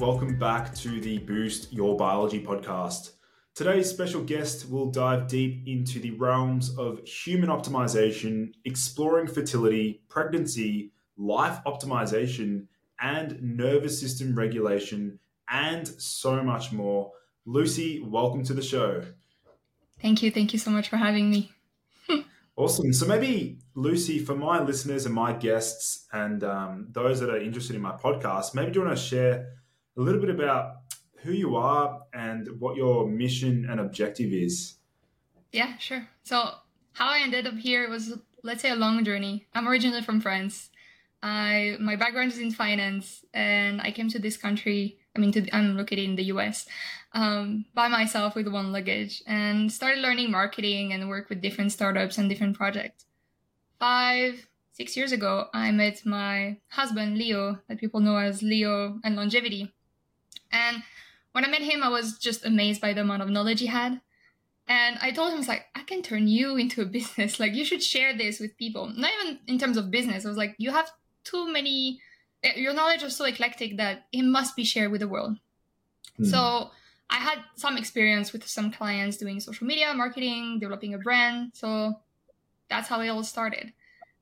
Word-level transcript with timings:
Welcome 0.00 0.38
back 0.38 0.74
to 0.74 0.98
the 0.98 1.18
Boost 1.18 1.70
Your 1.70 1.94
Biology 1.94 2.42
podcast. 2.42 3.10
Today's 3.54 3.90
special 3.90 4.22
guest 4.22 4.70
will 4.70 4.90
dive 4.90 5.28
deep 5.28 5.64
into 5.66 6.00
the 6.00 6.12
realms 6.12 6.74
of 6.78 7.06
human 7.06 7.50
optimization, 7.50 8.54
exploring 8.64 9.26
fertility, 9.26 10.00
pregnancy, 10.08 10.92
life 11.18 11.58
optimization, 11.66 12.64
and 12.98 13.42
nervous 13.42 14.00
system 14.00 14.34
regulation, 14.34 15.18
and 15.50 15.86
so 15.86 16.42
much 16.42 16.72
more. 16.72 17.12
Lucy, 17.44 18.02
welcome 18.02 18.42
to 18.44 18.54
the 18.54 18.62
show. 18.62 19.02
Thank 20.00 20.22
you. 20.22 20.30
Thank 20.30 20.54
you 20.54 20.58
so 20.58 20.70
much 20.70 20.88
for 20.88 20.96
having 20.96 21.30
me. 21.30 21.52
Awesome. 22.56 22.92
So 22.94 23.06
maybe 23.06 23.58
Lucy, 23.74 24.18
for 24.18 24.34
my 24.34 24.62
listeners 24.62 25.04
and 25.04 25.14
my 25.14 25.34
guests, 25.34 26.06
and 26.10 26.42
um, 26.42 26.88
those 26.90 27.20
that 27.20 27.28
are 27.28 27.38
interested 27.38 27.76
in 27.76 27.82
my 27.82 27.92
podcast, 27.92 28.54
maybe 28.54 28.70
do 28.70 28.80
you 28.80 28.86
want 28.86 28.96
to 28.96 29.02
share 29.02 29.59
a 30.00 30.02
little 30.02 30.20
bit 30.20 30.30
about 30.30 30.76
who 31.16 31.32
you 31.32 31.56
are 31.56 32.00
and 32.14 32.48
what 32.58 32.74
your 32.76 33.06
mission 33.06 33.66
and 33.70 33.78
objective 33.78 34.32
is? 34.32 34.76
Yeah, 35.52 35.76
sure. 35.76 36.08
So 36.22 36.52
how 36.92 37.10
I 37.10 37.20
ended 37.20 37.46
up 37.46 37.54
here 37.54 37.88
was, 37.90 38.14
let's 38.42 38.62
say, 38.62 38.70
a 38.70 38.76
long 38.76 39.04
journey. 39.04 39.46
I'm 39.54 39.68
originally 39.68 40.00
from 40.00 40.20
France. 40.20 40.70
I 41.22 41.76
my 41.78 41.96
background 41.96 42.32
is 42.32 42.38
in 42.38 42.50
finance, 42.50 43.26
and 43.34 43.82
I 43.82 43.90
came 43.90 44.08
to 44.08 44.18
this 44.18 44.38
country. 44.38 44.96
I 45.14 45.18
mean, 45.18 45.32
to, 45.32 45.54
I'm 45.54 45.76
located 45.76 46.04
in 46.04 46.16
the 46.16 46.24
U.S. 46.34 46.66
Um, 47.12 47.66
by 47.74 47.88
myself 47.88 48.34
with 48.34 48.48
one 48.48 48.72
luggage, 48.72 49.22
and 49.26 49.70
started 49.70 50.00
learning 50.00 50.30
marketing 50.30 50.94
and 50.94 51.10
work 51.10 51.28
with 51.28 51.42
different 51.42 51.72
startups 51.72 52.16
and 52.16 52.30
different 52.30 52.56
projects. 52.56 53.04
Five, 53.78 54.46
six 54.72 54.96
years 54.96 55.12
ago, 55.12 55.48
I 55.52 55.72
met 55.72 56.06
my 56.06 56.56
husband 56.68 57.18
Leo, 57.18 57.58
that 57.68 57.80
people 57.80 58.00
know 58.00 58.16
as 58.16 58.42
Leo 58.42 58.98
and 59.04 59.14
longevity. 59.14 59.74
And 60.50 60.82
when 61.32 61.44
I 61.44 61.48
met 61.48 61.62
him, 61.62 61.82
I 61.82 61.88
was 61.88 62.18
just 62.18 62.44
amazed 62.44 62.80
by 62.80 62.92
the 62.92 63.02
amount 63.02 63.22
of 63.22 63.30
knowledge 63.30 63.60
he 63.60 63.66
had. 63.66 64.00
And 64.66 64.98
I 65.02 65.10
told 65.10 65.30
him, 65.30 65.36
I 65.36 65.38
was 65.38 65.48
like, 65.48 65.66
I 65.74 65.82
can 65.82 66.02
turn 66.02 66.28
you 66.28 66.56
into 66.56 66.82
a 66.82 66.86
business. 66.98 67.40
Like, 67.40 67.54
you 67.54 67.64
should 67.64 67.82
share 67.82 68.16
this 68.16 68.40
with 68.40 68.56
people. 68.56 68.92
Not 68.94 69.10
even 69.20 69.38
in 69.46 69.58
terms 69.58 69.76
of 69.76 69.90
business. 69.90 70.24
I 70.24 70.28
was 70.28 70.36
like, 70.36 70.54
you 70.58 70.70
have 70.70 70.90
too 71.24 71.52
many 71.52 72.00
eh, 72.42 72.52
your 72.56 72.72
knowledge 72.72 73.02
is 73.02 73.16
so 73.16 73.24
eclectic 73.24 73.76
that 73.76 74.06
it 74.12 74.22
must 74.22 74.56
be 74.56 74.64
shared 74.64 74.90
with 74.90 75.00
the 75.00 75.08
world 75.08 75.36
mm. 76.18 76.26
so 76.26 76.70
i 77.08 77.16
had 77.16 77.38
some 77.56 77.76
experience 77.76 78.32
with 78.32 78.46
some 78.46 78.70
clients 78.72 79.16
doing 79.16 79.40
social 79.40 79.66
media 79.66 79.92
marketing 79.94 80.58
developing 80.60 80.94
a 80.94 80.98
brand 80.98 81.50
so 81.54 81.94
that's 82.68 82.88
how 82.88 83.00
it 83.00 83.08
all 83.08 83.22
started 83.22 83.72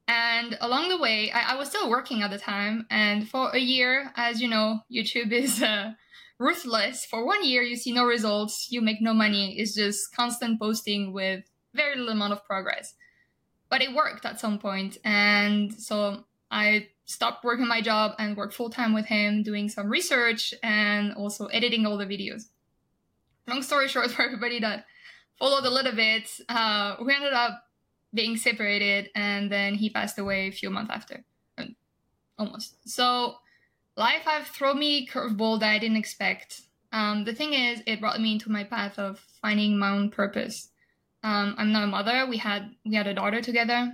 and 0.07 0.57
along 0.63 0.89
the 0.89 0.97
way 0.97 1.31
I, 1.31 1.53
I 1.53 1.57
was 1.57 1.69
still 1.69 1.91
working 1.91 2.23
at 2.23 2.31
the 2.31 2.39
time 2.39 2.87
and 2.91 3.29
for 3.29 3.51
a 3.51 3.59
year 3.59 4.13
as 4.17 4.41
you 4.41 4.49
know 4.49 4.81
youtube 4.91 5.33
is 5.33 5.63
uh, 5.63 5.93
ruthless 6.39 7.05
for 7.05 7.27
one 7.27 7.45
year 7.45 7.63
you 7.63 7.77
see 7.77 7.93
no 7.93 8.05
results 8.05 8.69
you 8.71 8.81
make 8.81 9.01
no 9.01 9.13
money 9.13 9.57
it's 9.59 9.75
just 9.75 10.15
constant 10.15 10.59
posting 10.61 11.13
with 11.13 11.45
very 11.75 11.97
little 11.97 12.13
amount 12.13 12.33
of 12.33 12.45
progress 12.45 12.95
but 13.69 13.83
it 13.83 13.95
worked 13.95 14.25
at 14.25 14.41
some 14.41 14.59
point 14.59 14.99
and 15.05 15.75
so 15.75 16.25
I 16.51 16.89
stopped 17.05 17.45
working 17.45 17.67
my 17.67 17.81
job 17.81 18.15
and 18.19 18.37
worked 18.37 18.55
full 18.55 18.71
time 18.71 18.95
with 18.95 19.07
him, 19.07 19.43
doing 19.43 19.69
some 19.69 19.89
research 19.89 20.55
and 20.63 21.13
also 21.15 21.47
editing 21.47 21.87
all 21.87 21.97
the 21.97 22.07
videos. 22.07 22.45
Long 23.47 23.63
story 23.63 23.89
short, 23.89 24.11
for 24.13 24.23
everybody 24.23 24.61
that 24.61 24.87
followed 25.39 25.65
a 25.65 25.71
little 25.71 25.95
bit, 25.95 26.29
uh, 26.49 26.97
we 27.05 27.15
ended 27.15 27.33
up 27.33 27.63
being 28.15 28.37
separated, 28.37 29.11
and 29.15 29.53
then 29.53 29.75
he 29.75 29.91
passed 29.91 30.19
away 30.19 30.49
a 30.49 30.53
few 30.53 30.71
months 30.71 30.91
after, 30.95 31.25
almost. 32.39 32.77
So 32.89 33.37
life 33.99 34.23
have 34.25 34.47
thrown 34.47 34.79
me 34.79 35.07
curveball 35.07 35.61
that 35.61 35.71
I 35.71 35.79
didn't 35.79 35.97
expect. 35.97 36.63
Um, 36.93 37.25
the 37.25 37.35
thing 37.35 37.53
is, 37.53 37.83
it 37.87 38.01
brought 38.01 38.21
me 38.21 38.33
into 38.33 38.51
my 38.51 38.65
path 38.65 38.99
of 38.99 39.19
finding 39.43 39.77
my 39.77 39.91
own 39.91 40.11
purpose. 40.11 40.71
Um, 41.23 41.55
I'm 41.59 41.73
not 41.73 41.83
a 41.83 41.89
mother. 41.89 42.27
We 42.27 42.39
had 42.39 42.71
we 42.87 42.95
had 42.95 43.09
a 43.09 43.15
daughter 43.15 43.43
together, 43.43 43.93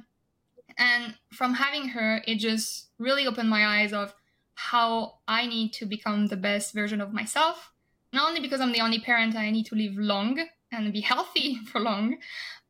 and 0.78 1.14
from 1.32 1.54
having 1.54 1.88
her, 1.88 2.22
it 2.26 2.36
just 2.36 2.88
really 2.98 3.26
opened 3.26 3.48
my 3.48 3.80
eyes 3.80 3.92
of 3.92 4.14
how 4.54 5.18
I 5.26 5.46
need 5.46 5.72
to 5.74 5.86
become 5.86 6.26
the 6.26 6.36
best 6.36 6.74
version 6.74 7.00
of 7.00 7.12
myself. 7.12 7.72
Not 8.12 8.28
only 8.28 8.40
because 8.40 8.60
I'm 8.60 8.72
the 8.72 8.82
only 8.82 9.00
parent 9.00 9.34
I 9.34 9.50
need 9.50 9.66
to 9.66 9.74
live 9.74 9.96
long 9.96 10.46
and 10.70 10.92
be 10.92 11.00
healthy 11.12 11.56
for 11.64 11.80
long, 11.80 12.18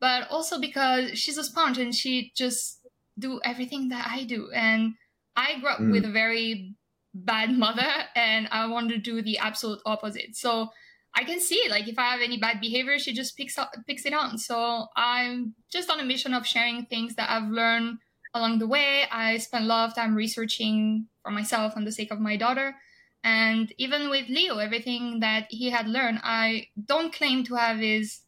but 0.01 0.31
also 0.31 0.61
because 0.61 1.19
she's 1.19 1.37
a 1.37 1.45
sponge 1.45 1.79
and 1.79 1.95
she 1.95 2.33
just 2.35 2.87
do 3.19 3.41
everything 3.45 3.89
that 3.89 4.09
I 4.11 4.25
do. 4.25 4.51
And 4.55 4.95
I 5.37 5.59
grew 5.59 5.69
up 5.69 5.81
mm. 5.81 5.93
with 5.93 6.05
a 6.05 6.11
very 6.13 6.77
bad 7.15 7.53
mother 7.53 7.87
and 8.17 8.49
I 8.51 8.67
want 8.67 8.91
to 8.91 8.99
do 8.99 9.23
the 9.23 9.39
absolute 9.39 9.81
opposite. 9.87 10.37
So 10.37 10.71
I 11.15 11.23
can 11.25 11.41
see. 11.41 11.67
Like 11.71 11.87
if 11.87 11.99
I 11.99 12.11
have 12.11 12.21
any 12.21 12.39
bad 12.39 12.61
behavior, 12.61 12.99
she 12.99 13.13
just 13.13 13.37
picks 13.37 13.57
up 13.57 13.73
picks 13.87 14.05
it 14.05 14.13
on. 14.13 14.37
So 14.37 14.89
I'm 14.97 15.55
just 15.73 15.89
on 15.91 16.01
a 16.01 16.05
mission 16.05 16.35
of 16.35 16.47
sharing 16.47 16.87
things 16.87 17.15
that 17.15 17.31
I've 17.31 17.51
learned 17.51 17.99
along 18.35 18.59
the 18.59 18.67
way, 18.67 19.05
I 19.11 19.39
spent 19.39 19.65
a 19.65 19.69
lot 19.69 19.89
of 19.89 19.95
time 19.95 20.15
researching 20.15 21.07
for 21.23 21.31
myself 21.31 21.75
on 21.77 21.85
the 21.85 21.93
sake 21.93 22.11
of 22.11 22.21
my 22.21 22.37
daughter. 22.37 22.75
And 23.23 23.73
even 23.79 24.11
with 24.11 24.29
Leo, 24.29 24.59
everything 24.59 25.21
that 25.21 25.47
he 25.49 25.71
had 25.71 25.89
learned, 25.89 26.21
I 26.23 26.67
don't 26.85 27.15
claim 27.15 27.45
to 27.45 27.55
have 27.55 27.79
his 27.79 28.21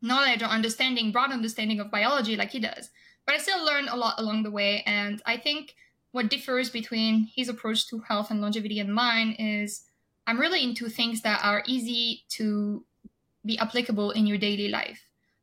knowledge 0.00 0.42
or 0.42 0.46
understanding, 0.46 1.12
broad 1.12 1.32
understanding 1.32 1.80
of 1.80 1.90
biology 1.90 2.36
like 2.36 2.52
he 2.52 2.60
does. 2.60 2.90
But 3.26 3.34
I 3.34 3.38
still 3.38 3.62
learned 3.62 3.88
a 3.90 3.96
lot 3.96 4.18
along 4.18 4.44
the 4.44 4.50
way. 4.50 4.82
And 4.86 5.20
I 5.26 5.36
think 5.36 5.74
what 6.12 6.28
differs 6.28 6.70
between 6.70 7.28
his 7.34 7.48
approach 7.48 7.86
to 7.88 8.00
health 8.00 8.30
and 8.30 8.40
longevity 8.40 8.80
and 8.80 8.92
mine 8.92 9.32
is 9.38 9.84
I'm 10.26 10.38
really 10.38 10.62
into 10.62 10.88
things 10.88 11.22
that 11.22 11.40
are 11.44 11.62
easy 11.66 12.24
to 12.30 12.84
be 13.44 13.58
applicable 13.58 14.10
in 14.12 14.26
your 14.26 14.38
daily 14.38 14.68
life. 14.68 15.02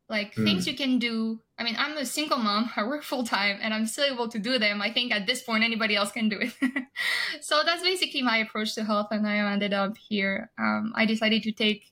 Like 0.09 0.35
mm. 0.35 0.45
things 0.45 0.67
you 0.67 0.75
can 0.75 0.99
do. 0.99 1.41
I 1.59 1.63
mean, 1.63 1.75
I'm 1.77 1.97
a 1.97 2.05
single 2.05 2.37
mom, 2.37 2.71
I 2.75 2.83
work 2.83 3.03
full 3.03 3.25
time, 3.25 3.59
and 3.61 3.73
I'm 3.73 3.85
still 3.85 4.05
able 4.05 4.29
to 4.29 4.39
do 4.39 4.57
them. 4.57 4.81
I 4.81 4.91
think 4.91 5.11
at 5.11 5.27
this 5.27 5.43
point, 5.43 5.63
anybody 5.63 5.95
else 5.95 6.11
can 6.11 6.29
do 6.29 6.39
it. 6.39 6.53
so 7.41 7.63
that's 7.65 7.83
basically 7.83 8.21
my 8.21 8.37
approach 8.37 8.75
to 8.75 8.83
health, 8.83 9.07
and 9.11 9.27
I 9.27 9.37
ended 9.51 9.73
up 9.73 9.97
here. 9.97 10.51
Um, 10.57 10.93
I 10.95 11.05
decided 11.05 11.43
to 11.43 11.51
take, 11.51 11.91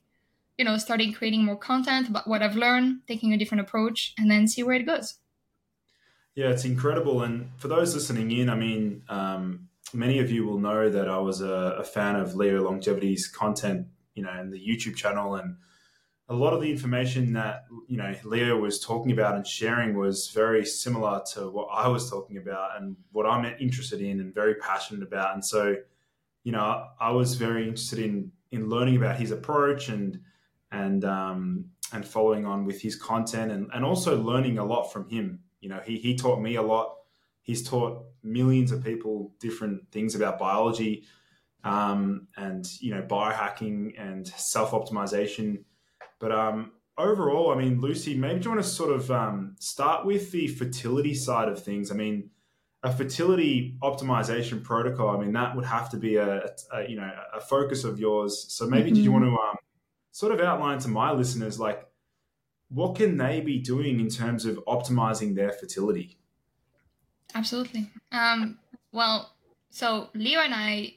you 0.56 0.64
know, 0.64 0.78
starting 0.78 1.12
creating 1.12 1.44
more 1.44 1.56
content 1.58 2.08
about 2.08 2.26
what 2.26 2.42
I've 2.42 2.56
learned, 2.56 3.00
taking 3.06 3.32
a 3.32 3.36
different 3.36 3.60
approach, 3.62 4.14
and 4.16 4.30
then 4.30 4.48
see 4.48 4.62
where 4.62 4.76
it 4.76 4.86
goes. 4.86 5.18
Yeah, 6.36 6.50
it's 6.50 6.66
incredible. 6.66 7.22
And 7.22 7.50
for 7.56 7.68
those 7.68 7.94
listening 7.94 8.30
in, 8.30 8.50
I 8.50 8.54
mean, 8.54 9.02
um, 9.08 9.68
many 9.94 10.18
of 10.18 10.30
you 10.30 10.46
will 10.46 10.58
know 10.58 10.90
that 10.90 11.08
I 11.08 11.18
was 11.18 11.40
a, 11.40 11.76
a 11.78 11.84
fan 11.84 12.14
of 12.14 12.36
Leo 12.36 12.62
Longevity's 12.62 13.26
content, 13.26 13.86
you 14.14 14.22
know, 14.22 14.30
and 14.30 14.52
the 14.52 14.60
YouTube 14.60 14.96
channel 14.96 15.34
and 15.36 15.56
a 16.28 16.34
lot 16.34 16.52
of 16.52 16.60
the 16.60 16.70
information 16.70 17.32
that 17.34 17.66
you 17.86 17.96
know 17.96 18.12
Leo 18.24 18.58
was 18.58 18.80
talking 18.80 19.12
about 19.12 19.36
and 19.36 19.46
sharing 19.46 19.96
was 19.96 20.30
very 20.34 20.66
similar 20.66 21.22
to 21.34 21.48
what 21.50 21.68
I 21.72 21.86
was 21.88 22.10
talking 22.10 22.36
about 22.36 22.76
and 22.76 22.96
what 23.12 23.26
I'm 23.26 23.44
interested 23.60 24.00
in 24.00 24.20
and 24.20 24.34
very 24.34 24.56
passionate 24.56 25.04
about. 25.04 25.34
And 25.34 25.44
so, 25.44 25.76
you 26.42 26.52
know, 26.52 26.86
I 27.00 27.10
was 27.12 27.36
very 27.36 27.62
interested 27.62 28.00
in 28.00 28.32
in 28.50 28.68
learning 28.68 28.96
about 28.96 29.18
his 29.18 29.30
approach 29.30 29.88
and 29.88 30.20
and 30.72 31.04
um, 31.04 31.66
and 31.92 32.04
following 32.04 32.44
on 32.44 32.66
with 32.66 32.82
his 32.82 32.96
content 32.96 33.52
and 33.52 33.70
and 33.72 33.84
also 33.84 34.20
learning 34.20 34.58
a 34.58 34.64
lot 34.64 34.92
from 34.92 35.08
him. 35.08 35.40
You 35.60 35.68
know, 35.68 35.80
he 35.84 35.96
he 35.98 36.16
taught 36.16 36.40
me 36.40 36.56
a 36.56 36.62
lot. 36.62 36.96
He's 37.42 37.66
taught 37.66 38.04
millions 38.22 38.72
of 38.72 38.84
people 38.84 39.32
different 39.38 39.90
things 39.92 40.14
about 40.14 40.38
biology 40.38 41.04
um, 41.62 42.26
and 42.36 42.66
you 42.80 42.94
know 42.94 43.02
biohacking 43.02 43.94
and 43.98 44.26
self 44.26 44.72
optimization 44.72 45.64
but 46.18 46.32
um, 46.32 46.72
overall, 46.96 47.52
I 47.52 47.56
mean, 47.56 47.80
Lucy, 47.80 48.14
maybe 48.14 48.40
do 48.40 48.44
you 48.44 48.54
want 48.54 48.64
to 48.64 48.68
sort 48.68 48.92
of 48.94 49.10
um, 49.10 49.56
start 49.58 50.06
with 50.06 50.30
the 50.32 50.48
fertility 50.48 51.14
side 51.14 51.48
of 51.48 51.62
things? 51.62 51.90
I 51.90 51.94
mean, 51.94 52.30
a 52.82 52.92
fertility 52.92 53.76
optimization 53.82 54.62
protocol. 54.62 55.10
I 55.10 55.18
mean, 55.18 55.32
that 55.32 55.56
would 55.56 55.64
have 55.64 55.90
to 55.90 55.96
be 55.96 56.16
a, 56.16 56.46
a 56.72 56.88
you 56.88 56.96
know 56.96 57.10
a 57.34 57.40
focus 57.40 57.84
of 57.84 57.98
yours. 57.98 58.46
So 58.48 58.66
maybe 58.66 58.86
mm-hmm. 58.86 58.94
did 58.94 59.04
you 59.04 59.12
want 59.12 59.24
to 59.24 59.30
um, 59.30 59.56
sort 60.12 60.32
of 60.32 60.40
outline 60.40 60.78
to 60.80 60.88
my 60.88 61.12
listeners 61.12 61.60
like 61.60 61.86
what 62.68 62.96
can 62.96 63.16
they 63.16 63.40
be 63.40 63.58
doing 63.58 64.00
in 64.00 64.08
terms 64.08 64.44
of 64.44 64.56
optimizing 64.66 65.34
their 65.34 65.52
fertility? 65.52 66.18
Absolutely. 67.34 67.90
Um, 68.12 68.58
well, 68.92 69.32
so 69.70 70.08
Leo 70.14 70.40
and 70.40 70.54
I 70.54 70.94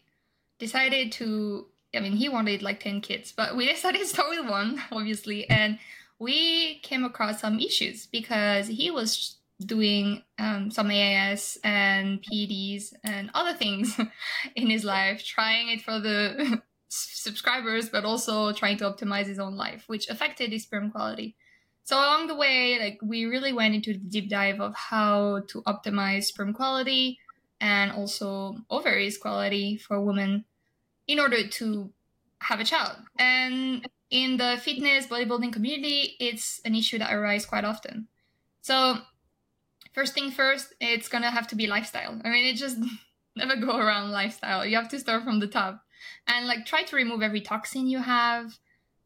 decided 0.58 1.12
to 1.14 1.66
I 1.96 2.00
mean, 2.00 2.14
he 2.14 2.30
wanted 2.30 2.62
like 2.62 2.80
10 2.80 3.02
kids, 3.02 3.34
but 3.36 3.56
we 3.56 3.66
decided 3.72 4.00
to 4.00 4.08
start 4.08 4.30
with 4.30 4.50
one, 4.50 4.82
obviously. 4.92 5.50
And 5.50 5.80
we 6.20 6.80
came 6.80 7.04
across 7.04 7.42
some 7.42 7.60
issues 7.60 8.06
because 8.06 8.68
he 8.68 8.92
was 8.92 9.38
doing 9.66 10.24
um, 10.38 10.72
some 10.72 10.90
AIS 10.90 11.58
and 11.64 12.24
PEDs 12.24 12.94
and 13.04 13.30
other 13.34 13.54
things 13.54 14.00
in 14.56 14.70
his 14.70 14.84
life, 14.84 15.24
trying 15.24 15.70
it 15.70 15.82
for 15.82 16.00
the 16.00 16.62
subscribers, 16.90 17.90
but 17.90 18.06
also 18.06 18.54
trying 18.54 18.78
to 18.78 18.86
optimize 18.86 19.26
his 19.26 19.40
own 19.40 19.56
life, 19.56 19.84
which 19.88 20.10
affected 20.10 20.52
his 20.52 20.64
sperm 20.64 20.92
quality. 20.92 21.36
So 21.90 21.98
along 21.98 22.28
the 22.28 22.36
way, 22.36 22.78
like 22.78 23.00
we 23.02 23.26
really 23.26 23.52
went 23.52 23.74
into 23.74 23.94
the 23.94 23.98
deep 23.98 24.30
dive 24.30 24.62
of 24.62 24.76
how 24.76 25.42
to 25.48 25.64
optimize 25.64 26.26
sperm 26.26 26.54
quality 26.54 27.18
and 27.60 27.92
also 27.92 28.58
ovaries 28.70 29.18
quality 29.18 29.76
for 29.76 30.00
women 30.00 30.46
in 31.08 31.20
order 31.20 31.48
to 31.48 31.92
have 32.42 32.60
a 32.60 32.64
child. 32.64 32.98
And 33.18 33.90
in 34.12 34.38
the 34.38 34.60
fitness 34.62 35.08
bodybuilding 35.08 35.52
community, 35.52 36.16
it's 36.20 36.62
an 36.64 36.76
issue 36.76 37.00
that 37.00 37.12
arises 37.12 37.48
quite 37.48 37.66
often. 37.66 38.08
So, 38.62 39.00
first 39.92 40.14
thing 40.14 40.30
first, 40.30 40.76
it's 40.80 41.10
gonna 41.10 41.32
have 41.32 41.48
to 41.48 41.56
be 41.56 41.66
lifestyle. 41.66 42.22
I 42.24 42.30
mean, 42.30 42.46
it 42.46 42.58
just 42.58 42.78
never 43.36 43.56
go 43.56 43.76
around 43.76 44.12
lifestyle. 44.12 44.64
You 44.64 44.76
have 44.76 44.90
to 44.90 45.00
start 45.00 45.24
from 45.24 45.40
the 45.40 45.48
top 45.48 45.84
and 46.28 46.46
like 46.46 46.68
try 46.68 46.84
to 46.84 46.96
remove 46.96 47.24
every 47.24 47.42
toxin 47.42 47.88
you 47.88 47.98
have. 47.98 48.60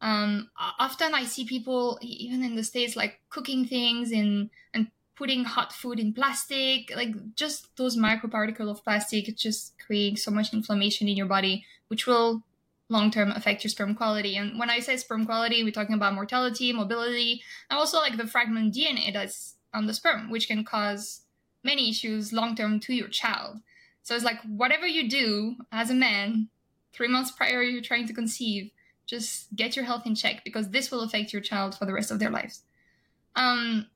Um, 0.04 0.50
often 0.78 1.14
I 1.14 1.24
see 1.24 1.46
people, 1.46 1.98
even 2.02 2.44
in 2.44 2.56
the 2.56 2.62
States, 2.62 2.94
like 2.94 3.20
cooking 3.30 3.64
things 3.64 4.12
in 4.12 4.50
and 4.74 4.88
putting 5.16 5.44
hot 5.44 5.72
food 5.72 5.98
in 5.98 6.12
plastic, 6.12 6.94
like 6.94 7.14
just 7.34 7.74
those 7.78 7.96
microparticles 7.96 8.70
of 8.70 8.84
plastic, 8.84 9.34
just 9.34 9.72
creating 9.78 10.18
so 10.18 10.30
much 10.30 10.52
inflammation 10.52 11.08
in 11.08 11.16
your 11.16 11.26
body 11.26 11.64
which 11.88 12.06
will 12.06 12.42
long 12.88 13.10
term 13.10 13.30
affect 13.30 13.64
your 13.64 13.70
sperm 13.70 13.94
quality. 13.94 14.36
And 14.36 14.58
when 14.58 14.68
I 14.68 14.80
say 14.80 14.96
sperm 14.98 15.24
quality, 15.24 15.64
we're 15.64 15.70
talking 15.70 15.94
about 15.94 16.14
mortality, 16.14 16.70
mobility, 16.72 17.42
and 17.70 17.78
also 17.78 17.98
like 17.98 18.18
the 18.18 18.26
fragment 18.26 18.74
DNA 18.74 19.12
that's 19.12 19.54
on 19.72 19.86
the 19.86 19.94
sperm, 19.94 20.30
which 20.30 20.48
can 20.48 20.64
cause 20.64 21.22
many 21.62 21.88
issues 21.88 22.32
long 22.32 22.54
term 22.54 22.78
to 22.80 22.92
your 22.92 23.08
child. 23.08 23.60
So 24.02 24.14
it's 24.14 24.24
like 24.24 24.40
whatever 24.42 24.86
you 24.86 25.08
do 25.08 25.56
as 25.72 25.88
a 25.88 25.94
man, 25.94 26.48
three 26.92 27.08
months 27.08 27.30
prior 27.30 27.62
you're 27.62 27.80
trying 27.80 28.06
to 28.06 28.12
conceive, 28.12 28.70
just 29.06 29.54
get 29.54 29.76
your 29.76 29.84
health 29.84 30.06
in 30.06 30.14
check 30.14 30.42
because 30.44 30.70
this 30.70 30.90
will 30.90 31.02
affect 31.02 31.32
your 31.32 31.42
child 31.42 31.74
for 31.74 31.86
the 31.86 31.92
rest 31.92 32.10
of 32.10 32.18
their 32.18 32.30
lives. 32.30 32.62
Um, 33.36 33.86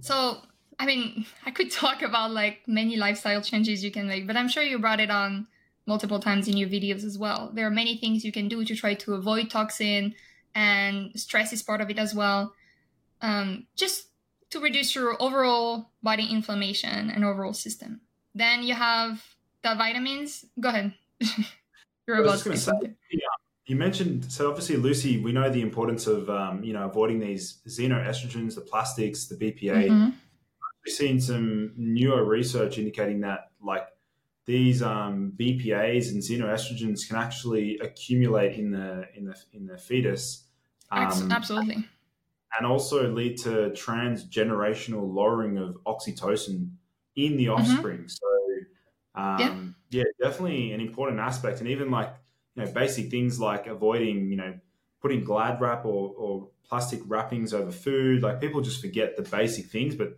so 0.00 0.38
I 0.78 0.86
mean, 0.86 1.26
I 1.46 1.50
could 1.50 1.70
talk 1.70 2.02
about 2.02 2.30
like 2.30 2.62
many 2.66 2.96
lifestyle 2.96 3.42
changes 3.42 3.82
you 3.82 3.90
can 3.90 4.08
make, 4.08 4.26
but 4.26 4.36
I'm 4.36 4.48
sure 4.48 4.62
you 4.62 4.78
brought 4.78 5.00
it 5.00 5.10
on 5.10 5.46
multiple 5.86 6.20
times 6.20 6.48
in 6.48 6.56
your 6.56 6.68
videos 6.68 7.04
as 7.04 7.18
well. 7.18 7.50
There 7.52 7.66
are 7.66 7.70
many 7.70 7.96
things 7.96 8.24
you 8.24 8.32
can 8.32 8.48
do 8.48 8.64
to 8.64 8.76
try 8.76 8.94
to 8.94 9.14
avoid 9.14 9.50
toxin, 9.50 10.14
and 10.54 11.18
stress 11.18 11.52
is 11.52 11.62
part 11.62 11.80
of 11.80 11.90
it 11.90 11.98
as 11.98 12.14
well. 12.14 12.54
Um, 13.20 13.66
just 13.74 14.08
to 14.50 14.60
reduce 14.60 14.94
your 14.94 15.20
overall 15.20 15.90
body 16.02 16.26
inflammation 16.30 17.10
and 17.10 17.24
overall 17.24 17.52
system. 17.52 18.00
Then 18.34 18.62
you 18.62 18.74
have 18.74 19.22
the 19.62 19.74
vitamins. 19.74 20.44
Go 20.60 20.68
ahead. 20.68 20.94
You're 22.06 22.22
about 22.22 22.38
to 22.38 22.56
say, 22.56 22.72
yeah, 23.10 23.20
you 23.68 23.76
mentioned 23.76 24.32
so 24.32 24.48
obviously 24.48 24.76
Lucy, 24.76 25.18
we 25.20 25.30
know 25.30 25.50
the 25.50 25.60
importance 25.60 26.06
of 26.06 26.28
um, 26.30 26.64
you 26.64 26.72
know 26.72 26.86
avoiding 26.86 27.20
these 27.20 27.58
xenoestrogens, 27.68 28.54
the 28.54 28.62
plastics, 28.62 29.26
the 29.26 29.36
BPA. 29.36 29.88
Mm-hmm. 29.88 30.08
We've 30.84 30.94
seen 30.94 31.20
some 31.20 31.72
newer 31.76 32.24
research 32.24 32.78
indicating 32.78 33.20
that 33.20 33.50
like 33.62 33.86
these 34.46 34.82
um, 34.82 35.34
BPA's 35.36 36.08
and 36.12 36.22
xenoestrogens 36.22 37.06
can 37.06 37.18
actually 37.18 37.78
accumulate 37.80 38.58
in 38.58 38.70
the 38.70 39.06
in 39.14 39.26
the 39.26 39.36
in 39.52 39.66
the 39.66 39.76
fetus. 39.76 40.44
Um, 40.90 41.30
Absolutely. 41.30 41.84
And 42.58 42.66
also 42.66 43.12
lead 43.12 43.36
to 43.42 43.70
transgenerational 43.76 45.12
lowering 45.12 45.58
of 45.58 45.76
oxytocin 45.86 46.70
in 47.16 47.36
the 47.36 47.46
mm-hmm. 47.46 47.60
offspring. 47.60 47.98
Mm-hmm. 47.98 48.06
So, 48.06 48.26
um, 49.14 49.74
yeah. 49.90 50.02
yeah, 50.02 50.26
definitely 50.26 50.72
an 50.72 50.80
important 50.80 51.20
aspect. 51.20 51.60
And 51.60 51.68
even 51.68 51.90
like 51.90 52.14
you 52.58 52.64
know 52.64 52.72
basic 52.72 53.10
things 53.10 53.38
like 53.38 53.66
avoiding 53.66 54.30
you 54.30 54.36
know 54.36 54.54
putting 55.00 55.22
glad 55.22 55.60
wrap 55.60 55.84
or, 55.84 56.12
or 56.16 56.48
plastic 56.68 57.00
wrappings 57.06 57.54
over 57.54 57.70
food. 57.70 58.22
Like 58.22 58.40
people 58.40 58.60
just 58.60 58.80
forget 58.80 59.16
the 59.16 59.22
basic 59.22 59.66
things, 59.66 59.94
but 59.94 60.16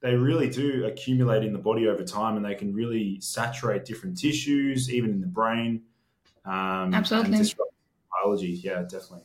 they 0.00 0.14
really 0.14 0.48
do 0.48 0.84
accumulate 0.86 1.44
in 1.44 1.52
the 1.52 1.58
body 1.58 1.88
over 1.88 2.04
time 2.04 2.36
and 2.36 2.44
they 2.44 2.54
can 2.54 2.74
really 2.74 3.20
saturate 3.20 3.84
different 3.84 4.18
tissues, 4.18 4.92
even 4.92 5.10
in 5.10 5.20
the 5.20 5.26
brain. 5.26 5.82
Um, 6.44 6.94
Absolutely. 6.94 7.52
biology. 8.10 8.48
Yeah, 8.48 8.82
definitely. 8.82 9.24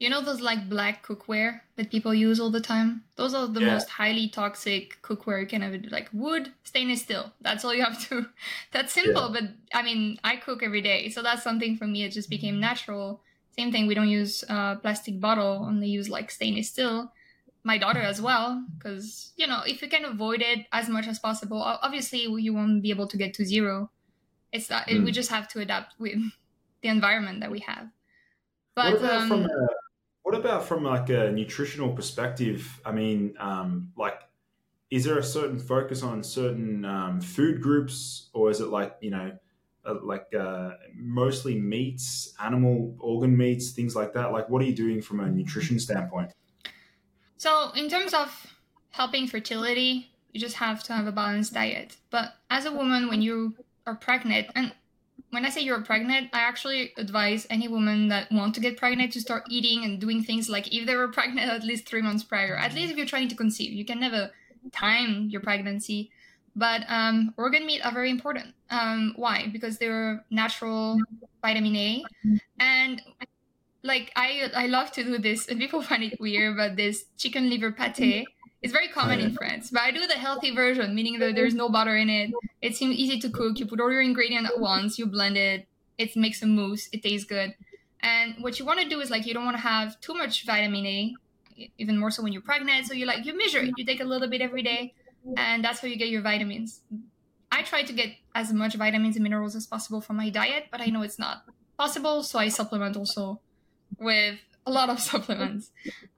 You 0.00 0.10
know 0.10 0.22
those 0.22 0.40
like 0.40 0.68
black 0.68 1.06
cookware 1.06 1.60
that 1.76 1.90
people 1.90 2.12
use 2.12 2.40
all 2.40 2.50
the 2.50 2.60
time? 2.60 3.04
Those 3.16 3.32
are 3.32 3.46
the 3.46 3.60
yeah. 3.60 3.72
most 3.72 3.88
highly 3.88 4.28
toxic 4.28 5.00
cookware 5.02 5.40
you 5.40 5.46
can 5.46 5.62
ever 5.62 5.78
do. 5.78 5.88
Like 5.88 6.10
wood, 6.12 6.52
stainless 6.64 7.02
steel. 7.02 7.32
That's 7.40 7.64
all 7.64 7.74
you 7.74 7.84
have 7.84 8.06
to. 8.08 8.26
That's 8.72 8.92
simple, 8.92 9.32
yeah. 9.32 9.40
but 9.40 9.50
I 9.72 9.82
mean, 9.82 10.18
I 10.24 10.36
cook 10.36 10.62
every 10.62 10.82
day, 10.82 11.08
so 11.10 11.22
that's 11.22 11.42
something 11.42 11.76
for 11.76 11.86
me. 11.86 12.04
It 12.04 12.10
just 12.10 12.28
became 12.28 12.60
natural. 12.60 13.20
Same 13.56 13.70
thing. 13.70 13.86
We 13.86 13.94
don't 13.94 14.08
use 14.08 14.42
uh, 14.48 14.76
plastic 14.76 15.20
bottle, 15.20 15.64
only 15.64 15.88
use 15.88 16.08
like 16.08 16.30
stainless 16.30 16.70
steel 16.70 17.12
my 17.64 17.78
daughter 17.78 18.00
as 18.00 18.20
well 18.20 18.62
because 18.76 19.32
you 19.36 19.46
know 19.46 19.62
if 19.66 19.80
you 19.80 19.88
can 19.88 20.04
avoid 20.04 20.42
it 20.42 20.66
as 20.70 20.88
much 20.88 21.08
as 21.08 21.18
possible 21.18 21.60
obviously 21.62 22.20
you 22.20 22.52
won't 22.52 22.82
be 22.82 22.90
able 22.90 23.08
to 23.08 23.16
get 23.16 23.32
to 23.32 23.44
zero 23.44 23.90
it's 24.52 24.68
that 24.68 24.86
mm. 24.86 25.02
we 25.02 25.10
just 25.10 25.30
have 25.30 25.48
to 25.48 25.60
adapt 25.60 25.98
with 25.98 26.18
the 26.82 26.88
environment 26.88 27.40
that 27.40 27.50
we 27.50 27.60
have 27.60 27.88
but 28.74 29.02
um, 29.02 29.28
from 29.28 29.44
a, 29.44 29.68
what 30.24 30.34
about 30.34 30.64
from 30.64 30.82
like 30.82 31.08
a 31.10 31.30
nutritional 31.30 31.92
perspective 31.94 32.80
i 32.84 32.92
mean 32.92 33.34
um, 33.38 33.92
like 33.96 34.20
is 34.90 35.04
there 35.04 35.18
a 35.18 35.24
certain 35.24 35.58
focus 35.58 36.02
on 36.02 36.22
certain 36.22 36.84
um, 36.84 37.20
food 37.20 37.60
groups, 37.60 38.30
or 38.32 38.50
is 38.50 38.60
it 38.60 38.68
like 38.68 38.96
you 39.00 39.10
know, 39.10 39.36
uh, 39.84 39.94
like 40.02 40.32
uh, 40.34 40.70
mostly 40.94 41.58
meats, 41.58 42.32
animal 42.40 42.96
organ 43.00 43.36
meats, 43.36 43.72
things 43.72 43.96
like 43.96 44.12
that? 44.12 44.30
Like, 44.32 44.48
what 44.48 44.62
are 44.62 44.66
you 44.66 44.74
doing 44.74 45.02
from 45.02 45.20
a 45.20 45.28
nutrition 45.28 45.80
standpoint? 45.80 46.32
So, 47.36 47.70
in 47.72 47.88
terms 47.88 48.14
of 48.14 48.54
helping 48.90 49.26
fertility, 49.26 50.10
you 50.32 50.40
just 50.40 50.56
have 50.56 50.82
to 50.84 50.92
have 50.92 51.06
a 51.06 51.12
balanced 51.12 51.54
diet. 51.54 51.96
But 52.10 52.34
as 52.50 52.64
a 52.64 52.72
woman, 52.72 53.08
when 53.08 53.22
you 53.22 53.56
are 53.86 53.96
pregnant, 53.96 54.48
and 54.54 54.72
when 55.34 55.44
I 55.44 55.50
say 55.50 55.62
you're 55.62 55.82
pregnant, 55.82 56.30
I 56.32 56.40
actually 56.40 56.92
advise 56.96 57.46
any 57.50 57.68
woman 57.68 58.08
that 58.08 58.30
want 58.30 58.54
to 58.54 58.60
get 58.60 58.76
pregnant 58.76 59.12
to 59.12 59.20
start 59.20 59.44
eating 59.50 59.84
and 59.84 60.00
doing 60.00 60.22
things 60.22 60.48
like 60.48 60.72
if 60.72 60.86
they 60.86 60.96
were 60.96 61.08
pregnant 61.18 61.50
at 61.50 61.64
least 61.64 61.86
three 61.86 62.02
months 62.02 62.22
prior. 62.22 62.56
At 62.56 62.72
least 62.74 62.92
if 62.92 62.96
you're 62.96 63.06
trying 63.06 63.28
to 63.28 63.34
conceive, 63.34 63.72
you 63.72 63.84
can 63.84 64.00
never 64.00 64.30
time 64.72 65.28
your 65.28 65.40
pregnancy. 65.40 66.10
But 66.56 66.84
um, 66.88 67.34
organ 67.36 67.66
meat 67.66 67.84
are 67.84 67.92
very 67.92 68.10
important. 68.10 68.54
Um, 68.70 69.14
why? 69.16 69.48
Because 69.52 69.78
they're 69.78 70.24
natural 70.30 70.98
vitamin 71.42 71.74
A, 71.74 72.04
and 72.60 73.02
like 73.82 74.12
I 74.14 74.50
I 74.54 74.66
love 74.68 74.92
to 74.92 75.02
do 75.02 75.18
this, 75.18 75.48
and 75.48 75.58
people 75.58 75.82
find 75.90 76.04
it 76.04 76.20
weird, 76.20 76.56
but 76.56 76.76
this 76.76 77.06
chicken 77.16 77.50
liver 77.50 77.72
pate 77.72 78.26
it's 78.64 78.72
very 78.72 78.88
common 78.88 79.20
in 79.20 79.30
France, 79.34 79.68
but 79.70 79.82
I 79.82 79.90
do 79.90 80.06
the 80.06 80.14
healthy 80.14 80.50
version, 80.50 80.94
meaning 80.94 81.18
that 81.18 81.34
there's 81.34 81.52
no 81.52 81.68
butter 81.68 81.94
in 81.94 82.08
it. 82.08 82.30
It 82.62 82.74
seems 82.74 82.96
easy 82.96 83.20
to 83.20 83.28
cook. 83.28 83.58
You 83.58 83.66
put 83.66 83.78
all 83.78 83.92
your 83.92 84.00
ingredients 84.00 84.50
at 84.50 84.58
once, 84.58 84.98
you 84.98 85.04
blend 85.04 85.36
it, 85.36 85.68
it 85.98 86.16
makes 86.16 86.42
a 86.42 86.46
mousse, 86.46 86.88
it 86.90 87.02
tastes 87.02 87.26
good. 87.26 87.54
And 88.00 88.36
what 88.40 88.58
you 88.58 88.64
want 88.64 88.80
to 88.80 88.88
do 88.88 89.00
is 89.02 89.10
like 89.10 89.26
you 89.26 89.34
don't 89.34 89.44
want 89.44 89.58
to 89.58 89.62
have 89.62 90.00
too 90.00 90.14
much 90.14 90.46
vitamin 90.46 90.86
A, 90.86 91.14
even 91.76 91.98
more 91.98 92.10
so 92.10 92.22
when 92.22 92.32
you're 92.32 92.40
pregnant. 92.40 92.86
So 92.86 92.94
you 92.94 93.04
like 93.04 93.26
you 93.26 93.36
measure 93.36 93.60
it. 93.60 93.74
You 93.76 93.84
take 93.84 94.00
a 94.00 94.04
little 94.04 94.28
bit 94.28 94.40
every 94.40 94.62
day, 94.62 94.94
and 95.36 95.62
that's 95.62 95.80
how 95.80 95.86
you 95.86 95.96
get 95.96 96.08
your 96.08 96.22
vitamins. 96.22 96.80
I 97.52 97.64
try 97.64 97.82
to 97.82 97.92
get 97.92 98.16
as 98.34 98.50
much 98.50 98.76
vitamins 98.76 99.16
and 99.16 99.22
minerals 99.22 99.54
as 99.54 99.66
possible 99.66 100.00
from 100.00 100.16
my 100.16 100.30
diet, 100.30 100.68
but 100.72 100.80
I 100.80 100.86
know 100.86 101.02
it's 101.02 101.18
not 101.18 101.44
possible, 101.76 102.22
so 102.22 102.38
I 102.38 102.48
supplement 102.48 102.96
also 102.96 103.40
with 103.98 104.38
a 104.66 104.70
lot 104.70 104.90
of 104.90 105.00
supplements. 105.10 105.70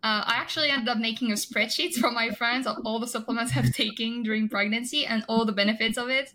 Uh, 0.02 0.22
I 0.24 0.34
actually 0.36 0.70
ended 0.70 0.88
up 0.88 0.98
making 0.98 1.30
a 1.30 1.34
spreadsheet 1.34 1.94
for 1.94 2.10
my 2.10 2.30
friends 2.30 2.66
of 2.66 2.76
all 2.84 2.98
the 2.98 3.06
supplements 3.06 3.56
I've 3.56 3.72
taken 3.72 4.22
during 4.22 4.48
pregnancy 4.48 5.04
and 5.06 5.24
all 5.28 5.44
the 5.44 5.52
benefits 5.52 5.98
of 5.98 6.08
it. 6.08 6.32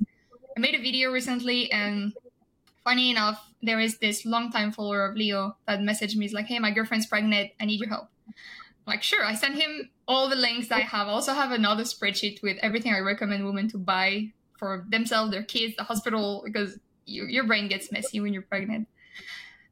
I 0.56 0.60
made 0.60 0.76
a 0.76 0.82
video 0.82 1.12
recently, 1.12 1.72
and 1.72 2.14
funny 2.84 3.10
enough, 3.12 3.48
there 3.62 3.80
is 3.80 4.00
this 4.00 4.26
longtime 4.26 4.72
follower 4.74 5.06
of 5.06 5.16
Leo 5.16 5.56
that 5.68 5.80
messaged 5.80 6.16
me. 6.16 6.26
He's 6.26 6.34
like, 6.34 6.48
"Hey, 6.48 6.60
my 6.60 6.72
girlfriend's 6.72 7.06
pregnant. 7.06 7.52
I 7.60 7.66
need 7.66 7.80
your 7.80 7.90
help." 7.90 8.10
I'm 8.28 8.94
like, 8.94 9.04
sure. 9.04 9.24
I 9.24 9.36
sent 9.36 9.56
him 9.56 9.90
all 10.08 10.28
the 10.28 10.36
links 10.36 10.72
I 10.72 10.80
have. 10.80 11.08
I 11.08 11.12
also 11.12 11.34
have 11.34 11.52
another 11.52 11.84
spreadsheet 11.84 12.42
with 12.42 12.58
everything 12.62 12.94
I 12.94 13.00
recommend 13.00 13.46
women 13.46 13.70
to 13.70 13.78
buy 13.78 14.32
for 14.58 14.86
themselves, 14.90 15.32
their 15.32 15.44
kids, 15.44 15.76
the 15.76 15.84
hospital, 15.84 16.42
because 16.44 16.80
you, 17.06 17.26
your 17.26 17.46
brain 17.46 17.68
gets 17.68 17.92
messy 17.92 18.20
when 18.20 18.34
you're 18.34 18.42
pregnant. 18.42 18.88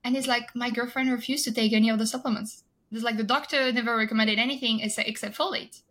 And 0.03 0.15
he's 0.15 0.27
like, 0.27 0.55
my 0.55 0.69
girlfriend 0.69 1.11
refused 1.11 1.45
to 1.45 1.53
take 1.53 1.73
any 1.73 1.89
of 1.89 1.99
the 1.99 2.07
supplements. 2.07 2.63
It's 2.91 3.03
like 3.03 3.17
the 3.17 3.23
doctor 3.23 3.71
never 3.71 3.95
recommended 3.95 4.39
anything 4.39 4.79
except 4.79 5.37
folate. 5.37 5.81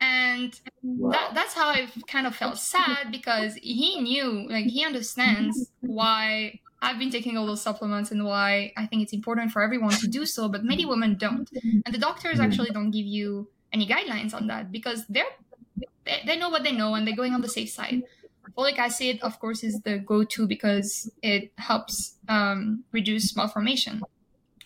And 0.00 0.58
wow. 0.82 1.10
that, 1.10 1.34
that's 1.34 1.54
how 1.54 1.68
I 1.68 1.88
kind 2.06 2.26
of 2.26 2.36
felt 2.36 2.58
sad 2.58 3.10
because 3.10 3.54
he 3.56 4.00
knew, 4.00 4.46
like, 4.48 4.66
he 4.66 4.84
understands 4.84 5.70
why 5.80 6.60
I've 6.80 6.98
been 6.98 7.10
taking 7.10 7.36
all 7.36 7.46
those 7.46 7.60
supplements 7.60 8.12
and 8.12 8.24
why 8.24 8.72
I 8.76 8.86
think 8.86 9.02
it's 9.02 9.12
important 9.12 9.50
for 9.50 9.60
everyone 9.60 9.90
to 9.96 10.06
do 10.06 10.24
so, 10.24 10.48
but 10.48 10.64
many 10.64 10.84
women 10.84 11.16
don't. 11.16 11.50
And 11.84 11.92
the 11.92 11.98
doctors 11.98 12.34
mm-hmm. 12.34 12.42
actually 12.42 12.70
don't 12.70 12.92
give 12.92 13.06
you 13.06 13.48
any 13.72 13.86
guidelines 13.86 14.32
on 14.32 14.46
that 14.46 14.70
because 14.70 15.04
they're 15.08 15.24
they, 16.04 16.22
they 16.26 16.38
know 16.38 16.48
what 16.48 16.62
they 16.62 16.72
know 16.72 16.94
and 16.94 17.06
they're 17.06 17.16
going 17.16 17.34
on 17.34 17.42
the 17.42 17.48
safe 17.48 17.70
side. 17.70 18.02
Folic 18.56 18.78
acid, 18.78 19.20
of 19.22 19.38
course, 19.40 19.62
is 19.62 19.80
the 19.80 19.98
go-to 19.98 20.46
because 20.46 21.10
it 21.22 21.52
helps 21.58 22.16
um, 22.28 22.84
reduce 22.92 23.36
malformation. 23.36 24.02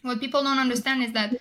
What 0.03 0.21
people 0.21 0.43
don't 0.43 0.59
understand 0.59 1.03
is 1.05 1.12
that 1.12 1.37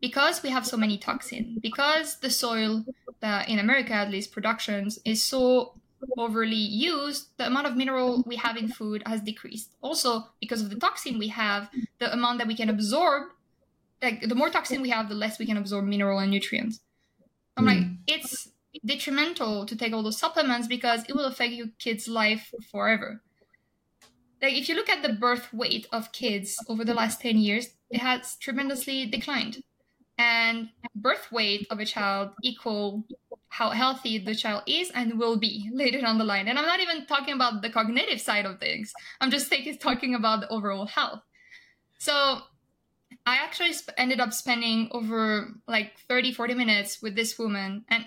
because 0.00 0.42
we 0.42 0.50
have 0.50 0.66
so 0.66 0.76
many 0.76 0.98
toxins, 0.98 1.58
because 1.60 2.16
the 2.18 2.30
soil, 2.30 2.84
that 3.20 3.48
in 3.48 3.58
America 3.58 3.92
at 3.92 4.10
least, 4.10 4.32
productions 4.32 4.98
is 5.04 5.22
so 5.22 5.72
overly 6.18 6.54
used, 6.54 7.28
the 7.38 7.46
amount 7.46 7.66
of 7.66 7.76
mineral 7.76 8.22
we 8.26 8.36
have 8.36 8.56
in 8.56 8.68
food 8.68 9.02
has 9.06 9.20
decreased. 9.20 9.70
Also, 9.80 10.28
because 10.40 10.62
of 10.62 10.70
the 10.70 10.76
toxin 10.76 11.18
we 11.18 11.28
have, 11.28 11.68
the 11.98 12.12
amount 12.12 12.38
that 12.38 12.46
we 12.46 12.54
can 12.54 12.68
absorb, 12.68 13.24
like 14.02 14.20
the 14.20 14.34
more 14.34 14.50
toxin 14.50 14.82
we 14.82 14.90
have, 14.90 15.08
the 15.08 15.14
less 15.14 15.38
we 15.38 15.46
can 15.46 15.56
absorb 15.56 15.84
mineral 15.84 16.18
and 16.18 16.30
nutrients. 16.30 16.80
I'm 17.56 17.64
mm. 17.64 17.68
like, 17.68 17.86
it's 18.06 18.48
detrimental 18.84 19.66
to 19.66 19.76
take 19.76 19.92
all 19.92 20.02
those 20.02 20.18
supplements 20.18 20.66
because 20.66 21.04
it 21.08 21.14
will 21.14 21.24
affect 21.24 21.52
your 21.52 21.68
kid's 21.78 22.08
life 22.08 22.52
forever. 22.70 23.22
Like 24.42 24.54
if 24.54 24.68
you 24.68 24.74
look 24.74 24.90
at 24.90 25.02
the 25.02 25.14
birth 25.14 25.52
weight 25.52 25.86
of 25.90 26.12
kids 26.12 26.56
over 26.68 26.84
the 26.84 26.94
last 26.94 27.20
10 27.20 27.38
years, 27.38 27.68
it 27.90 28.00
has 28.00 28.36
tremendously 28.36 29.06
declined. 29.06 29.62
And 30.18 30.68
birth 30.94 31.32
weight 31.32 31.66
of 31.70 31.80
a 31.80 31.84
child 31.86 32.30
equal 32.42 33.04
how 33.48 33.70
healthy 33.70 34.18
the 34.18 34.34
child 34.34 34.64
is 34.66 34.90
and 34.90 35.18
will 35.18 35.36
be 35.36 35.70
later 35.72 36.00
down 36.00 36.18
the 36.18 36.24
line. 36.24 36.48
And 36.48 36.58
I'm 36.58 36.66
not 36.66 36.80
even 36.80 37.06
talking 37.06 37.34
about 37.34 37.62
the 37.62 37.70
cognitive 37.70 38.20
side 38.20 38.46
of 38.46 38.58
things. 38.58 38.92
I'm 39.20 39.30
just 39.30 39.52
talking 39.80 40.14
about 40.14 40.40
the 40.40 40.48
overall 40.48 40.86
health. 40.86 41.20
So 41.98 42.40
I 43.24 43.36
actually 43.36 43.72
sp- 43.72 43.94
ended 43.96 44.20
up 44.20 44.32
spending 44.32 44.88
over 44.90 45.54
like 45.68 45.98
30, 46.08 46.32
40 46.32 46.54
minutes 46.54 47.00
with 47.00 47.14
this 47.14 47.38
woman. 47.38 47.84
And 47.88 48.04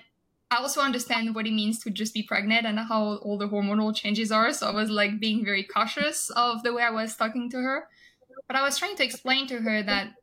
I 0.49 0.57
also 0.57 0.81
understand 0.81 1.35
what 1.35 1.45
it 1.45 1.53
means 1.53 1.79
to 1.79 1.89
just 1.89 2.13
be 2.13 2.23
pregnant 2.23 2.65
and 2.65 2.79
how 2.79 3.17
all 3.17 3.37
the 3.37 3.49
hormonal 3.49 3.93
changes 3.93 4.31
are. 4.31 4.53
So 4.53 4.67
I 4.67 4.71
was 4.71 4.89
like 4.89 5.19
being 5.19 5.43
very 5.43 5.63
cautious 5.63 6.29
of 6.29 6.63
the 6.63 6.73
way 6.73 6.83
I 6.83 6.89
was 6.89 7.15
talking 7.15 7.49
to 7.51 7.57
her. 7.57 7.87
But 8.47 8.55
I 8.55 8.61
was 8.61 8.77
trying 8.77 8.95
to 8.95 9.03
explain 9.03 9.47
to 9.47 9.59
her 9.59 9.83
that 9.83 10.13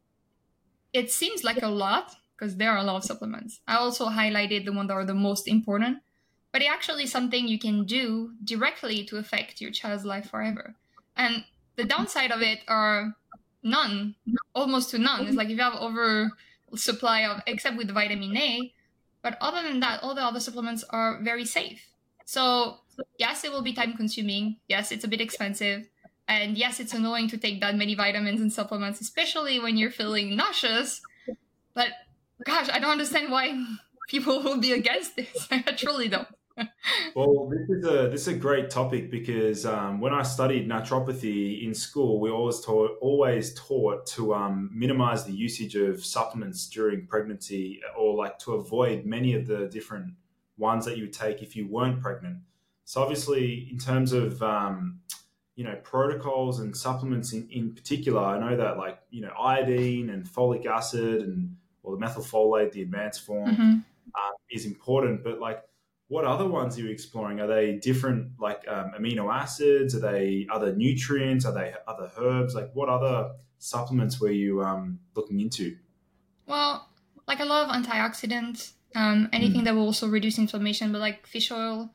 it 0.95 1.11
seems 1.11 1.45
like 1.45 1.63
a 1.63 1.69
lot 1.69 2.17
because 2.37 2.57
there 2.57 2.71
are 2.71 2.79
a 2.79 2.83
lot 2.83 2.97
of 2.97 3.05
supplements. 3.05 3.61
I 3.69 3.77
also 3.77 4.09
highlighted 4.09 4.65
the 4.65 4.73
ones 4.73 4.89
that 4.89 4.95
are 4.95 5.05
the 5.05 5.15
most 5.15 5.47
important, 5.47 5.99
but 6.53 6.63
it 6.63 6.71
actually 6.71 7.07
something 7.07 7.47
you 7.47 7.59
can 7.59 7.85
do 7.85 8.33
directly 8.43 9.05
to 9.05 9.19
affect 9.19 9.61
your 9.61 9.71
child's 9.71 10.05
life 10.05 10.31
forever. 10.31 10.75
And 11.17 11.45
the 11.77 11.85
downside 11.85 12.31
of 12.31 12.41
it 12.41 12.61
are 12.67 13.15
none, 13.63 14.15
almost 14.55 14.91
to 14.91 14.99
none. 14.99 15.27
It's 15.27 15.37
like 15.37 15.49
if 15.49 15.57
you 15.57 15.63
have 15.63 15.75
over 15.75 16.31
supply 16.77 17.27
of, 17.27 17.43
except 17.47 17.77
with 17.77 17.91
vitamin 17.91 18.37
A, 18.37 18.73
but 19.25 19.39
other 19.41 19.67
than 19.67 19.81
that, 19.81 20.03
all 20.03 20.15
the 20.15 20.23
other 20.23 20.39
supplements 20.39 20.85
are 20.91 21.19
very 21.23 21.47
safe. 21.47 21.81
So, 22.27 22.77
yes, 23.19 23.43
it 23.43 23.51
will 23.51 23.63
be 23.63 23.73
time 23.73 23.95
consuming. 23.95 24.59
Yes, 24.69 24.93
it's 24.93 25.03
a 25.03 25.09
bit 25.09 25.23
expensive. 25.23 25.89
And 26.29 26.59
yes, 26.59 26.79
it's 26.79 26.93
annoying 26.93 27.29
to 27.29 27.39
take 27.39 27.63
that 27.63 27.75
many 27.75 27.95
vitamins 27.95 28.43
and 28.43 28.53
supplements, 28.53 29.01
especially 29.01 29.59
when 29.59 29.79
you're 29.79 29.91
feeling 29.91 30.37
nauseous. 30.37 31.01
But 31.75 31.89
gosh, 32.45 32.69
I 32.71 32.79
don't 32.79 32.91
understand 32.91 33.33
why 33.33 33.65
people 34.09 34.43
will 34.43 34.59
be 34.59 34.73
against 34.73 35.17
this. 35.17 35.49
I 35.51 35.73
truly 35.73 36.09
don't 36.09 36.29
well, 37.15 37.51
this 37.51 37.69
is 37.69 37.85
a 37.85 38.09
this 38.09 38.23
is 38.23 38.29
a 38.29 38.35
great 38.35 38.71
topic 38.71 39.11
because 39.11 39.67
um, 39.67 40.01
when 40.01 40.13
I 40.13 40.23
studied 40.23 40.69
naturopathy 40.69 41.65
in 41.65 41.75
school, 41.75 42.21
we 42.21 42.31
always 42.31 42.61
taught 42.61 42.93
always 43.01 43.55
taught 43.55 44.07
to 44.09 44.35
um, 44.35 44.71
minimize 44.73 45.25
the 45.25 45.33
usage 45.33 45.75
of 45.75 46.05
supplements 46.05 46.69
during 46.69 47.07
pregnancy, 47.07 47.81
or 47.99 48.15
like 48.15 48.39
to 48.41 48.55
avoid 48.55 49.05
many 49.05 49.35
of 49.35 49.47
the 49.47 49.67
different 49.67 50.15
ones 50.57 50.85
that 50.85 50.97
you 50.97 51.05
would 51.05 51.13
take 51.13 51.43
if 51.43 51.57
you 51.57 51.67
weren't 51.67 52.01
pregnant. 52.01 52.39
So 52.85 53.03
obviously, 53.03 53.69
in 53.71 53.79
terms 53.79 54.13
of 54.13 54.43
um, 54.43 55.01
you 55.57 55.65
know 55.65 55.77
protocols 55.83 56.61
and 56.61 56.77
supplements 56.77 57.33
in, 57.33 57.49
in 57.51 57.75
particular, 57.75 58.23
I 58.23 58.39
know 58.39 58.57
that 58.57 58.77
like 58.77 58.99
you 59.11 59.23
know 59.23 59.33
iodine 59.39 60.11
and 60.11 60.25
folic 60.25 60.67
acid 60.67 61.23
and 61.23 61.57
or 61.83 61.97
the 61.97 62.05
methylfolate, 62.05 62.73
the 62.73 62.83
advanced 62.83 63.27
form, 63.27 63.51
mm-hmm. 63.51 63.79
uh, 64.15 64.31
is 64.51 64.65
important, 64.65 65.23
but 65.23 65.39
like 65.39 65.63
what 66.15 66.25
other 66.25 66.47
ones 66.47 66.79
are 66.79 66.83
you 66.83 66.91
exploring? 66.91 67.41
Are 67.41 67.49
they 67.49 67.73
different, 67.73 68.39
like 68.39 68.63
um, 68.69 68.93
amino 68.97 69.35
acids? 69.35 69.97
Are 69.97 70.01
they 70.13 70.47
other 70.49 70.73
nutrients? 70.73 71.45
Are 71.45 71.53
they 71.53 71.75
other 71.89 72.09
herbs? 72.17 72.55
Like, 72.55 72.71
what 72.73 72.89
other 72.89 73.33
supplements 73.59 74.21
were 74.21 74.31
you 74.31 74.63
um, 74.63 75.01
looking 75.17 75.41
into? 75.41 75.77
Well, 76.47 76.89
like 77.27 77.41
a 77.41 77.45
lot 77.45 77.69
of 77.69 77.75
antioxidants, 77.75 78.75
um, 78.95 79.29
anything 79.33 79.63
mm. 79.63 79.65
that 79.65 79.75
will 79.75 79.87
also 79.87 80.07
reduce 80.07 80.39
inflammation, 80.39 80.93
but 80.93 81.01
like 81.01 81.27
fish 81.27 81.51
oil. 81.51 81.91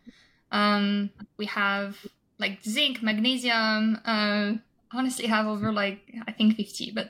Um, 0.52 1.12
we 1.38 1.46
have 1.46 2.06
like 2.40 2.62
zinc, 2.62 3.02
magnesium. 3.02 4.02
Uh, 4.04 4.56
honestly, 4.92 5.28
have 5.28 5.48
over 5.48 5.72
like 5.72 6.02
I 6.28 6.34
think 6.34 6.58
fifty, 6.58 6.92
but 6.92 7.10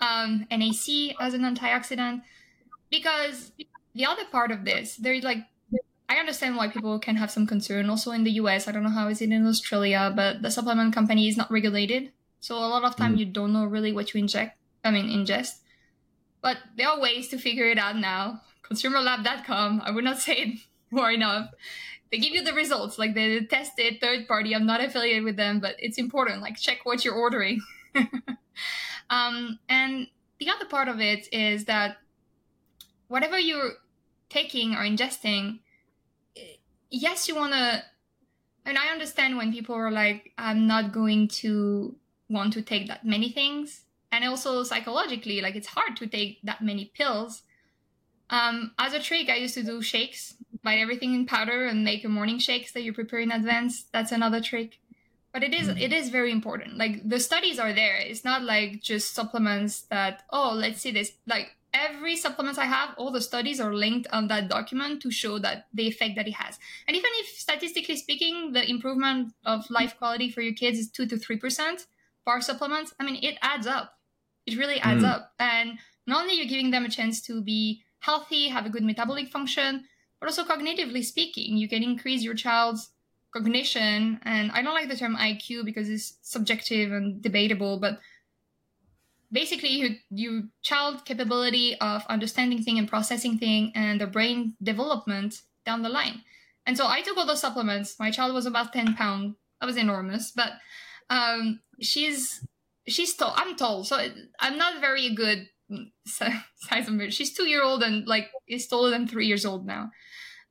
um, 0.00 0.44
NAC 0.50 1.14
as 1.20 1.34
an 1.34 1.42
antioxidant. 1.42 2.22
Because 2.90 3.52
the 3.94 4.06
other 4.06 4.24
part 4.32 4.50
of 4.50 4.64
this, 4.64 4.96
there's 4.96 5.22
like 5.22 5.44
I 6.08 6.16
understand 6.16 6.56
why 6.56 6.68
people 6.68 6.98
can 6.98 7.16
have 7.16 7.30
some 7.30 7.46
concern. 7.46 7.90
Also 7.90 8.12
in 8.12 8.24
the 8.24 8.32
US, 8.42 8.66
I 8.66 8.72
don't 8.72 8.82
know 8.82 8.88
how 8.90 9.08
is 9.08 9.20
it 9.20 9.30
in 9.30 9.46
Australia, 9.46 10.12
but 10.14 10.42
the 10.42 10.50
supplement 10.50 10.94
company 10.94 11.28
is 11.28 11.36
not 11.36 11.50
regulated. 11.50 12.12
So 12.40 12.56
a 12.56 12.66
lot 12.66 12.84
of 12.84 12.96
time 12.96 13.16
mm. 13.16 13.18
you 13.18 13.26
don't 13.26 13.52
know 13.52 13.64
really 13.64 13.92
what 13.92 14.14
you 14.14 14.20
inject. 14.20 14.56
I 14.84 14.90
mean 14.90 15.06
ingest. 15.06 15.58
But 16.40 16.58
there 16.76 16.88
are 16.88 17.00
ways 17.00 17.28
to 17.28 17.38
figure 17.38 17.66
it 17.66 17.78
out 17.78 17.96
now. 17.96 18.42
Consumerlab.com. 18.62 19.82
I 19.84 19.90
would 19.90 20.04
not 20.04 20.18
say 20.24 20.34
it 20.34 20.58
more 20.90 21.10
enough. 21.10 21.50
They 22.10 22.18
give 22.18 22.32
you 22.32 22.42
the 22.42 22.54
results, 22.54 22.98
like 22.98 23.14
they 23.14 23.40
tested 23.40 24.00
third 24.00 24.26
party. 24.26 24.54
I'm 24.54 24.64
not 24.64 24.82
affiliated 24.82 25.24
with 25.24 25.36
them, 25.36 25.60
but 25.60 25.76
it's 25.78 25.98
important. 25.98 26.40
Like 26.40 26.56
check 26.56 26.86
what 26.86 27.04
you're 27.04 27.14
ordering. 27.14 27.60
um, 29.10 29.58
and 29.68 30.06
the 30.38 30.48
other 30.48 30.64
part 30.64 30.88
of 30.88 31.00
it 31.00 31.28
is 31.32 31.66
that 31.66 31.98
whatever 33.08 33.38
you're 33.38 33.72
taking 34.30 34.74
or 34.74 34.78
ingesting, 34.78 35.58
yes, 36.90 37.28
you 37.28 37.34
want 37.34 37.52
to. 37.52 37.82
And 38.64 38.76
I 38.76 38.88
understand 38.88 39.36
when 39.36 39.52
people 39.52 39.74
are 39.74 39.90
like, 39.90 40.32
I'm 40.36 40.66
not 40.66 40.92
going 40.92 41.28
to 41.28 41.96
want 42.28 42.52
to 42.54 42.62
take 42.62 42.88
that 42.88 43.04
many 43.04 43.30
things. 43.30 43.84
And 44.12 44.24
also 44.24 44.62
psychologically, 44.62 45.40
like 45.40 45.54
it's 45.54 45.68
hard 45.68 45.96
to 45.96 46.06
take 46.06 46.40
that 46.42 46.62
many 46.62 46.86
pills. 46.94 47.42
Um, 48.30 48.72
as 48.78 48.92
a 48.92 49.00
trick, 49.00 49.30
I 49.30 49.36
used 49.36 49.54
to 49.54 49.62
do 49.62 49.80
shakes, 49.80 50.34
buy 50.62 50.76
everything 50.76 51.14
in 51.14 51.26
powder 51.26 51.66
and 51.66 51.84
make 51.84 52.04
a 52.04 52.08
morning 52.08 52.38
shakes 52.38 52.72
that 52.72 52.82
you 52.82 52.92
prepare 52.92 53.20
in 53.20 53.32
advance. 53.32 53.84
That's 53.92 54.12
another 54.12 54.40
trick. 54.40 54.78
But 55.32 55.42
it 55.42 55.54
is, 55.54 55.68
mm-hmm. 55.68 55.78
it 55.78 55.92
is 55.92 56.08
very 56.08 56.32
important. 56.32 56.76
Like 56.78 57.06
the 57.08 57.20
studies 57.20 57.58
are 57.58 57.72
there. 57.72 57.96
It's 57.96 58.24
not 58.24 58.42
like 58.42 58.82
just 58.82 59.14
supplements 59.14 59.82
that, 59.82 60.24
oh, 60.30 60.52
let's 60.54 60.80
see 60.80 60.90
this. 60.90 61.12
Like 61.26 61.54
every 61.72 62.16
supplement 62.16 62.58
I 62.58 62.64
have, 62.64 62.90
all 62.96 63.10
the 63.10 63.20
studies 63.20 63.60
are 63.60 63.74
linked 63.74 64.08
on 64.12 64.28
that 64.28 64.48
document 64.48 65.02
to 65.02 65.10
show 65.10 65.38
that 65.38 65.66
the 65.72 65.86
effect 65.86 66.16
that 66.16 66.28
it 66.28 66.34
has. 66.34 66.58
And 66.86 66.96
even 66.96 67.10
if 67.14 67.28
statistically 67.38 67.96
speaking, 67.96 68.52
the 68.52 68.68
improvement 68.68 69.34
of 69.44 69.68
life 69.70 69.96
quality 69.98 70.30
for 70.30 70.40
your 70.40 70.54
kids 70.54 70.78
is 70.78 70.90
two 70.90 71.06
to 71.06 71.16
three 71.16 71.36
percent 71.36 71.86
bar 72.24 72.40
supplements, 72.40 72.94
I 73.00 73.04
mean, 73.04 73.22
it 73.22 73.38
adds 73.42 73.66
up. 73.66 73.94
It 74.46 74.58
really 74.58 74.80
adds 74.80 75.02
mm. 75.02 75.08
up. 75.08 75.32
And 75.38 75.78
not 76.06 76.22
only 76.22 76.34
you're 76.34 76.46
giving 76.46 76.70
them 76.70 76.84
a 76.84 76.90
chance 76.90 77.22
to 77.22 77.42
be 77.42 77.82
healthy, 78.00 78.48
have 78.48 78.66
a 78.66 78.70
good 78.70 78.82
metabolic 78.82 79.28
function, 79.28 79.84
but 80.20 80.26
also 80.26 80.44
cognitively 80.44 81.04
speaking, 81.04 81.56
you 81.56 81.68
can 81.68 81.82
increase 81.82 82.22
your 82.22 82.34
child's 82.34 82.90
cognition. 83.32 84.20
And 84.22 84.50
I 84.52 84.62
don't 84.62 84.74
like 84.74 84.88
the 84.88 84.96
term 84.96 85.16
IQ 85.16 85.64
because 85.64 85.88
it's 85.88 86.18
subjective 86.22 86.92
and 86.92 87.22
debatable, 87.22 87.78
but 87.78 87.98
basically 89.30 89.70
your, 89.70 89.90
your 90.10 90.42
child 90.62 91.04
capability 91.04 91.76
of 91.80 92.04
understanding 92.08 92.62
thing 92.62 92.78
and 92.78 92.88
processing 92.88 93.38
thing 93.38 93.72
and 93.74 94.00
the 94.00 94.06
brain 94.06 94.54
development 94.62 95.42
down 95.64 95.82
the 95.82 95.88
line. 95.88 96.22
And 96.66 96.76
so 96.76 96.86
I 96.86 97.02
took 97.02 97.16
all 97.16 97.26
those 97.26 97.40
supplements. 97.40 97.98
My 97.98 98.10
child 98.10 98.34
was 98.34 98.46
about 98.46 98.72
10 98.72 98.94
pounds. 98.94 99.36
That 99.60 99.66
was 99.66 99.76
enormous, 99.76 100.30
but 100.30 100.52
um, 101.10 101.60
she's 101.80 102.46
she's 102.86 103.14
tall. 103.14 103.32
I'm 103.36 103.56
tall, 103.56 103.82
so 103.82 103.98
I'm 104.38 104.56
not 104.56 104.80
very 104.80 105.12
good 105.14 105.48
size 106.06 106.88
of 106.88 106.94
her. 106.94 107.10
She's 107.10 107.34
two 107.34 107.48
year 107.48 107.62
old 107.62 107.82
and 107.82 108.06
like 108.06 108.30
is 108.46 108.68
taller 108.68 108.90
than 108.90 109.08
three 109.08 109.26
years 109.26 109.44
old 109.44 109.66
now. 109.66 109.90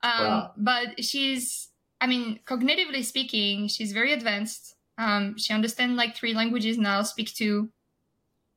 Um, 0.03 0.25
wow. 0.25 0.51
But 0.57 1.03
she's, 1.03 1.69
I 2.01 2.07
mean, 2.07 2.39
cognitively 2.45 3.03
speaking, 3.03 3.67
she's 3.67 3.93
very 3.93 4.11
advanced. 4.13 4.75
Um, 4.97 5.37
she 5.37 5.53
understands 5.53 5.95
like 5.95 6.15
three 6.15 6.33
languages 6.33 6.77
now, 6.77 7.01
speak 7.03 7.33
two 7.33 7.69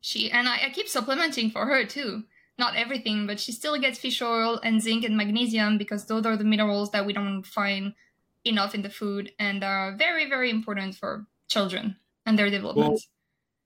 she 0.01 0.31
and 0.31 0.49
I, 0.49 0.67
I 0.67 0.71
keep 0.71 0.89
supplementing 0.89 1.51
for 1.51 1.67
her 1.67 1.85
too. 1.85 2.25
Not 2.59 2.77
everything, 2.77 3.27
but 3.27 3.41
she 3.41 3.53
still 3.53 3.79
gets 3.79 3.99
fish 3.99 4.21
oil 4.21 4.61
and 4.63 4.83
zinc 4.83 5.05
and 5.05 5.17
magnesium 5.17 5.79
because 5.79 6.07
those 6.07 6.27
are 6.27 6.37
the 6.37 6.45
minerals 6.45 6.91
that 6.91 7.07
we 7.07 7.15
don't 7.15 7.43
find 7.43 7.95
enough 8.45 8.75
in 8.75 8.83
the 8.83 8.91
food 8.91 9.33
and 9.39 9.65
are 9.65 9.97
very, 9.97 10.29
very 10.29 10.51
important 10.51 10.95
for 10.95 11.27
children 11.49 11.97
and 12.27 12.39
their 12.39 12.51
development. 12.51 12.89
Well, 12.91 12.99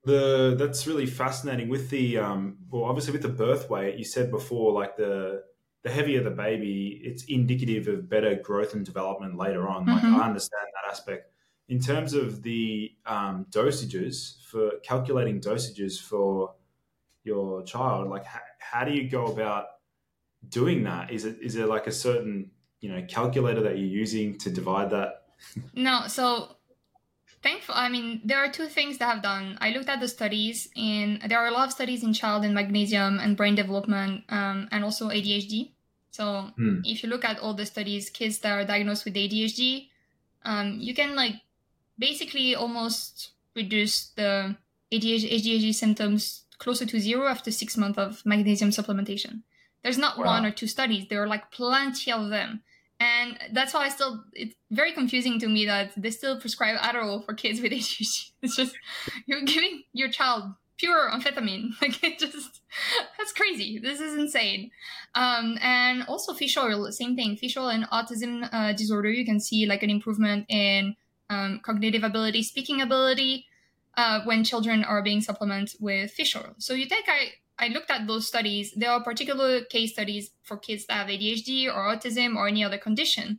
the 0.05 0.55
that's 0.59 0.87
really 0.87 1.07
fascinating 1.07 1.69
with 1.69 1.91
the 1.91 2.19
um, 2.19 2.59
well, 2.71 2.85
obviously 2.85 3.13
with 3.13 3.23
the 3.23 3.29
birth 3.29 3.71
weight. 3.71 3.97
You 3.97 4.05
said 4.05 4.31
before, 4.31 4.73
like 4.73 4.97
the 4.97 5.43
the 5.83 5.91
heavier 5.91 6.23
the 6.23 6.31
baby, 6.31 7.01
it's 7.03 7.25
indicative 7.25 7.89
of 7.89 8.09
better 8.09 8.35
growth 8.35 8.75
and 8.75 8.85
development 8.85 9.37
later 9.37 9.67
on. 9.67 9.87
Like 9.87 10.03
mm-hmm. 10.03 10.17
I 10.17 10.27
understand 10.27 10.67
that 10.75 10.91
aspect 10.91 11.31
in 11.69 11.81
terms 11.81 12.13
of 12.15 12.43
the 12.43 12.93
um, 13.07 13.47
dosages 13.51 14.43
for 14.43 14.73
calculating 14.83 15.41
dosages 15.41 16.01
for 16.01 16.55
your 17.25 17.63
child, 17.63 18.09
like 18.09 18.25
how, 18.25 18.41
how 18.59 18.85
do 18.85 18.93
you 18.93 19.09
go 19.09 19.27
about 19.27 19.67
doing 20.49 20.85
that? 20.85 21.11
Is 21.11 21.25
it 21.25 21.39
is 21.43 21.55
there 21.55 21.67
like 21.67 21.87
a 21.87 21.93
certain 21.93 22.51
you 22.81 22.91
know 22.91 23.03
calculator 23.09 23.63
that 23.63 23.79
you're 23.79 23.89
using 23.89 24.39
to 24.39 24.51
divide 24.51 24.91
that? 24.91 25.23
No, 25.75 26.07
so 26.07 26.57
thankful. 27.43 27.75
I 27.75 27.89
mean, 27.89 28.21
there 28.25 28.39
are 28.39 28.51
two 28.51 28.67
things 28.67 28.99
that 28.99 29.15
I've 29.15 29.23
done. 29.23 29.57
I 29.61 29.71
looked 29.71 29.89
at 29.89 30.01
the 30.01 30.09
studies, 30.09 30.69
and 30.77 31.21
there 31.29 31.39
are 31.39 31.49
a 31.49 31.53
lot 31.53 31.67
of 31.67 31.73
studies 31.73 32.03
in 32.03 32.13
child 32.13 32.45
and 32.45 32.55
magnesium 32.55 33.19
and 33.21 33.37
brain 33.37 33.55
development, 33.55 34.25
um, 34.29 34.69
and 34.71 34.85
also 34.85 35.09
ADHD. 35.09 35.73
So 36.11 36.51
hmm. 36.57 36.81
if 36.85 37.03
you 37.03 37.09
look 37.09 37.25
at 37.25 37.41
all 37.41 37.55
the 37.55 37.67
studies, 37.67 38.11
kids 38.11 38.39
that 38.41 38.53
are 38.53 38.65
diagnosed 38.65 39.05
with 39.05 39.15
ADHD, 39.15 39.89
um, 40.45 40.77
you 40.79 40.95
can 40.95 41.17
like 41.17 41.35
basically 41.99 42.55
almost 42.55 43.33
reduced 43.55 44.17
the 44.17 44.57
ADHD, 44.93 45.75
symptoms 45.75 46.45
closer 46.59 46.87
to 46.87 47.01
zero 47.01 47.27
after 47.27 47.51
six 47.51 47.77
months 47.77 47.99
of 47.99 48.25
magnesium 48.25 48.71
supplementation. 48.71 49.43
There's 49.83 49.99
not 49.99 50.19
wow. 50.19 50.25
one 50.25 50.47
or 50.47 50.51
two 50.51 50.67
studies. 50.67 51.07
There 51.09 51.23
are 51.23 51.27
like 51.27 51.51
plenty 51.51 52.11
of 52.13 52.31
them. 52.31 52.63
And 53.01 53.39
that's 53.53 53.75
why 53.75 53.87
I 53.87 53.89
still, 53.89 54.25
it's 54.33 54.55
very 54.71 54.93
confusing 54.93 55.39
to 55.41 55.49
me 55.49 55.67
that 55.67 55.93
they 55.97 56.11
still 56.11 56.41
prescribe 56.41 56.79
Adderall 56.79 57.25
for 57.25 57.35
kids 57.35 57.61
with 57.61 57.73
ADHD. 57.73 58.31
It's 58.43 58.57
just, 58.57 58.77
you're 59.27 59.43
giving 59.43 59.83
your 59.93 60.09
child 60.09 60.45
pure 60.79 61.11
amphetamine. 61.11 61.71
Like 61.83 62.03
it 62.03 62.19
just, 62.19 62.61
that's 63.19 63.33
crazy. 63.33 63.79
This 63.79 64.01
is 64.01 64.15
insane. 64.15 64.71
Um, 65.15 65.59
and 65.61 66.05
also 66.05 66.33
fish 66.33 66.57
oil, 66.57 66.91
same 66.93 67.17
thing. 67.17 67.37
Fish 67.37 67.57
oil 67.57 67.69
and 67.69 67.85
autism 67.91 68.49
uh, 68.53 68.73
disorder, 68.73 69.11
you 69.11 69.25
can 69.25 69.41
see 69.41 69.67
like 69.67 69.83
an 69.83 69.91
improvement 69.91 70.47
in 70.49 70.97
um, 71.31 71.61
cognitive 71.63 72.05
ability, 72.05 72.43
speaking 72.43 72.81
ability, 72.81 73.47
uh, 73.97 74.21
when 74.25 74.45
children 74.45 74.85
are 74.85 75.03
being 75.03 75.21
supplemented 75.21 75.77
with 75.81 76.11
fish 76.11 76.37
oil. 76.37 76.55
So 76.59 76.75
you 76.75 76.87
take, 76.87 77.05
I, 77.09 77.33
I 77.59 77.69
looked 77.69 77.91
at 77.91 78.07
those 78.07 78.27
studies. 78.27 78.73
There 78.73 78.91
are 78.91 79.03
particular 79.03 79.63
case 79.65 79.93
studies 79.93 80.31
for 80.43 80.57
kids 80.57 80.87
that 80.87 80.95
have 80.95 81.07
ADHD 81.07 81.67
or 81.67 81.95
autism 81.95 82.37
or 82.37 82.49
any 82.49 82.65
other 82.65 82.79
condition. 82.79 83.39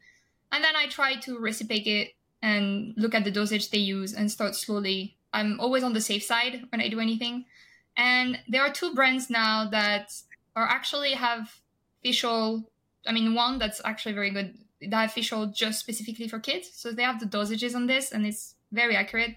And 0.52 0.64
then 0.64 0.76
I 0.76 0.88
try 0.88 1.16
to 1.16 1.38
reciprocate 1.38 2.08
it 2.08 2.16
and 2.42 2.94
look 2.96 3.16
at 3.16 3.24
the 3.24 3.32
dosage 3.32 3.72
they 3.72 3.80
use 3.80 4.14
and 4.14 4.32
start 4.32 4.56
slowly. 4.56 5.18
I'm 5.34 5.60
always 5.60 5.84
on 5.84 5.94
the 5.94 6.02
safe 6.02 6.24
side 6.24 6.64
when 6.70 6.80
I 6.80 6.88
do 6.88 7.00
anything. 7.00 7.46
And 7.98 8.40
there 8.48 8.62
are 8.62 8.72
two 8.72 8.94
brands 8.94 9.30
now 9.30 9.70
that 9.70 10.14
are 10.56 10.68
actually 10.68 11.14
have 11.14 11.54
fish 12.04 12.24
oil. 12.24 12.64
I 13.08 13.12
mean, 13.12 13.34
one 13.34 13.60
that's 13.60 13.82
actually 13.84 14.14
very 14.14 14.32
good 14.32 14.58
oil 15.34 15.48
just 15.48 15.80
specifically 15.80 16.28
for 16.28 16.40
kids. 16.40 16.72
So 16.74 16.92
they 16.92 17.04
have 17.04 17.20
the 17.20 17.26
dosages 17.26 17.76
on 17.76 17.88
this 17.88 18.12
and 18.12 18.26
it's 18.26 18.56
very 18.72 18.96
accurate. 18.96 19.36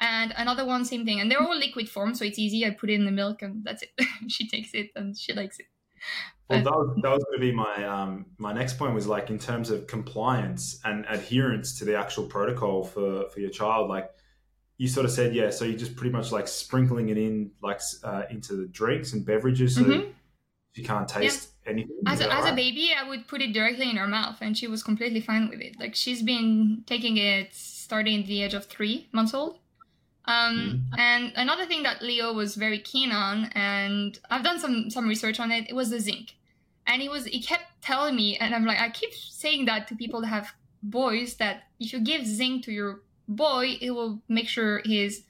And 0.00 0.32
another 0.36 0.64
one, 0.64 0.84
same 0.84 1.04
thing. 1.04 1.20
And 1.20 1.30
they're 1.30 1.42
all 1.42 1.56
liquid 1.56 1.88
form, 1.88 2.14
so 2.14 2.24
it's 2.24 2.38
easy. 2.38 2.64
I 2.64 2.70
put 2.70 2.90
it 2.90 2.94
in 2.94 3.04
the 3.04 3.10
milk 3.10 3.42
and 3.42 3.64
that's 3.64 3.82
it. 3.82 3.90
she 4.28 4.48
takes 4.48 4.72
it 4.74 4.90
and 4.94 5.16
she 5.18 5.32
likes 5.32 5.58
it. 5.58 5.66
Well, 6.48 6.62
that 6.62 6.72
was, 6.72 6.96
that 7.02 7.10
was 7.10 7.24
going 7.24 7.40
to 7.40 7.40
be 7.40 7.52
my 7.52 7.84
um, 7.84 8.26
my 8.38 8.52
next 8.52 8.78
point 8.78 8.94
was 8.94 9.06
like 9.06 9.28
in 9.28 9.38
terms 9.38 9.70
of 9.70 9.86
compliance 9.86 10.80
and 10.84 11.04
adherence 11.08 11.78
to 11.80 11.84
the 11.84 11.96
actual 11.96 12.24
protocol 12.24 12.84
for 12.84 13.28
for 13.28 13.40
your 13.40 13.50
child. 13.50 13.88
Like 13.88 14.10
you 14.78 14.88
sort 14.88 15.04
of 15.04 15.12
said, 15.12 15.34
yeah. 15.34 15.50
So 15.50 15.66
you're 15.66 15.78
just 15.78 15.96
pretty 15.96 16.12
much 16.12 16.32
like 16.32 16.48
sprinkling 16.48 17.10
it 17.10 17.18
in 17.18 17.50
like 17.60 17.80
uh, 18.02 18.22
into 18.30 18.54
the 18.54 18.66
drinks 18.66 19.12
and 19.12 19.26
beverages, 19.26 19.74
so 19.74 19.82
mm-hmm. 19.82 20.10
you 20.74 20.84
can't 20.84 21.08
taste 21.08 21.47
anything. 21.68 21.96
As, 22.06 22.20
a, 22.20 22.32
as 22.32 22.46
a 22.46 22.54
baby, 22.54 22.90
I 22.98 23.08
would 23.08 23.28
put 23.28 23.42
it 23.42 23.52
directly 23.52 23.88
in 23.90 23.96
her 23.96 24.06
mouth, 24.06 24.38
and 24.40 24.56
she 24.56 24.66
was 24.66 24.82
completely 24.82 25.20
fine 25.20 25.48
with 25.48 25.60
it. 25.60 25.78
Like 25.78 25.94
she's 25.94 26.22
been 26.22 26.84
taking 26.86 27.16
it 27.16 27.54
starting 27.54 28.20
at 28.20 28.26
the 28.26 28.42
age 28.42 28.54
of 28.54 28.66
three 28.66 29.08
months 29.12 29.34
old. 29.34 29.58
Um, 30.24 30.84
mm. 30.92 30.98
And 30.98 31.32
another 31.36 31.64
thing 31.64 31.82
that 31.84 32.02
Leo 32.02 32.32
was 32.34 32.54
very 32.54 32.78
keen 32.78 33.10
on, 33.10 33.46
and 33.54 34.18
I've 34.30 34.44
done 34.44 34.60
some 34.60 34.90
some 34.90 35.08
research 35.08 35.40
on 35.40 35.50
it, 35.50 35.68
it 35.68 35.74
was 35.74 35.90
the 35.90 36.00
zinc. 36.00 36.34
And 36.86 37.00
he 37.02 37.08
was 37.08 37.24
he 37.24 37.42
kept 37.42 37.82
telling 37.82 38.14
me, 38.14 38.36
and 38.36 38.54
I'm 38.54 38.66
like, 38.66 38.78
I 38.78 38.90
keep 38.90 39.14
saying 39.14 39.64
that 39.66 39.88
to 39.88 39.96
people 39.96 40.20
that 40.20 40.28
have 40.28 40.52
boys 40.82 41.36
that 41.36 41.64
if 41.80 41.92
you 41.92 42.00
give 42.00 42.26
zinc 42.26 42.64
to 42.64 42.72
your 42.72 43.00
boy, 43.26 43.78
it 43.80 43.90
will 43.92 44.22
make 44.28 44.48
sure 44.48 44.82
his 44.84 45.24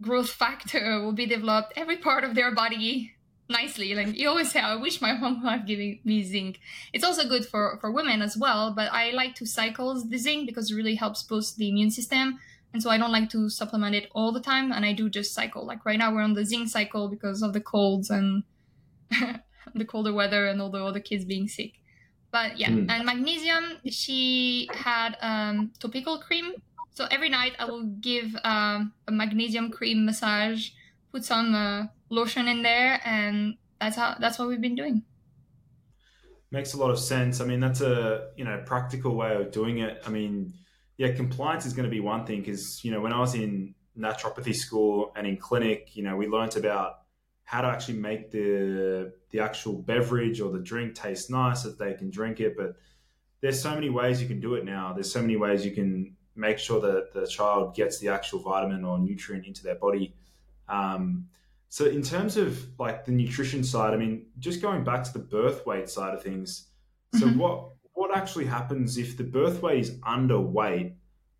growth 0.00 0.30
factor 0.42 1.00
will 1.02 1.12
be 1.12 1.26
developed. 1.26 1.74
Every 1.76 1.98
part 1.98 2.24
of 2.24 2.34
their 2.34 2.54
body 2.54 3.12
nicely. 3.50 3.94
Like 3.94 4.16
you 4.16 4.28
always 4.28 4.50
say, 4.50 4.60
I 4.60 4.76
wish 4.76 5.00
my 5.00 5.12
mom 5.12 5.42
had 5.42 5.66
given 5.66 5.98
me 6.04 6.22
zinc. 6.22 6.60
It's 6.92 7.04
also 7.04 7.28
good 7.28 7.44
for, 7.44 7.78
for 7.80 7.90
women 7.90 8.22
as 8.22 8.36
well, 8.36 8.72
but 8.74 8.90
I 8.92 9.10
like 9.10 9.34
to 9.36 9.46
cycle 9.46 10.02
the 10.02 10.16
zinc 10.16 10.46
because 10.46 10.70
it 10.70 10.76
really 10.76 10.94
helps 10.94 11.22
boost 11.22 11.56
the 11.56 11.68
immune 11.68 11.90
system. 11.90 12.38
And 12.72 12.82
so 12.82 12.88
I 12.88 12.98
don't 12.98 13.12
like 13.12 13.28
to 13.30 13.50
supplement 13.50 13.96
it 13.96 14.08
all 14.14 14.30
the 14.30 14.40
time, 14.40 14.70
and 14.70 14.84
I 14.84 14.92
do 14.92 15.10
just 15.10 15.34
cycle. 15.34 15.66
Like 15.66 15.84
right 15.84 15.98
now, 15.98 16.14
we're 16.14 16.22
on 16.22 16.34
the 16.34 16.44
zinc 16.44 16.68
cycle 16.68 17.08
because 17.08 17.42
of 17.42 17.52
the 17.52 17.60
colds 17.60 18.10
and 18.10 18.44
the 19.74 19.84
colder 19.84 20.12
weather 20.12 20.46
and 20.46 20.62
all 20.62 20.70
the 20.70 20.82
other 20.84 21.00
kids 21.00 21.24
being 21.24 21.48
sick. 21.48 21.72
But 22.30 22.58
yeah, 22.58 22.68
mm. 22.68 22.88
and 22.88 23.04
magnesium, 23.04 23.78
she 23.86 24.68
had 24.72 25.16
um, 25.20 25.72
topical 25.80 26.18
cream. 26.18 26.52
So 26.92 27.06
every 27.10 27.28
night 27.28 27.54
I 27.58 27.64
will 27.64 27.84
give 27.84 28.36
um, 28.44 28.92
a 29.08 29.12
magnesium 29.12 29.70
cream 29.70 30.04
massage, 30.04 30.70
put 31.10 31.24
some 31.24 31.54
uh, 31.54 31.86
lotion 32.10 32.48
in 32.48 32.62
there, 32.62 33.00
and 33.04 33.56
that's 33.80 33.96
how 33.96 34.16
that's 34.20 34.38
what 34.38 34.48
we've 34.48 34.60
been 34.60 34.74
doing. 34.74 35.02
Makes 36.50 36.74
a 36.74 36.76
lot 36.76 36.90
of 36.90 36.98
sense. 36.98 37.40
I 37.40 37.46
mean, 37.46 37.60
that's 37.60 37.80
a 37.80 38.30
you 38.36 38.44
know 38.44 38.62
practical 38.66 39.14
way 39.14 39.34
of 39.34 39.50
doing 39.50 39.78
it. 39.78 40.02
I 40.06 40.10
mean, 40.10 40.52
yeah, 40.98 41.12
compliance 41.12 41.64
is 41.64 41.72
going 41.72 41.84
to 41.84 41.90
be 41.90 42.00
one 42.00 42.26
thing 42.26 42.40
because 42.40 42.84
you 42.84 42.90
know 42.90 43.00
when 43.00 43.12
I 43.12 43.20
was 43.20 43.34
in 43.34 43.74
naturopathy 43.98 44.54
school 44.54 45.12
and 45.16 45.26
in 45.26 45.36
clinic, 45.36 45.96
you 45.96 46.02
know, 46.02 46.16
we 46.16 46.26
learnt 46.26 46.56
about 46.56 47.00
how 47.44 47.60
to 47.60 47.68
actually 47.68 47.98
make 47.98 48.30
the 48.30 49.12
the 49.30 49.40
actual 49.40 49.74
beverage 49.74 50.40
or 50.40 50.50
the 50.52 50.60
drink 50.60 50.94
taste 50.94 51.30
nice 51.30 51.62
so 51.62 51.70
that 51.70 51.78
they 51.78 51.94
can 51.94 52.10
drink 52.10 52.40
it. 52.40 52.56
But 52.56 52.76
there's 53.40 53.60
so 53.60 53.74
many 53.74 53.90
ways 53.90 54.20
you 54.20 54.28
can 54.28 54.40
do 54.40 54.54
it 54.54 54.64
now. 54.64 54.92
There's 54.92 55.12
so 55.12 55.20
many 55.20 55.36
ways 55.36 55.64
you 55.64 55.72
can 55.72 56.16
make 56.36 56.58
sure 56.58 56.80
that 56.80 57.12
the 57.12 57.26
child 57.26 57.74
gets 57.74 57.98
the 57.98 58.08
actual 58.08 58.40
vitamin 58.40 58.84
or 58.84 58.98
nutrient 58.98 59.46
into 59.46 59.62
their 59.62 59.74
body. 59.74 60.14
Um, 60.68 61.28
so 61.70 61.86
in 61.86 62.02
terms 62.02 62.36
of 62.36 62.66
like 62.80 63.04
the 63.04 63.12
nutrition 63.12 63.62
side, 63.62 63.94
I 63.94 63.96
mean, 63.96 64.26
just 64.40 64.60
going 64.60 64.82
back 64.82 65.04
to 65.04 65.12
the 65.12 65.20
birth 65.20 65.64
weight 65.64 65.88
side 65.88 66.12
of 66.12 66.22
things. 66.22 66.66
So 67.14 67.26
mm-hmm. 67.26 67.38
what 67.38 67.68
what 67.92 68.14
actually 68.14 68.46
happens 68.46 68.98
if 68.98 69.16
the 69.16 69.22
birth 69.22 69.62
weight 69.62 69.78
is 69.78 69.92
underweight? 70.00 70.94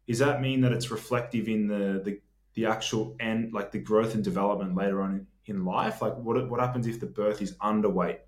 Does 0.07 0.21
that 0.21 0.40
mean 0.40 0.61
that 0.61 0.73
it's 0.73 0.93
reflective 0.93 1.49
in 1.49 1.66
the 1.66 2.01
the, 2.05 2.21
the 2.55 2.66
actual 2.66 3.16
end, 3.19 3.53
like 3.53 3.73
the 3.73 3.81
growth 3.81 4.14
and 4.14 4.23
development 4.23 4.77
later 4.77 5.03
on 5.03 5.27
in, 5.47 5.57
in 5.57 5.64
life? 5.64 6.01
Like 6.01 6.16
what 6.16 6.49
what 6.49 6.61
happens 6.61 6.87
if 6.87 7.01
the 7.01 7.07
birth 7.07 7.43
is 7.43 7.57
underweight? 7.57 8.21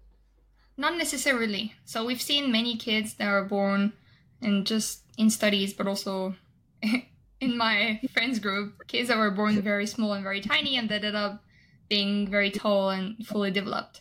Not 0.76 0.96
necessarily. 0.96 1.72
So 1.84 2.04
we've 2.04 2.20
seen 2.20 2.50
many 2.50 2.76
kids 2.76 3.14
that 3.14 3.28
are 3.28 3.44
born 3.44 3.92
and 4.40 4.66
just 4.66 5.04
in 5.16 5.30
studies, 5.30 5.72
but 5.72 5.86
also 5.86 6.34
in 7.40 7.56
my 7.56 8.00
friends 8.12 8.40
group, 8.40 8.88
kids 8.88 9.06
that 9.06 9.18
were 9.18 9.30
born 9.30 9.62
very 9.62 9.86
small 9.86 10.14
and 10.14 10.24
very 10.24 10.40
tiny 10.40 10.76
and 10.76 10.90
ended 10.90 11.14
up 11.14 11.44
being 11.88 12.28
very 12.28 12.50
tall 12.50 12.90
and 12.90 13.26
fully 13.26 13.50
developed. 13.50 14.00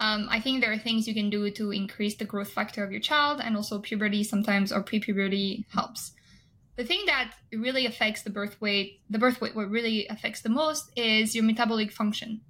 Um, 0.00 0.28
I 0.30 0.40
think 0.40 0.60
there 0.60 0.72
are 0.72 0.78
things 0.78 1.06
you 1.06 1.14
can 1.14 1.28
do 1.28 1.50
to 1.50 1.72
increase 1.72 2.16
the 2.16 2.24
growth 2.24 2.50
factor 2.50 2.82
of 2.82 2.90
your 2.90 3.00
child, 3.00 3.40
and 3.42 3.56
also 3.56 3.78
puberty 3.78 4.24
sometimes 4.24 4.72
or 4.72 4.82
pre-puberty 4.82 5.66
helps. 5.68 6.12
The 6.76 6.84
thing 6.84 7.02
that 7.06 7.32
really 7.52 7.84
affects 7.84 8.22
the 8.22 8.30
birth 8.30 8.58
weight, 8.60 9.00
the 9.10 9.18
birth 9.18 9.40
weight, 9.42 9.54
what 9.54 9.68
really 9.68 10.06
affects 10.08 10.40
the 10.40 10.48
most 10.48 10.90
is 10.96 11.34
your 11.34 11.44
metabolic 11.44 11.92
function. 11.92 12.40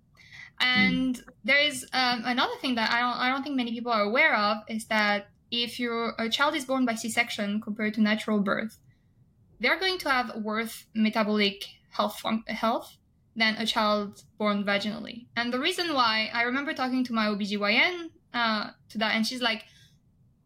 And 0.61 1.17
mm. 1.17 1.25
there 1.43 1.59
is 1.59 1.85
um, 1.93 2.23
another 2.25 2.55
thing 2.61 2.77
that 2.77 2.93
I 2.93 3.01
don't, 3.01 3.17
I 3.17 3.31
don't 3.31 3.43
think 3.43 3.57
many 3.57 3.73
people 3.73 3.91
are 3.91 4.03
aware 4.03 4.37
of 4.37 4.59
is 4.69 4.87
that 4.87 5.29
if 5.51 5.81
your 5.81 6.15
a 6.19 6.29
child 6.29 6.55
is 6.55 6.65
born 6.65 6.87
by 6.87 6.95
C-section 6.95 7.61
compared 7.61 7.95
to 7.95 8.01
natural 8.01 8.39
birth, 8.39 8.79
they're 9.59 9.81
going 9.81 9.99
to 9.99 10.11
have 10.11 10.37
worse 10.37 10.85
metabolic 10.95 11.65
health 11.91 12.23
health 12.47 12.97
than 13.37 13.57
a 13.57 13.67
child 13.67 14.23
born 14.39 14.65
vaginally. 14.65 15.27
And 15.37 15.53
the 15.53 15.59
reason 15.59 15.95
why 15.95 16.31
I 16.33 16.43
remember 16.43 16.75
talking 16.75 17.05
to 17.05 17.13
my 17.13 17.27
OBGYN 17.27 18.11
uh, 18.35 18.71
to 18.91 18.99
that, 18.99 19.15
and 19.15 19.27
she's 19.27 19.41
like, 19.41 19.65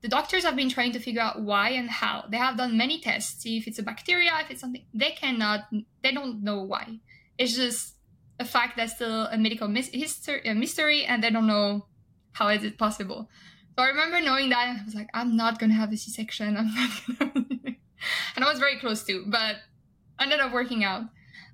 the 0.03 0.09
doctors 0.09 0.44
have 0.44 0.55
been 0.55 0.68
trying 0.68 0.92
to 0.92 0.99
figure 0.99 1.23
out 1.23 1.40
why 1.40 1.70
and 1.70 1.88
how. 1.88 2.25
They 2.29 2.37
have 2.37 2.59
done 2.59 2.77
many 2.77 3.01
tests, 3.01 3.42
see 3.42 3.57
if 3.57 3.66
it's 3.66 3.79
a 3.79 3.83
bacteria, 3.83 4.33
if 4.42 4.51
it's 4.51 4.61
something. 4.61 4.85
They 4.92 5.12
cannot, 5.12 5.64
they 6.03 6.12
don't 6.12 6.42
know 6.42 6.62
why. 6.62 7.01
It's 7.38 7.57
just 7.57 7.94
a 8.38 8.44
fact 8.44 8.77
that's 8.77 8.97
still 8.97 9.27
a 9.27 9.38
medical 9.38 9.66
mis- 9.66 9.88
history, 9.88 10.42
a 10.44 10.55
mystery, 10.55 11.05
and 11.05 11.25
they 11.25 11.31
don't 11.31 11.47
know 11.47 11.87
how 12.33 12.49
is 12.49 12.64
it 12.64 12.77
possible. 12.77 13.31
So 13.77 13.83
I 13.83 13.88
remember 13.88 14.20
knowing 14.20 14.51
that, 14.51 14.77
I 14.81 14.85
was 14.85 14.94
like, 14.94 15.09
I'm 15.14 15.37
not 15.37 15.59
gonna 15.59 15.75
have 15.75 15.92
a 15.92 15.97
C-section. 15.97 16.57
I'm 16.59 16.75
not 16.75 16.90
and 18.37 18.44
I 18.44 18.49
was 18.49 18.59
very 18.59 18.79
close 18.79 19.03
to, 19.05 19.25
but 19.27 19.57
ended 20.20 20.40
up 20.40 20.53
working 20.53 20.85
out. 20.85 21.05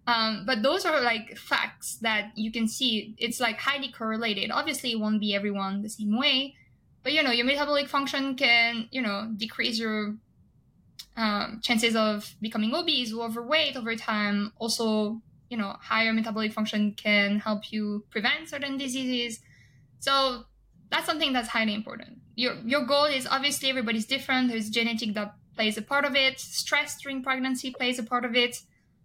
Um, 0.06 0.44
but 0.46 0.62
those 0.62 0.84
are 0.84 1.00
like 1.00 1.36
facts 1.36 1.96
that 2.02 2.32
you 2.34 2.50
can 2.50 2.66
see. 2.66 3.14
It's 3.18 3.38
like 3.38 3.58
highly 3.58 3.92
correlated. 3.92 4.50
Obviously, 4.50 4.92
it 4.92 5.00
won't 5.00 5.20
be 5.20 5.34
everyone 5.34 5.82
the 5.82 5.88
same 5.88 6.18
way, 6.18 6.54
but 7.02 7.12
you 7.12 7.22
know, 7.22 7.30
your 7.30 7.46
metabolic 7.46 7.88
function 7.88 8.34
can, 8.34 8.88
you 8.90 9.02
know, 9.02 9.30
decrease 9.36 9.78
your 9.78 10.16
um, 11.16 11.60
chances 11.62 11.94
of 11.96 12.34
becoming 12.40 12.74
obese 12.74 13.12
or 13.12 13.26
overweight 13.26 13.76
over 13.76 13.94
time. 13.94 14.52
Also, 14.58 15.20
you 15.48 15.56
know, 15.56 15.76
higher 15.80 16.12
metabolic 16.12 16.52
function 16.52 16.94
can 16.94 17.38
help 17.38 17.72
you 17.72 18.04
prevent 18.10 18.48
certain 18.48 18.78
diseases. 18.78 19.40
So 19.98 20.44
that's 20.90 21.06
something 21.06 21.32
that's 21.32 21.48
highly 21.48 21.74
important. 21.74 22.18
Your 22.36 22.54
your 22.64 22.84
goal 22.84 23.04
is 23.04 23.26
obviously 23.26 23.68
everybody's 23.68 24.06
different. 24.06 24.48
There's 24.50 24.70
genetic 24.70 25.14
that 25.14 25.34
plays 25.54 25.76
a 25.76 25.82
part 25.82 26.04
of 26.04 26.14
it. 26.16 26.40
Stress 26.40 27.00
during 27.00 27.22
pregnancy 27.22 27.70
plays 27.70 27.98
a 27.98 28.02
part 28.02 28.24
of 28.24 28.34
it. 28.34 28.62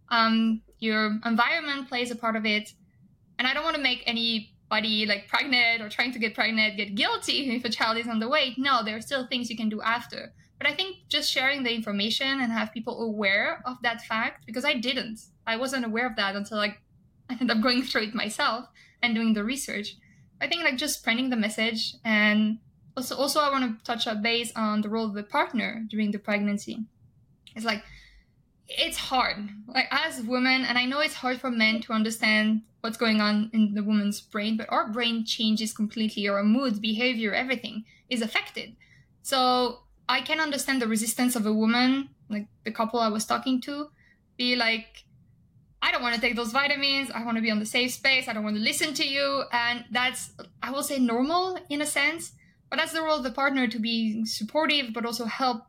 Um, 0.10 0.62
your 0.80 1.20
environment 1.26 1.90
plays 1.90 2.12
a 2.12 2.16
part 2.16 2.36
of 2.36 2.46
it. 2.46 2.74
And 3.38 3.48
I 3.48 3.54
don't 3.54 3.64
want 3.64 3.76
to 3.76 3.82
make 3.82 4.04
anybody 4.06 5.06
like 5.06 5.28
pregnant 5.28 5.82
or 5.82 5.90
trying 5.90 6.12
to 6.14 6.20
get 6.20 6.34
pregnant 6.34 6.78
get 6.78 6.96
guilty 6.96 7.56
if 7.56 7.66
a 7.66 7.70
child 7.70 7.98
is 7.98 8.08
underweight. 8.08 8.58
No, 8.58 8.84
there 8.84 8.98
are 8.98 9.02
still 9.02 9.28
things 9.28 9.50
you 9.50 9.58
can 9.58 9.70
do 9.70 9.82
after. 9.82 10.34
But 10.58 10.68
I 10.68 10.74
think 10.74 10.98
just 11.10 11.30
sharing 11.30 11.64
the 11.64 11.74
information 11.74 12.40
and 12.40 12.52
have 12.52 12.72
people 12.72 13.02
aware 13.02 13.62
of 13.66 13.78
that 13.84 14.02
fact, 14.02 14.46
because 14.46 14.64
I 14.64 14.76
didn't. 14.76 15.20
I 15.46 15.58
wasn't 15.58 15.86
aware 15.86 16.08
of 16.08 16.16
that 16.16 16.36
until 16.36 16.58
like 16.58 16.82
I 17.30 17.34
ended 17.34 17.52
up 17.52 17.62
going 17.62 17.84
through 17.84 18.04
it 18.04 18.16
myself 18.16 18.66
and 19.02 19.14
doing 19.14 19.34
the 19.34 19.44
research. 19.44 19.98
I 20.40 20.48
think 20.48 20.64
like 20.64 20.78
just 20.78 21.00
spreading 21.00 21.30
the 21.30 21.36
message 21.36 21.96
and 22.04 22.60
also, 22.96 23.16
also 23.16 23.40
I 23.42 23.50
want 23.50 23.80
to 23.80 23.84
touch 23.84 24.08
up 24.08 24.22
base 24.22 24.52
on 24.56 24.82
the 24.82 24.90
role 24.90 25.06
of 25.06 25.14
the 25.14 25.24
partner 25.24 25.86
during 25.90 26.12
the 26.12 26.20
pregnancy. 26.20 26.86
It's 27.56 27.66
like 27.66 27.84
it's 28.68 28.98
hard, 28.98 29.50
like 29.68 29.88
as 29.92 30.22
women, 30.22 30.66
and 30.66 30.78
I 30.78 30.86
know 30.86 31.00
it's 31.00 31.16
hard 31.16 31.40
for 31.40 31.52
men 31.52 31.82
to 31.82 31.94
understand 31.94 32.62
what's 32.82 32.98
going 32.98 33.22
on 33.22 33.50
in 33.54 33.74
the 33.74 33.84
woman's 33.84 34.22
brain, 34.22 34.58
but 34.58 34.72
our 34.72 34.92
brain 34.92 35.26
changes 35.26 35.74
completely. 35.74 36.28
Our 36.28 36.44
mood, 36.44 36.82
behavior, 36.82 37.34
everything 37.34 37.86
is 38.10 38.22
affected. 38.22 38.76
So 39.22 39.80
I 40.08 40.22
can 40.22 40.40
understand 40.40 40.82
the 40.82 40.88
resistance 40.88 41.36
of 41.36 41.46
a 41.46 41.54
woman, 41.54 42.10
like 42.30 42.48
the 42.64 42.72
couple 42.72 43.00
I 43.00 43.08
was 43.08 43.26
talking 43.26 43.60
to, 43.62 43.90
be 44.38 44.56
like, 44.56 45.06
I 45.82 45.92
don't 45.92 46.02
want 46.02 46.16
to 46.16 46.22
take 46.22 46.36
those 46.36 46.52
vitamins. 46.52 47.12
I 47.12 47.24
want 47.24 47.38
to 47.38 47.42
be 47.42 47.52
on 47.52 47.60
the 47.60 47.66
safe 47.66 47.92
space. 47.92 48.28
I 48.28 48.34
don't 48.34 48.44
want 48.44 48.56
to 48.56 48.62
listen 48.62 48.94
to 48.96 49.08
you. 49.08 49.44
And 49.52 49.86
that's, 49.92 50.32
I 50.62 50.72
will 50.72 50.84
say, 50.84 50.98
normal 51.00 51.60
in 51.70 51.82
a 51.82 51.86
sense. 51.86 52.34
But 52.70 52.78
that's 52.78 52.94
the 52.94 53.04
role 53.04 53.18
of 53.18 53.24
the 53.24 53.32
partner 53.32 53.68
to 53.68 53.80
be 53.80 54.26
supportive, 54.26 54.94
but 54.94 55.06
also 55.06 55.26
help 55.26 55.62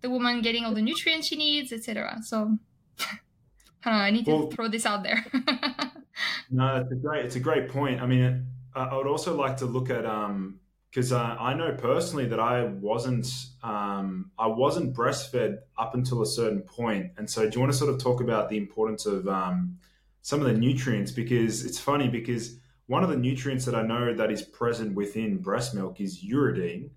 the 0.00 0.10
woman 0.10 0.42
getting 0.42 0.64
all 0.64 0.74
the 0.74 0.82
nutrients 0.82 1.28
she 1.28 1.36
needs, 1.36 1.72
etc. 1.72 2.18
So 2.22 2.58
I, 3.84 3.90
know, 3.90 3.96
I 3.96 4.10
need 4.10 4.26
well, 4.26 4.48
to 4.48 4.56
throw 4.56 4.68
this 4.68 4.86
out 4.86 5.02
there. 5.02 5.24
no, 6.50 6.76
it's 6.76 6.92
a 6.92 6.96
great, 6.96 7.24
it's 7.24 7.36
a 7.36 7.40
great 7.40 7.68
point. 7.68 8.00
I 8.00 8.06
mean, 8.06 8.46
I 8.74 8.96
would 8.96 9.06
also 9.06 9.34
like 9.36 9.56
to 9.58 9.66
look 9.66 9.90
at 9.90 10.06
um, 10.06 10.60
because 10.90 11.12
uh, 11.12 11.36
I 11.38 11.54
know 11.54 11.72
personally 11.72 12.26
that 12.26 12.40
I 12.40 12.64
wasn't 12.64 13.26
um, 13.62 14.30
I 14.38 14.48
wasn't 14.48 14.94
breastfed 14.94 15.58
up 15.78 15.94
until 15.94 16.22
a 16.22 16.26
certain 16.26 16.62
point, 16.62 17.12
and 17.16 17.28
so 17.28 17.48
do 17.48 17.54
you 17.54 17.60
want 17.60 17.72
to 17.72 17.78
sort 17.78 17.92
of 17.92 18.02
talk 18.02 18.20
about 18.20 18.48
the 18.48 18.56
importance 18.56 19.06
of 19.06 19.28
um, 19.28 19.78
some 20.22 20.40
of 20.40 20.46
the 20.46 20.52
nutrients? 20.52 21.12
Because 21.12 21.64
it's 21.64 21.78
funny 21.78 22.08
because 22.08 22.56
one 22.86 23.04
of 23.04 23.08
the 23.08 23.16
nutrients 23.16 23.64
that 23.66 23.74
I 23.76 23.82
know 23.82 24.12
that 24.14 24.32
is 24.32 24.42
present 24.42 24.94
within 24.96 25.38
breast 25.38 25.74
milk 25.74 26.00
is 26.00 26.24
uridine. 26.24 26.90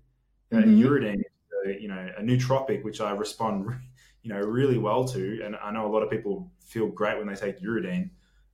Uh, 0.52 0.56
mm-hmm. 0.56 0.82
uridine 0.82 1.20
is 1.20 1.20
a, 1.20 1.33
you 1.66 1.88
know 1.88 2.10
a 2.18 2.22
nootropic 2.22 2.84
which 2.84 3.00
I 3.00 3.12
respond 3.12 3.66
you 4.22 4.32
know 4.32 4.40
really 4.40 4.78
well 4.78 5.04
to, 5.08 5.42
and 5.44 5.56
I 5.56 5.70
know 5.70 5.86
a 5.86 5.92
lot 5.92 6.02
of 6.02 6.10
people 6.10 6.50
feel 6.60 6.88
great 6.88 7.18
when 7.18 7.26
they 7.26 7.34
take 7.34 7.60
uridine. 7.60 8.10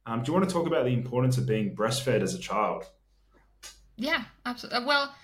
Um, 0.06 0.22
do 0.22 0.32
you 0.32 0.36
want 0.36 0.48
to 0.48 0.52
talk 0.52 0.66
about 0.66 0.84
the 0.84 0.92
importance 0.92 1.38
of 1.38 1.46
being 1.46 1.76
breastfed 1.76 2.22
as 2.22 2.34
a 2.34 2.38
child? 2.38 2.84
Yeah, 3.96 4.24
absolutely. 4.46 4.84
Well, 4.86 5.14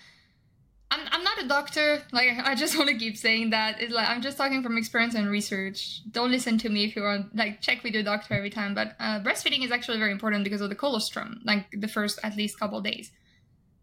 I'm, 0.91 1.01
I'm 1.11 1.25
not 1.25 1.43
a 1.43 1.49
doctor. 1.49 2.03
Like, 2.13 2.29
I 2.45 2.55
just 2.55 2.77
want 2.79 2.91
to 2.91 2.97
keep 2.97 3.17
saying 3.17 3.51
that. 3.51 3.81
It's 3.81 3.93
like, 3.93 4.09
I'm 4.09 4.23
just 4.23 4.37
talking 4.37 4.63
from 4.63 4.77
experience 4.77 5.15
and 5.15 5.29
research. 5.29 6.03
Don't 6.11 6.31
listen 6.31 6.59
to 6.59 6.69
me 6.69 6.85
if 6.85 6.95
you 6.95 7.03
want, 7.03 7.35
like, 7.35 7.61
check 7.61 7.83
with 7.83 7.95
your 7.95 8.03
doctor 8.03 8.35
every 8.35 8.51
time. 8.51 8.75
But 8.75 8.95
uh, 9.01 9.21
breastfeeding 9.21 9.65
is 9.65 9.73
actually 9.73 9.99
very 9.99 10.13
important 10.13 10.45
because 10.45 10.61
of 10.61 10.69
the 10.69 10.75
colostrum, 10.75 11.41
like 11.45 11.67
the 11.73 11.89
first 11.89 12.19
at 12.23 12.37
least 12.37 12.59
couple 12.59 12.81
days. 12.81 13.11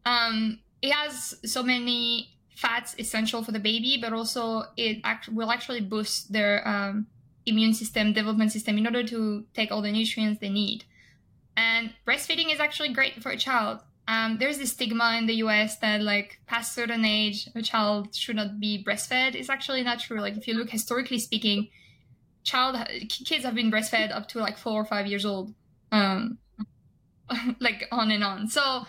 Um, 0.05 0.59
it 0.81 0.91
has 0.91 1.35
so 1.45 1.63
many 1.63 2.32
fats 2.55 2.95
essential 2.99 3.43
for 3.43 3.51
the 3.51 3.59
baby, 3.59 3.97
but 4.01 4.13
also 4.13 4.63
it 4.77 4.99
act- 5.03 5.29
will 5.29 5.51
actually 5.51 5.81
boost 5.81 6.31
their 6.31 6.67
um, 6.67 7.07
immune 7.45 7.73
system, 7.73 8.13
development 8.13 8.51
system 8.51 8.77
in 8.77 8.85
order 8.85 9.03
to 9.03 9.45
take 9.53 9.71
all 9.71 9.81
the 9.81 9.91
nutrients 9.91 10.39
they 10.39 10.49
need. 10.49 10.85
And 11.55 11.93
breastfeeding 12.07 12.51
is 12.51 12.59
actually 12.59 12.93
great 12.93 13.21
for 13.21 13.29
a 13.29 13.37
child 13.37 13.81
um, 14.07 14.37
there's 14.37 14.57
this 14.57 14.71
stigma 14.71 15.15
in 15.17 15.27
the 15.27 15.35
US 15.35 15.77
that 15.77 16.01
like 16.01 16.41
past 16.45 16.73
certain 16.73 17.05
age 17.05 17.47
a 17.55 17.61
child 17.61 18.13
should 18.13 18.35
not 18.35 18.59
be 18.59 18.83
breastfed. 18.83 19.35
It's 19.35 19.49
actually 19.49 19.83
not 19.83 19.99
true. 19.99 20.19
Like 20.19 20.35
if 20.35 20.47
you 20.47 20.55
look 20.55 20.69
historically 20.69 21.19
speaking, 21.19 21.69
child 22.43 22.77
kids 23.07 23.45
have 23.45 23.55
been 23.55 23.71
breastfed 23.71 24.13
up 24.13 24.27
to 24.29 24.39
like 24.39 24.57
four 24.57 24.81
or 24.81 24.85
five 24.85 25.07
years 25.07 25.25
old, 25.25 25.53
um, 25.91 26.37
like 27.59 27.87
on 27.91 28.11
and 28.11 28.23
on. 28.23 28.47
So 28.49 28.83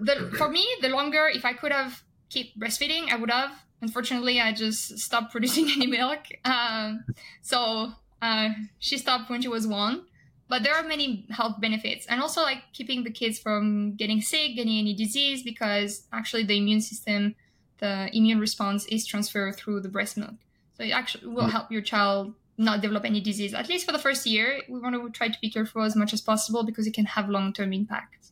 the 0.00 0.32
for 0.38 0.48
me, 0.48 0.66
the 0.80 0.88
longer 0.88 1.28
if 1.28 1.44
I 1.44 1.52
could 1.52 1.72
have 1.72 2.02
keep 2.28 2.58
breastfeeding, 2.58 3.10
I 3.10 3.16
would 3.16 3.30
have. 3.30 3.52
Unfortunately, 3.80 4.40
I 4.40 4.52
just 4.52 4.98
stopped 4.98 5.32
producing 5.32 5.70
any 5.70 5.86
milk. 5.86 6.20
Um, 6.44 7.04
so 7.42 7.92
uh, 8.22 8.50
she 8.78 8.98
stopped 8.98 9.30
when 9.30 9.42
she 9.42 9.48
was 9.48 9.66
one 9.66 10.04
but 10.46 10.62
there 10.62 10.74
are 10.74 10.82
many 10.82 11.26
health 11.30 11.58
benefits 11.58 12.04
and 12.06 12.20
also 12.20 12.42
like 12.42 12.58
keeping 12.74 13.02
the 13.02 13.10
kids 13.10 13.38
from 13.38 13.94
getting 13.96 14.20
sick 14.20 14.54
getting 14.56 14.78
any 14.78 14.92
disease 14.94 15.42
because 15.42 16.06
actually 16.12 16.44
the 16.44 16.56
immune 16.56 16.82
system 16.82 17.34
the 17.78 18.08
immune 18.16 18.40
response 18.40 18.86
is 18.86 19.06
transferred 19.06 19.56
through 19.56 19.80
the 19.80 19.88
breast 19.88 20.16
milk. 20.16 20.34
So 20.76 20.84
it 20.84 20.90
actually 20.90 21.26
will 21.26 21.46
help 21.46 21.70
your 21.70 21.82
child 21.82 22.34
not 22.56 22.80
develop 22.80 23.04
any 23.04 23.20
disease. 23.20 23.52
At 23.54 23.68
least 23.68 23.84
for 23.84 23.92
the 23.92 23.98
first 23.98 24.26
year, 24.26 24.62
we 24.68 24.78
want 24.78 24.94
to 24.94 25.10
try 25.10 25.28
to 25.28 25.38
be 25.40 25.50
careful 25.50 25.82
as 25.82 25.96
much 25.96 26.12
as 26.12 26.20
possible 26.20 26.62
because 26.64 26.86
it 26.86 26.94
can 26.94 27.04
have 27.04 27.28
long 27.28 27.52
term 27.52 27.72
impact. 27.72 28.30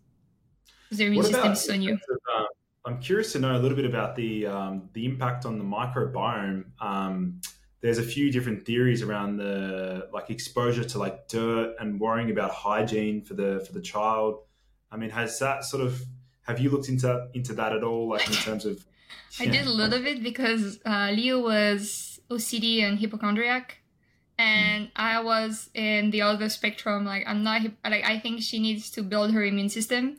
Because 0.85 0.99
their 0.99 1.09
immune 1.09 1.25
system 1.25 1.53
is 1.53 1.65
so 1.65 1.77
new. 1.77 1.95
Uh, 1.95 2.45
I'm 2.85 2.99
curious 3.01 3.33
to 3.33 3.39
know 3.39 3.57
a 3.57 3.61
little 3.61 3.77
bit 3.77 3.85
about 3.85 4.17
the 4.17 4.47
um, 4.47 4.89
the 4.93 5.05
impact 5.07 5.47
on 5.47 5.59
the 5.59 5.65
microbiome. 5.65 6.65
Um, 6.81 7.41
there's 7.81 7.99
a 7.99 8.03
few 8.03 8.31
different 8.31 8.65
theories 8.65 9.03
around 9.03 9.37
the 9.37 10.09
like 10.13 10.31
exposure 10.31 10.85
to 10.85 10.99
like 10.99 11.29
dirt 11.29 11.77
and 11.79 12.01
worrying 12.01 12.31
about 12.31 12.51
hygiene 12.51 13.23
for 13.23 13.35
the 13.35 13.63
for 13.67 13.73
the 13.73 13.81
child. 13.81 14.43
I 14.91 14.97
mean, 14.97 15.11
has 15.11 15.39
that 15.39 15.65
sort 15.65 15.83
of 15.85 16.05
have 16.43 16.59
you 16.59 16.71
looked 16.71 16.89
into 16.89 17.29
into 17.35 17.53
that 17.55 17.73
at 17.73 17.83
all, 17.83 18.09
like 18.09 18.27
in 18.27 18.35
terms 18.49 18.65
of? 18.65 18.85
I 19.39 19.47
did 19.47 19.67
a 19.67 19.71
little 19.71 20.01
bit 20.01 20.23
because 20.23 20.79
uh, 20.85 21.11
Leo 21.15 21.41
was 21.41 22.21
OCD 22.31 22.83
and 22.83 22.99
hypochondriac, 22.99 23.79
and 24.39 24.91
I 24.97 25.21
was 25.23 25.71
in 25.75 26.11
the 26.11 26.23
other 26.23 26.49
spectrum. 26.49 27.05
Like 27.05 27.25
I'm 27.27 27.43
not 27.43 27.63
like 27.85 28.05
I 28.05 28.19
think 28.19 28.43
she 28.43 28.59
needs 28.59 28.91
to 28.93 29.03
build 29.03 29.33
her 29.33 29.45
immune 29.45 29.69
system. 29.69 30.19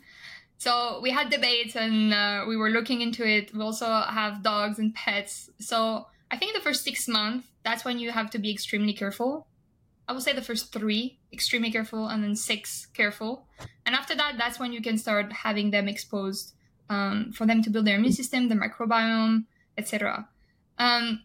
So 0.64 1.02
we 1.02 1.12
had 1.12 1.30
debates 1.30 1.76
and 1.76 2.14
uh, 2.14 2.46
we 2.48 2.56
were 2.56 2.70
looking 2.70 3.02
into 3.02 3.28
it. 3.28 3.54
We 3.54 3.60
also 3.60 3.86
have 3.86 4.42
dogs 4.44 4.80
and 4.80 4.96
pets. 4.96 5.50
So 5.60 6.08
I 6.32 6.38
think 6.38 6.56
the 6.56 6.62
first 6.62 6.86
six 6.86 7.06
months, 7.06 7.50
that's 7.66 7.84
when 7.84 8.00
you 8.00 8.12
have 8.12 8.30
to 8.30 8.40
be 8.40 8.50
extremely 8.50 8.94
careful. 8.94 9.46
I 10.08 10.14
would 10.14 10.24
say 10.24 10.32
the 10.32 10.42
first 10.42 10.72
three, 10.72 11.20
extremely 11.34 11.70
careful, 11.70 12.08
and 12.08 12.24
then 12.24 12.38
six, 12.38 12.86
careful. 12.94 13.46
And 13.86 13.94
after 13.94 14.16
that, 14.16 14.36
that's 14.38 14.58
when 14.58 14.72
you 14.72 14.82
can 14.82 14.98
start 14.98 15.34
having 15.34 15.72
them 15.72 15.90
exposed 15.90 16.54
um, 16.90 17.34
for 17.34 17.46
them 17.46 17.62
to 17.64 17.70
build 17.70 17.86
their 17.86 17.98
immune 17.98 18.14
system, 18.14 18.48
the 18.48 18.56
microbiome, 18.56 19.44
etc. 19.78 20.30
Um, 20.78 21.24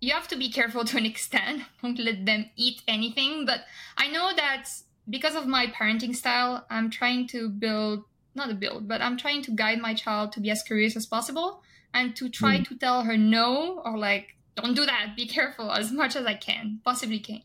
you 0.00 0.14
have 0.14 0.28
to 0.28 0.36
be 0.36 0.50
careful 0.50 0.84
to 0.90 0.96
an 0.96 1.04
extent. 1.04 1.64
Don't 1.82 1.98
let 1.98 2.24
them 2.24 2.48
eat 2.56 2.80
anything. 2.88 3.44
But 3.44 3.60
I 3.98 4.08
know 4.08 4.30
that 4.34 4.70
because 5.10 5.34
of 5.34 5.46
my 5.46 5.66
parenting 5.66 6.16
style, 6.16 6.64
I'm 6.70 6.88
trying 6.88 7.26
to 7.28 7.50
build, 7.50 8.04
not 8.34 8.50
a 8.50 8.54
build, 8.54 8.88
but 8.88 9.00
I'm 9.00 9.16
trying 9.16 9.42
to 9.42 9.50
guide 9.50 9.80
my 9.80 9.94
child 9.94 10.32
to 10.32 10.40
be 10.40 10.50
as 10.50 10.62
curious 10.62 10.96
as 10.96 11.06
possible 11.06 11.62
and 11.92 12.16
to 12.16 12.28
try 12.28 12.58
mm. 12.58 12.68
to 12.68 12.76
tell 12.76 13.02
her 13.02 13.16
no 13.16 13.82
or 13.84 13.98
like, 13.98 14.36
don't 14.56 14.74
do 14.74 14.86
that, 14.86 15.12
be 15.16 15.26
careful 15.26 15.70
as 15.70 15.92
much 15.92 16.16
as 16.16 16.26
I 16.26 16.34
can, 16.34 16.80
possibly 16.84 17.18
can. 17.18 17.42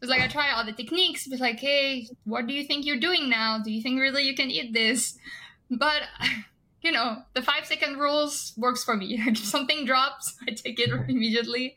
It's 0.00 0.10
like 0.10 0.20
I 0.20 0.28
try 0.28 0.52
all 0.52 0.64
the 0.64 0.72
techniques, 0.72 1.26
but 1.26 1.40
like, 1.40 1.58
hey, 1.58 2.08
what 2.24 2.46
do 2.46 2.52
you 2.52 2.64
think 2.64 2.84
you're 2.84 3.00
doing 3.00 3.30
now? 3.30 3.58
Do 3.64 3.72
you 3.72 3.80
think 3.82 3.98
really 3.98 4.24
you 4.24 4.34
can 4.34 4.50
eat 4.50 4.72
this? 4.72 5.18
But 5.70 6.02
you 6.82 6.92
know, 6.92 7.22
the 7.34 7.42
five 7.42 7.66
second 7.66 7.98
rules 7.98 8.52
works 8.56 8.84
for 8.84 8.96
me. 8.96 9.20
if 9.26 9.38
something 9.38 9.84
drops, 9.84 10.36
I 10.46 10.52
take 10.52 10.78
it 10.78 10.90
immediately. 11.08 11.76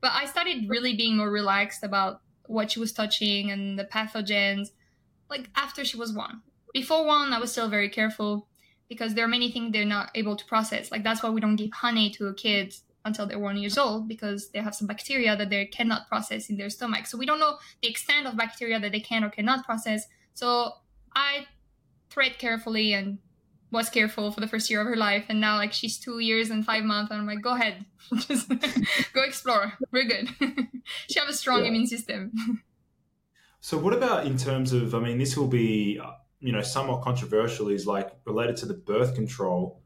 But 0.00 0.12
I 0.14 0.26
started 0.26 0.68
really 0.68 0.94
being 0.94 1.16
more 1.16 1.30
relaxed 1.30 1.84
about 1.84 2.20
what 2.46 2.72
she 2.72 2.80
was 2.80 2.92
touching 2.92 3.50
and 3.50 3.78
the 3.78 3.84
pathogens, 3.84 4.68
like 5.28 5.48
after 5.54 5.84
she 5.84 5.96
was 5.96 6.12
one. 6.12 6.42
Before 6.72 7.04
one, 7.04 7.32
I 7.32 7.38
was 7.38 7.52
still 7.52 7.68
very 7.68 7.88
careful 7.88 8.46
because 8.88 9.14
there 9.14 9.24
are 9.24 9.28
many 9.28 9.50
things 9.50 9.72
they're 9.72 9.84
not 9.84 10.10
able 10.14 10.36
to 10.36 10.44
process. 10.46 10.90
Like 10.90 11.04
that's 11.04 11.22
why 11.22 11.30
we 11.30 11.40
don't 11.40 11.56
give 11.56 11.72
honey 11.72 12.10
to 12.10 12.26
a 12.26 12.34
kid 12.34 12.74
until 13.04 13.26
they're 13.26 13.38
one 13.38 13.56
years 13.56 13.78
old 13.78 14.08
because 14.08 14.50
they 14.50 14.60
have 14.60 14.74
some 14.74 14.86
bacteria 14.86 15.36
that 15.36 15.50
they 15.50 15.64
cannot 15.66 16.08
process 16.08 16.50
in 16.50 16.56
their 16.56 16.70
stomach. 16.70 17.06
So 17.06 17.18
we 17.18 17.26
don't 17.26 17.40
know 17.40 17.58
the 17.82 17.88
extent 17.88 18.26
of 18.26 18.36
bacteria 18.36 18.80
that 18.80 18.92
they 18.92 19.00
can 19.00 19.24
or 19.24 19.30
cannot 19.30 19.64
process. 19.64 20.06
So 20.34 20.72
I 21.14 21.46
tread 22.10 22.38
carefully 22.38 22.92
and 22.92 23.18
was 23.70 23.90
careful 23.90 24.30
for 24.30 24.40
the 24.40 24.48
first 24.48 24.70
year 24.70 24.80
of 24.80 24.86
her 24.86 24.96
life 24.96 25.26
and 25.28 25.40
now 25.40 25.56
like 25.56 25.72
she's 25.72 25.98
two 25.98 26.20
years 26.20 26.48
and 26.48 26.64
five 26.64 26.84
months 26.84 27.10
and 27.10 27.20
i'm 27.20 27.26
like 27.26 27.42
go 27.42 27.54
ahead 27.54 27.84
just 28.16 28.48
go 29.12 29.22
explore 29.22 29.74
we're 29.92 30.04
good 30.04 30.28
she 31.10 31.20
have 31.20 31.28
a 31.28 31.34
strong 31.34 31.60
yeah. 31.60 31.68
immune 31.68 31.86
system 31.86 32.32
so 33.60 33.76
what 33.76 33.92
about 33.92 34.24
in 34.24 34.38
terms 34.38 34.72
of 34.72 34.94
i 34.94 34.98
mean 34.98 35.18
this 35.18 35.36
will 35.36 35.48
be 35.48 36.00
you 36.40 36.52
know 36.52 36.62
somewhat 36.62 37.02
controversial 37.02 37.68
is 37.68 37.86
like 37.86 38.10
related 38.24 38.56
to 38.56 38.66
the 38.66 38.74
birth 38.74 39.14
control 39.14 39.80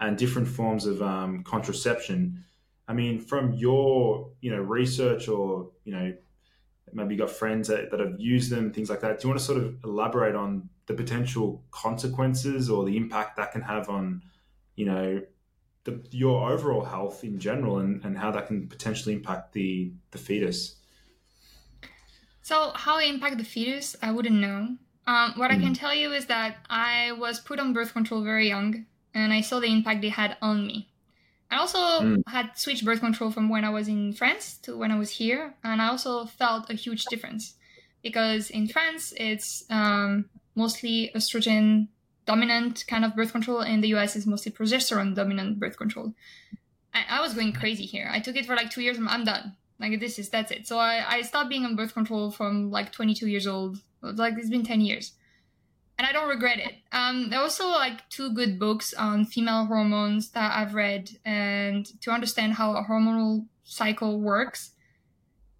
and 0.00 0.16
different 0.16 0.46
forms 0.46 0.86
of 0.86 1.02
um, 1.02 1.42
contraception 1.44 2.44
i 2.88 2.92
mean 2.92 3.18
from 3.18 3.52
your 3.52 4.30
you 4.40 4.50
know 4.50 4.60
research 4.60 5.28
or 5.28 5.70
you 5.84 5.92
know 5.92 6.12
maybe 6.92 7.14
you 7.14 7.20
got 7.20 7.30
friends 7.30 7.68
that, 7.68 7.90
that 7.90 8.00
have 8.00 8.14
used 8.18 8.50
them 8.50 8.72
things 8.72 8.88
like 8.88 9.00
that 9.00 9.20
do 9.20 9.26
you 9.26 9.30
want 9.30 9.38
to 9.38 9.44
sort 9.44 9.58
of 9.58 9.76
elaborate 9.84 10.34
on 10.34 10.68
the 10.86 10.94
potential 10.94 11.64
consequences 11.70 12.70
or 12.70 12.84
the 12.84 12.96
impact 12.96 13.36
that 13.36 13.52
can 13.52 13.60
have 13.62 13.88
on, 13.88 14.22
you 14.76 14.86
know, 14.86 15.20
the, 15.84 16.04
your 16.10 16.50
overall 16.50 16.84
health 16.84 17.22
in 17.22 17.38
general 17.38 17.78
and, 17.78 18.04
and 18.04 18.16
how 18.16 18.30
that 18.30 18.46
can 18.46 18.68
potentially 18.68 19.14
impact 19.14 19.52
the, 19.52 19.92
the 20.12 20.18
fetus. 20.18 20.76
So, 22.42 22.72
how 22.74 22.98
it 22.98 23.08
impact 23.08 23.38
the 23.38 23.44
fetus, 23.44 23.96
I 24.00 24.12
wouldn't 24.12 24.36
know. 24.36 24.76
Um, 25.06 25.34
what 25.36 25.50
mm. 25.50 25.54
I 25.54 25.58
can 25.58 25.72
mm. 25.72 25.78
tell 25.78 25.94
you 25.94 26.12
is 26.12 26.26
that 26.26 26.56
I 26.68 27.12
was 27.12 27.40
put 27.40 27.60
on 27.60 27.72
birth 27.72 27.92
control 27.92 28.22
very 28.22 28.48
young, 28.48 28.86
and 29.14 29.32
I 29.32 29.40
saw 29.40 29.60
the 29.60 29.72
impact 29.72 30.02
they 30.02 30.08
had 30.08 30.36
on 30.42 30.66
me. 30.66 30.88
I 31.50 31.58
also 31.58 31.78
mm. 31.78 32.22
had 32.26 32.58
switched 32.58 32.84
birth 32.84 33.00
control 33.00 33.30
from 33.30 33.48
when 33.48 33.64
I 33.64 33.70
was 33.70 33.86
in 33.88 34.12
France 34.12 34.58
to 34.62 34.76
when 34.76 34.90
I 34.90 34.98
was 34.98 35.10
here, 35.10 35.54
and 35.62 35.80
I 35.80 35.88
also 35.88 36.26
felt 36.26 36.70
a 36.70 36.74
huge 36.74 37.04
difference 37.04 37.54
because 38.02 38.50
in 38.50 38.66
France 38.66 39.12
it's 39.16 39.64
um, 39.70 40.26
mostly 40.54 41.10
estrogen 41.14 41.88
dominant 42.26 42.84
kind 42.88 43.04
of 43.04 43.14
birth 43.14 43.32
control. 43.32 43.60
In 43.60 43.80
the 43.80 43.94
US, 43.94 44.16
is 44.16 44.26
mostly 44.26 44.52
progesterone 44.52 45.14
dominant 45.14 45.58
birth 45.60 45.76
control. 45.76 46.12
I, 46.92 47.18
I, 47.18 47.20
was 47.20 47.34
going 47.34 47.52
crazy 47.52 47.84
here. 47.84 48.08
I 48.10 48.20
took 48.20 48.36
it 48.36 48.46
for 48.46 48.56
like 48.56 48.70
two 48.70 48.82
years. 48.82 48.98
And 48.98 49.08
I'm 49.08 49.24
done. 49.24 49.54
Like 49.78 50.00
this 50.00 50.18
is 50.18 50.28
that's 50.30 50.50
it. 50.50 50.66
So 50.66 50.78
I, 50.78 51.04
I 51.06 51.22
stopped 51.22 51.50
being 51.50 51.64
on 51.64 51.76
birth 51.76 51.94
control 51.94 52.30
from 52.30 52.70
like 52.70 52.92
22 52.92 53.26
years 53.26 53.46
old. 53.46 53.78
Like 54.02 54.34
it's 54.38 54.50
been 54.50 54.64
10 54.64 54.80
years, 54.80 55.12
and 55.98 56.06
I 56.06 56.12
don't 56.12 56.28
regret 56.28 56.58
it. 56.58 56.74
Um, 56.92 57.28
there 57.28 57.40
are 57.40 57.42
also 57.42 57.68
like 57.68 58.08
two 58.08 58.32
good 58.32 58.58
books 58.58 58.94
on 58.94 59.24
female 59.24 59.66
hormones 59.66 60.30
that 60.30 60.56
I've 60.56 60.74
read, 60.74 61.10
and 61.24 61.84
to 62.02 62.10
understand 62.10 62.54
how 62.54 62.76
a 62.76 62.84
hormonal 62.84 63.46
cycle 63.64 64.20
works. 64.20 64.72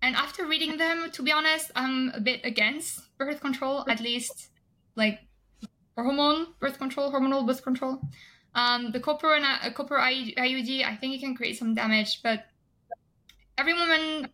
And 0.02 0.14
after 0.14 0.46
reading 0.46 0.76
them, 0.76 1.11
to 1.12 1.22
be 1.22 1.33
honest, 1.33 1.70
I'm 1.74 2.11
a 2.11 2.20
bit 2.20 2.40
against 2.44 3.00
birth 3.18 3.40
control, 3.40 3.85
at 3.88 4.00
least 4.00 4.50
like 4.94 5.20
hormone 5.96 6.48
birth 6.61 6.79
control, 6.79 7.12
hormonal 7.12 7.46
birth 7.46 7.62
control. 7.62 8.00
Um, 8.55 8.92
the 8.92 9.00
copper 9.00 9.35
and 9.35 9.44
uh, 9.44 9.70
copper 9.72 9.96
IUD, 9.96 10.85
I 10.85 10.96
think 10.96 11.14
it 11.14 11.20
can 11.20 11.35
create 11.35 11.59
some 11.59 11.74
damage, 11.74 12.22
but 12.22 12.46
every 13.58 13.74
woman 13.74 14.28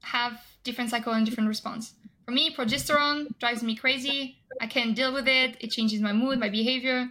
have 0.00 0.40
different 0.64 0.90
cycle 0.90 1.12
and 1.12 1.24
different 1.26 1.48
response. 1.48 1.94
For 2.24 2.32
me, 2.32 2.54
progesterone 2.54 3.38
drives 3.38 3.62
me 3.62 3.76
crazy. 3.76 4.38
I 4.60 4.66
can't 4.66 4.94
deal 4.94 5.12
with 5.12 5.26
it. 5.26 5.56
It 5.60 5.70
changes 5.70 6.00
my 6.00 6.12
mood, 6.12 6.38
my 6.38 6.48
behavior. 6.48 7.10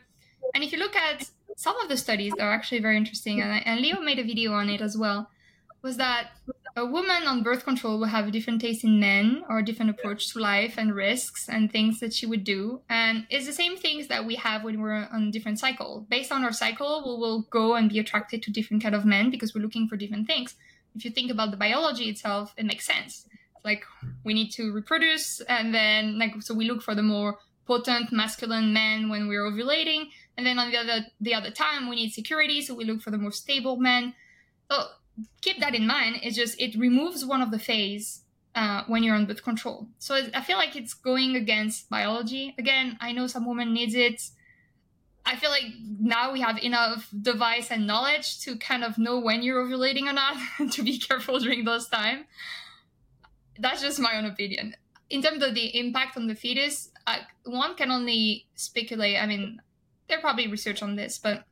And 0.54 0.64
if 0.64 0.72
you 0.72 0.80
look 0.80 0.96
at 0.96 1.30
some 1.56 1.78
of 1.80 1.90
the 1.90 1.98
studies 1.98 2.34
that 2.38 2.44
are 2.44 2.54
actually 2.54 2.80
very 2.80 2.98
interesting, 2.98 3.42
and, 3.42 3.66
and 3.66 3.82
Leo 3.82 4.00
made 4.00 4.20
a 4.20 4.24
video 4.24 4.54
on 4.54 4.70
it 4.70 4.82
as 4.82 4.98
well, 4.98 5.30
was 5.82 5.98
that 5.98 6.32
a 6.76 6.86
woman 6.86 7.24
on 7.28 7.44
birth 7.44 7.66
control 7.66 8.00
will 8.00 8.08
have 8.08 8.28
a 8.28 8.32
different 8.32 8.62
taste 8.62 8.84
in 8.84 9.00
men 9.00 9.44
or 9.50 9.60
a 9.60 9.66
different 9.66 9.92
approach 9.92 10.32
to 10.32 10.40
life 10.40 10.76
and 10.78 10.96
risks 10.96 11.50
and 11.50 11.70
things 11.70 12.00
that 12.00 12.14
she 12.14 12.26
would 12.26 12.44
do. 12.44 12.82
And 12.90 13.26
it's 13.30 13.46
the 13.46 13.54
same 13.54 13.78
things 13.78 14.08
that 14.08 14.26
we 14.26 14.36
have 14.36 14.64
when 14.64 14.80
we're 14.80 15.08
on 15.12 15.32
different 15.32 15.60
cycle. 15.60 16.06
Based 16.10 16.32
on 16.32 16.46
our 16.46 16.54
cycle, 16.54 17.04
we 17.06 17.20
will 17.20 17.42
go 17.50 17.76
and 17.76 17.90
be 17.90 18.00
attracted 18.00 18.42
to 18.44 18.52
different 18.52 18.84
kind 18.84 18.96
of 18.96 19.06
men 19.06 19.30
because 19.30 19.54
we're 19.54 19.62
looking 19.62 19.88
for 19.88 19.98
different 19.98 20.28
things. 20.28 20.56
If 20.96 21.06
you 21.06 21.12
think 21.12 21.32
about 21.32 21.52
the 21.52 21.58
biology 21.58 22.10
itself, 22.10 22.54
it 22.58 22.66
makes 22.66 22.86
sense. 22.86 23.26
Like 23.64 23.86
we 24.24 24.34
need 24.34 24.50
to 24.52 24.72
reproduce 24.72 25.40
and 25.42 25.74
then 25.74 26.18
like 26.18 26.42
so 26.42 26.54
we 26.54 26.68
look 26.68 26.82
for 26.82 26.96
the 26.96 27.04
more 27.04 27.38
potent 27.68 28.12
masculine 28.12 28.74
men 28.74 29.10
when 29.10 29.28
we're 29.28 29.44
ovulating. 29.44 30.06
And 30.38 30.46
then 30.46 30.58
on 30.60 30.72
the 30.72 30.78
other 30.78 31.06
the 31.20 31.34
other 31.34 31.52
time 31.52 31.90
we 31.90 31.96
need 31.96 32.12
security, 32.12 32.62
so 32.62 32.74
we 32.74 32.86
look 32.86 33.02
for 33.02 33.12
the 33.12 33.18
more 33.18 33.32
stable 33.32 33.78
men. 33.78 34.14
So 34.72 34.88
keep 35.42 35.60
that 35.60 35.76
in 35.76 35.86
mind. 35.86 36.18
It's 36.24 36.36
just 36.36 36.60
it 36.60 36.76
removes 36.76 37.26
one 37.26 37.42
of 37.42 37.52
the 37.52 37.60
phase 37.60 38.24
uh, 38.56 38.84
when 38.88 39.04
you're 39.04 39.16
on 39.16 39.26
birth 39.26 39.44
control. 39.44 39.88
So 40.00 40.16
I 40.34 40.42
feel 40.42 40.58
like 40.58 40.76
it's 40.76 40.94
going 40.94 41.36
against 41.36 41.90
biology. 41.90 42.56
Again, 42.58 42.98
I 43.00 43.12
know 43.12 43.28
some 43.28 43.48
women 43.48 43.74
needs 43.74 43.96
it. 43.96 44.22
I 45.26 45.36
feel 45.36 45.50
like 45.50 45.66
now 46.00 46.34
we 46.34 46.42
have 46.42 46.58
enough 46.58 47.10
device 47.22 47.70
and 47.72 47.86
knowledge 47.86 48.40
to 48.42 48.58
kind 48.58 48.84
of 48.84 48.98
know 48.98 49.20
when 49.20 49.44
you're 49.44 49.64
ovulating 49.64 50.04
or 50.04 50.14
not, 50.14 50.36
to 50.72 50.84
be 50.84 50.98
careful 50.98 51.40
during 51.40 51.64
those 51.64 51.88
time. 51.88 52.26
That's 53.60 53.82
just 53.82 54.00
my 54.00 54.18
own 54.18 54.26
opinion. 54.26 54.76
In 55.10 55.22
terms 55.22 55.44
of 55.44 55.54
the 55.54 55.78
impact 55.78 56.18
on 56.18 56.28
the 56.28 56.36
fetus, 56.36 56.90
uh, 57.06 57.20
one 57.44 57.76
can 57.76 57.92
only 57.92 58.48
speculate. 58.56 59.22
I 59.22 59.26
mean, 59.26 59.62
there 60.08 60.20
probably 60.20 60.48
research 60.48 60.82
on 60.82 60.96
this, 60.96 61.20
but 61.20 61.44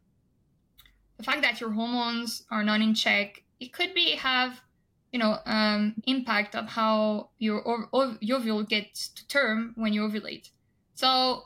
the 1.17 1.23
fact 1.23 1.41
that 1.41 1.59
your 1.59 1.71
hormones 1.71 2.43
are 2.49 2.63
not 2.63 2.81
in 2.81 2.93
check 2.93 3.43
it 3.59 3.73
could 3.73 3.93
be 3.93 4.11
have 4.11 4.61
you 5.11 5.19
know 5.19 5.37
um, 5.45 5.95
impact 6.05 6.55
of 6.55 6.67
how 6.67 7.29
your 7.39 7.67
ov- 7.67 7.89
ov- 7.93 8.17
ovule 8.31 8.63
gets 8.63 9.09
to 9.09 9.27
term 9.27 9.73
when 9.75 9.93
you 9.93 10.01
ovulate. 10.01 10.49
So 10.95 11.43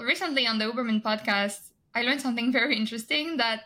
recently 0.00 0.46
on 0.46 0.58
the 0.58 0.64
Uberman 0.64 1.02
podcast, 1.02 1.70
I 1.94 2.02
learned 2.02 2.20
something 2.20 2.52
very 2.60 2.76
interesting 2.76 3.36
that 3.38 3.62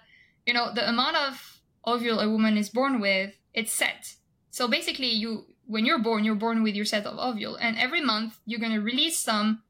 you 0.47 0.55
know, 0.55 0.73
the 0.73 0.89
amount 0.89 1.17
of 1.17 1.61
ovule 1.85 2.21
a 2.21 2.31
woman 2.31 2.57
is 2.57 2.71
born 2.71 3.01
with, 3.01 3.35
it's 3.53 3.73
set. 3.73 4.15
So 4.51 4.69
basically, 4.69 5.09
you 5.11 5.47
when 5.67 5.85
you're 5.85 5.99
born, 5.99 6.25
you're 6.25 6.37
born 6.37 6.63
with 6.63 6.77
your 6.77 6.85
set 6.85 7.05
of 7.05 7.19
ovule, 7.19 7.57
and 7.57 7.77
every 7.77 8.01
month 8.01 8.39
you're 8.47 8.61
to 8.61 8.79
release 8.79 9.19
some, 9.19 9.63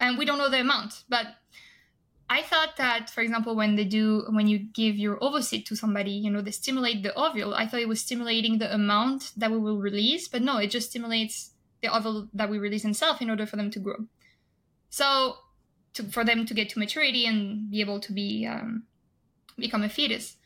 and 0.00 0.16
we 0.16 0.24
don't 0.24 0.38
know 0.38 0.48
the 0.48 0.60
amount, 0.60 1.04
but 1.08 1.26
I 2.28 2.42
thought 2.42 2.76
that, 2.78 3.10
for 3.10 3.20
example, 3.20 3.54
when 3.54 3.76
they 3.76 3.84
do, 3.84 4.24
when 4.30 4.48
you 4.48 4.58
give 4.58 4.96
your 4.96 5.16
ovocyte 5.18 5.66
to 5.66 5.76
somebody, 5.76 6.10
you 6.10 6.30
know, 6.30 6.40
they 6.40 6.50
stimulate 6.50 7.02
the 7.04 7.14
ovule. 7.14 7.54
I 7.54 7.66
thought 7.66 7.80
it 7.80 7.88
was 7.88 8.00
stimulating 8.00 8.58
the 8.58 8.74
amount 8.74 9.32
that 9.36 9.52
we 9.52 9.58
will 9.58 9.78
release, 9.78 10.26
but 10.26 10.42
no, 10.42 10.56
it 10.56 10.68
just 10.68 10.90
stimulates 10.90 11.52
the 11.82 11.94
ovule 11.94 12.28
that 12.32 12.50
we 12.50 12.58
release 12.58 12.84
itself 12.84 13.20
in 13.20 13.30
order 13.30 13.46
for 13.46 13.56
them 13.56 13.70
to 13.70 13.78
grow. 13.78 14.06
So, 14.88 15.36
to, 15.96 16.04
for 16.04 16.24
them 16.24 16.46
to 16.46 16.54
get 16.54 16.68
to 16.70 16.78
maturity 16.78 17.26
and 17.26 17.70
be 17.70 17.80
able 17.80 18.00
to 18.00 18.12
be 18.12 18.46
um, 18.46 18.84
become 19.58 19.82
a 19.82 19.88
fetus. 19.88 20.36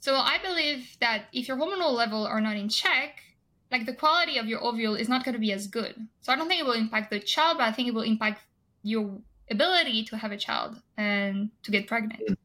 So, 0.00 0.16
I 0.16 0.38
believe 0.42 0.96
that 1.00 1.24
if 1.32 1.46
your 1.46 1.56
hormonal 1.56 1.92
level 1.92 2.26
are 2.26 2.40
not 2.40 2.56
in 2.56 2.68
check, 2.68 3.22
like 3.70 3.86
the 3.86 3.92
quality 3.92 4.38
of 4.38 4.46
your 4.46 4.64
ovule 4.64 4.94
is 4.94 5.08
not 5.08 5.24
going 5.24 5.34
to 5.34 5.40
be 5.40 5.52
as 5.52 5.66
good. 5.66 5.94
So, 6.22 6.32
I 6.32 6.36
don't 6.36 6.48
think 6.48 6.60
it 6.60 6.66
will 6.66 6.72
impact 6.72 7.10
the 7.10 7.20
child, 7.20 7.58
but 7.58 7.68
I 7.68 7.72
think 7.72 7.88
it 7.88 7.94
will 7.94 8.02
impact 8.02 8.42
your 8.82 9.20
ability 9.50 10.04
to 10.04 10.16
have 10.16 10.32
a 10.32 10.36
child 10.36 10.80
and 10.96 11.50
to 11.64 11.70
get 11.70 11.86
pregnant. 11.86 12.38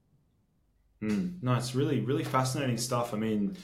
Mm. 1.02 1.42
No, 1.42 1.54
it's 1.54 1.76
really, 1.76 2.02
really 2.02 2.24
fascinating 2.24 2.78
stuff. 2.78 3.14
I 3.14 3.18
mean, 3.18 3.56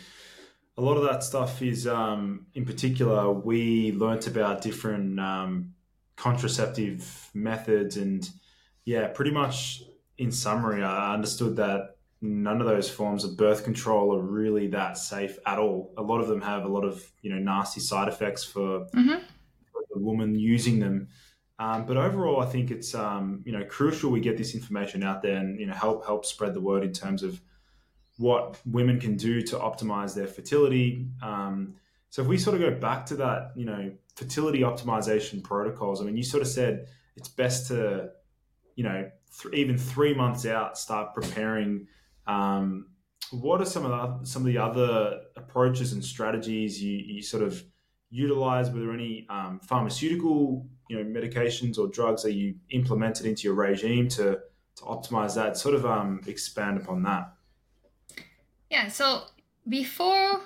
a 0.78 0.82
lot 0.82 0.96
of 0.96 1.04
that 1.04 1.24
stuff 1.24 1.62
is, 1.62 1.88
um, 1.88 2.46
in 2.54 2.66
particular, 2.66 3.32
we 3.32 3.92
learnt 3.94 4.28
about 4.28 4.62
different 4.62 5.20
um, 5.20 5.74
contraceptive 6.16 7.30
methods. 7.34 7.98
And 7.98 8.30
yeah, 8.86 9.08
pretty 9.08 9.32
much 9.32 9.84
in 10.18 10.32
summary, 10.32 10.84
I 10.84 11.14
understood 11.14 11.56
that 11.58 11.96
none 12.22 12.62
of 12.62 12.68
those 12.68 12.90
forms 12.90 13.24
of 13.24 13.36
birth 13.36 13.64
control 13.64 14.16
are 14.16 14.22
really 14.22 14.68
that 14.68 14.98
safe 14.98 15.38
at 15.46 15.58
all. 15.58 15.94
A 15.98 16.02
lot 16.02 16.22
of 16.22 16.28
them 16.28 16.42
have 16.42 16.66
a 16.66 16.68
lot 16.68 16.84
of, 16.84 17.04
you 17.22 17.34
know, 17.34 17.40
nasty 17.40 17.80
side 17.80 18.08
effects 18.08 18.44
for, 18.44 18.86
mm-hmm. 18.96 19.24
for 19.72 19.82
the 19.94 20.00
woman 20.00 20.36
using 20.36 20.80
them. 20.80 21.08
Um, 21.58 21.86
but 21.86 21.96
overall, 21.96 22.42
I 22.42 22.48
think 22.48 22.72
it's 22.72 22.96
um, 22.96 23.44
you 23.46 23.52
know 23.52 23.64
crucial 23.64 24.10
we 24.10 24.20
get 24.20 24.36
this 24.36 24.56
information 24.56 25.04
out 25.04 25.22
there 25.22 25.38
and 25.38 25.60
you 25.60 25.68
know 25.68 25.76
help 25.76 26.04
help 26.04 26.26
spread 26.26 26.56
the 26.56 26.60
word 26.60 26.84
in 26.84 26.92
terms 26.92 27.22
of 27.22 27.40
what 28.18 28.58
women 28.66 29.00
can 29.00 29.16
do 29.16 29.44
to 29.44 29.58
optimize 29.58 30.16
their 30.16 30.26
fertility. 30.26 31.06
Um, 31.22 31.76
so 32.10 32.24
if 32.24 32.28
we 32.28 32.40
sort 32.40 32.56
of 32.56 32.62
go 32.62 32.80
back 32.80 33.06
to 33.08 33.16
that, 33.18 33.52
you 33.56 33.66
know, 33.66 33.92
fertility 34.16 34.62
optimization 34.62 35.44
protocols. 35.44 36.02
I 36.02 36.06
mean, 36.06 36.18
you 36.18 36.24
sort 36.24 36.42
of 36.42 36.50
said 36.50 36.88
it's 37.16 37.30
best 37.30 37.68
to, 37.68 38.10
you 38.76 38.84
know, 38.84 39.10
th- 39.42 39.54
even 39.54 39.78
three 39.78 40.14
months 40.14 40.46
out 40.46 40.78
start 40.78 41.14
preparing. 41.14 41.88
Um, 42.28 42.88
what 43.32 43.62
are 43.62 43.66
some 43.66 43.86
of 43.86 43.92
the 43.92 44.26
some 44.26 44.42
of 44.42 44.48
the 44.48 44.58
other 44.58 45.22
approaches 45.38 45.94
and 45.94 46.04
strategies 46.04 46.82
you, 46.82 46.98
you 46.98 47.22
sort 47.22 47.44
of 47.44 47.64
utilize? 48.10 48.70
Were 48.70 48.80
there 48.80 48.94
any 48.94 49.26
um, 49.30 49.60
pharmaceutical, 49.60 50.68
you 50.90 50.98
know, 51.02 51.20
medications 51.20 51.78
or 51.78 51.88
drugs 51.88 52.24
that 52.24 52.34
you 52.34 52.56
implemented 52.72 53.26
into 53.26 53.44
your 53.44 53.56
regime 53.56 54.08
to 54.10 54.40
to 54.76 54.84
optimize 54.84 55.36
that? 55.36 55.58
Sort 55.58 55.76
of 55.76 55.86
um, 55.86 56.22
expand 56.28 56.78
upon 56.78 57.04
that. 57.04 57.34
Yeah. 58.70 58.90
So 58.90 59.24
before, 59.68 60.42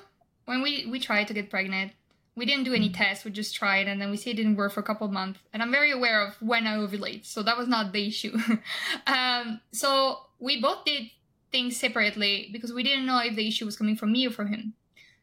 when 0.46 0.62
we 0.62 0.86
we 0.86 1.00
tried 1.00 1.28
to 1.28 1.34
get 1.34 1.50
pregnant, 1.50 1.94
we 2.36 2.46
didn't 2.46 2.66
do 2.66 2.74
any 2.74 2.90
tests. 2.90 3.24
We 3.24 3.32
just 3.32 3.56
tried, 3.56 3.88
and 3.88 4.02
then 4.02 4.12
we 4.12 4.18
see 4.18 4.32
it 4.32 4.36
didn't 4.36 4.58
work 4.58 4.74
for 4.74 4.82
a 4.82 4.84
couple 4.84 5.08
months. 5.08 5.40
And 5.54 5.64
I'm 5.64 5.72
very 5.72 5.92
aware 5.92 6.22
of 6.22 6.36
when 6.42 6.68
I 6.68 6.76
ovulate, 6.76 7.26
so 7.26 7.44
that 7.44 7.58
was 7.58 7.68
not 7.68 7.94
the 7.94 8.08
issue. 8.08 8.38
um, 9.08 9.62
so 9.72 10.20
we 10.40 10.62
both 10.62 10.84
did 10.86 11.10
things 11.52 11.78
separately 11.78 12.50
because 12.52 12.74
we 12.74 12.84
didn't 12.84 13.06
know 13.06 13.20
if 13.20 13.36
the 13.36 13.48
issue 13.48 13.66
was 13.66 13.78
coming 13.78 13.96
from 13.96 14.12
me 14.12 14.28
or 14.28 14.32
from 14.32 14.48
him. 14.48 14.74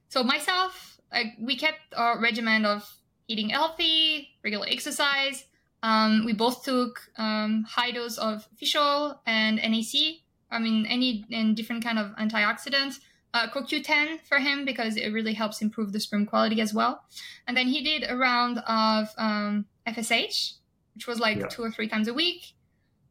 So 0.09 0.25
myself, 0.25 1.01
like 1.13 1.35
we 1.39 1.57
kept 1.57 1.81
our 1.95 2.19
regimen 2.21 2.65
of 2.65 2.99
eating 3.29 3.51
healthy, 3.51 4.31
regular 4.43 4.67
exercise. 4.69 5.45
Um, 5.83 6.25
we 6.25 6.33
both 6.33 6.65
took 6.65 7.01
um, 7.19 7.65
high 7.69 7.91
dose 7.91 8.19
of 8.19 8.47
fish 8.57 8.77
oil 8.77 9.21
and 9.27 9.57
NAC. 9.57 10.21
I 10.51 10.59
mean, 10.59 10.87
any 10.87 11.25
and 11.31 11.57
different 11.57 11.85
kind 11.85 11.99
of 11.99 12.15
antioxidants. 12.17 13.01
Uh, 13.35 13.49
CoQ10 13.49 14.21
for 14.29 14.39
him 14.39 14.67
because 14.67 14.97
it 14.97 15.09
really 15.09 15.33
helps 15.33 15.63
improve 15.63 15.93
the 15.93 16.01
sperm 16.01 16.27
quality 16.27 16.61
as 16.61 16.75
well. 16.75 17.03
And 17.47 17.57
then 17.57 17.67
he 17.67 17.83
did 17.83 18.05
a 18.07 18.15
round 18.15 18.59
of 18.67 19.09
um, 19.17 19.65
FSH, 19.87 20.55
which 20.95 21.07
was 21.07 21.19
like 21.19 21.39
yeah. 21.39 21.47
two 21.47 21.63
or 21.63 21.71
three 21.71 21.89
times 21.89 22.09
a 22.09 22.15
week. 22.15 22.53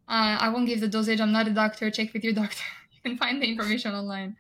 Uh, 0.08 0.38
I 0.40 0.50
won't 0.50 0.68
give 0.68 0.80
the 0.80 0.88
dosage. 0.88 1.20
I'm 1.20 1.32
not 1.32 1.48
a 1.48 1.52
doctor. 1.52 1.90
Check 1.90 2.14
with 2.14 2.24
your 2.24 2.34
doctor 2.44 2.64
you 3.04 3.10
can 3.12 3.18
find 3.18 3.42
the 3.42 3.48
information 3.48 3.94
online. 3.94 4.36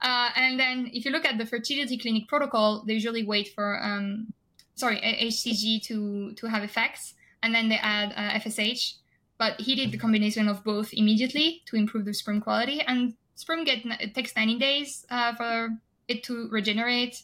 Uh, 0.00 0.30
and 0.36 0.58
then 0.58 0.90
if 0.92 1.04
you 1.04 1.10
look 1.10 1.24
at 1.24 1.38
the 1.38 1.46
fertility 1.46 1.98
clinic 1.98 2.28
protocol, 2.28 2.84
they 2.86 2.94
usually 2.94 3.24
wait 3.24 3.48
for, 3.54 3.82
um, 3.82 4.32
sorry, 4.74 5.00
HCG 5.00 5.82
to, 5.84 6.32
to 6.34 6.46
have 6.46 6.62
effects, 6.62 7.14
and 7.42 7.54
then 7.54 7.68
they 7.68 7.76
add 7.76 8.12
uh, 8.16 8.38
FSH. 8.38 8.94
But 9.36 9.60
he 9.60 9.74
did 9.74 9.90
the 9.90 9.98
combination 9.98 10.48
of 10.48 10.62
both 10.62 10.92
immediately 10.92 11.62
to 11.66 11.76
improve 11.76 12.04
the 12.04 12.14
sperm 12.14 12.40
quality. 12.40 12.80
And 12.80 13.14
sperm 13.34 13.64
get 13.64 13.84
it 14.00 14.14
takes 14.14 14.34
90 14.36 14.58
days 14.58 15.06
uh, 15.10 15.34
for 15.34 15.70
it 16.08 16.22
to 16.24 16.48
regenerate. 16.50 17.22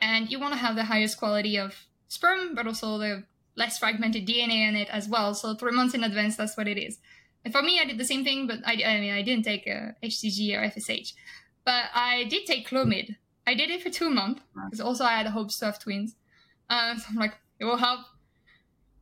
And 0.00 0.30
you 0.30 0.38
want 0.38 0.52
to 0.52 0.58
have 0.58 0.76
the 0.76 0.84
highest 0.84 1.18
quality 1.18 1.56
of 1.56 1.74
sperm, 2.08 2.54
but 2.54 2.66
also 2.66 2.98
the 2.98 3.24
less 3.56 3.78
fragmented 3.78 4.26
DNA 4.26 4.68
in 4.68 4.76
it 4.76 4.88
as 4.90 5.08
well. 5.08 5.34
So 5.34 5.54
three 5.54 5.72
months 5.72 5.94
in 5.94 6.04
advance, 6.04 6.36
that's 6.36 6.56
what 6.56 6.68
it 6.68 6.78
is. 6.78 6.98
And 7.44 7.52
for 7.52 7.62
me, 7.62 7.80
I 7.80 7.84
did 7.84 7.98
the 7.98 8.04
same 8.04 8.24
thing, 8.24 8.46
but 8.46 8.58
I, 8.66 8.82
I 8.84 9.00
mean, 9.00 9.12
I 9.12 9.22
didn't 9.22 9.44
take 9.44 9.66
a 9.66 9.94
HCG 10.02 10.56
or 10.56 10.68
FSH, 10.68 11.14
but 11.64 11.84
I 11.94 12.24
did 12.24 12.44
take 12.44 12.68
Clomid. 12.68 13.16
I 13.46 13.54
did 13.54 13.70
it 13.70 13.82
for 13.82 13.88
two 13.90 14.10
months 14.10 14.42
because 14.64 14.80
also 14.80 15.04
I 15.04 15.12
had 15.12 15.26
hopes 15.28 15.58
to 15.60 15.66
have 15.66 15.78
twins. 15.78 16.16
Uh, 16.68 16.96
so 16.96 17.04
I'm 17.08 17.16
like, 17.16 17.34
it 17.60 17.64
will 17.64 17.76
help. 17.76 18.00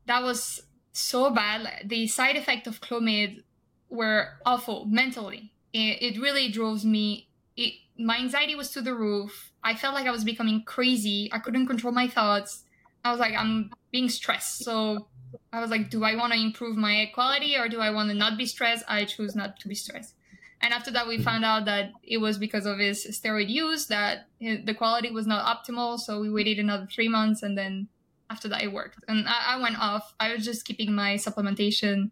That 0.06 0.22
was 0.22 0.62
so 0.92 1.30
bad. 1.30 1.86
The 1.86 2.06
side 2.06 2.36
effect 2.36 2.66
of 2.66 2.80
Clomid 2.80 3.42
were 3.88 4.28
awful 4.44 4.84
mentally. 4.84 5.53
It, 5.74 6.14
it 6.14 6.20
really 6.20 6.48
drove 6.48 6.84
me. 6.84 7.28
It, 7.56 7.74
my 7.98 8.16
anxiety 8.16 8.54
was 8.54 8.70
to 8.70 8.80
the 8.80 8.94
roof. 8.94 9.50
I 9.62 9.74
felt 9.74 9.94
like 9.94 10.06
I 10.06 10.10
was 10.10 10.24
becoming 10.24 10.62
crazy. 10.64 11.28
I 11.32 11.40
couldn't 11.40 11.66
control 11.66 11.92
my 11.92 12.08
thoughts. 12.08 12.62
I 13.04 13.10
was 13.10 13.20
like, 13.20 13.34
I'm 13.34 13.70
being 13.90 14.08
stressed. 14.08 14.64
So 14.64 15.08
I 15.52 15.60
was 15.60 15.70
like, 15.70 15.90
do 15.90 16.04
I 16.04 16.14
want 16.16 16.32
to 16.32 16.38
improve 16.38 16.76
my 16.76 17.10
quality 17.12 17.56
or 17.56 17.68
do 17.68 17.80
I 17.80 17.90
want 17.90 18.08
to 18.08 18.14
not 18.14 18.38
be 18.38 18.46
stressed? 18.46 18.84
I 18.88 19.04
choose 19.04 19.34
not 19.34 19.58
to 19.60 19.68
be 19.68 19.74
stressed. 19.74 20.14
And 20.62 20.72
after 20.72 20.90
that, 20.92 21.06
we 21.06 21.16
mm-hmm. 21.16 21.24
found 21.24 21.44
out 21.44 21.66
that 21.66 21.92
it 22.02 22.18
was 22.18 22.38
because 22.38 22.64
of 22.64 22.78
his 22.78 23.04
steroid 23.06 23.50
use 23.50 23.86
that 23.88 24.28
the 24.40 24.74
quality 24.74 25.10
was 25.10 25.26
not 25.26 25.44
optimal. 25.44 25.98
So 25.98 26.20
we 26.20 26.30
waited 26.30 26.58
another 26.58 26.86
three 26.86 27.08
months 27.08 27.42
and 27.42 27.58
then 27.58 27.88
after 28.30 28.48
that, 28.48 28.62
it 28.62 28.72
worked. 28.72 29.04
And 29.06 29.28
I, 29.28 29.56
I 29.56 29.60
went 29.60 29.78
off. 29.78 30.14
I 30.18 30.32
was 30.32 30.44
just 30.44 30.64
keeping 30.64 30.94
my 30.94 31.14
supplementation 31.14 32.10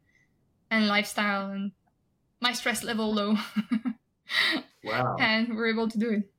and 0.71 0.87
lifestyle 0.87 1.51
and 1.51 1.73
my 2.43 2.53
stress 2.53 2.85
level 2.85 3.15
low. 3.15 3.37
wow. 4.85 5.17
And 5.19 5.51
we 5.51 5.57
we're 5.57 5.69
able 5.69 5.89
to 5.89 5.99
do 5.99 6.11
it. 6.11 6.31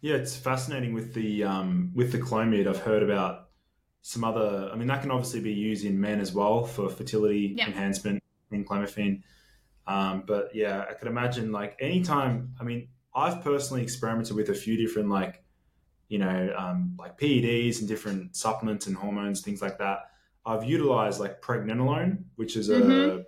Yeah, 0.00 0.16
it's 0.16 0.34
fascinating 0.34 0.94
with 0.94 1.12
the 1.14 1.44
um, 1.44 1.92
with 1.94 2.10
the 2.10 2.18
Clomid. 2.18 2.66
I've 2.66 2.80
heard 2.80 3.02
about 3.02 3.50
some 4.02 4.24
other, 4.24 4.70
I 4.72 4.76
mean, 4.76 4.88
that 4.88 5.02
can 5.02 5.10
obviously 5.10 5.40
be 5.40 5.52
used 5.52 5.84
in 5.84 6.00
men 6.00 6.20
as 6.20 6.32
well 6.32 6.64
for 6.64 6.88
fertility 6.88 7.54
yeah. 7.56 7.66
enhancement 7.66 8.22
in 8.50 8.64
clomiphene. 8.64 9.22
Um, 9.86 10.24
but 10.26 10.54
yeah, 10.54 10.84
I 10.88 10.94
could 10.94 11.08
imagine 11.08 11.52
like 11.52 11.76
anytime, 11.80 12.54
I 12.58 12.64
mean, 12.64 12.88
I've 13.14 13.42
personally 13.42 13.82
experimented 13.82 14.36
with 14.36 14.48
a 14.48 14.54
few 14.54 14.76
different 14.76 15.10
like, 15.10 15.42
you 16.08 16.18
know, 16.18 16.54
um, 16.56 16.96
like 16.98 17.18
PEDs 17.18 17.80
and 17.80 17.88
different 17.88 18.36
supplements 18.36 18.86
and 18.86 18.96
hormones, 18.96 19.42
things 19.42 19.60
like 19.60 19.78
that. 19.78 20.10
I've 20.46 20.64
utilized 20.64 21.20
like 21.20 21.42
pregnenolone, 21.42 22.24
which 22.36 22.56
is 22.56 22.70
a 22.70 22.80
mm-hmm. 22.80 23.20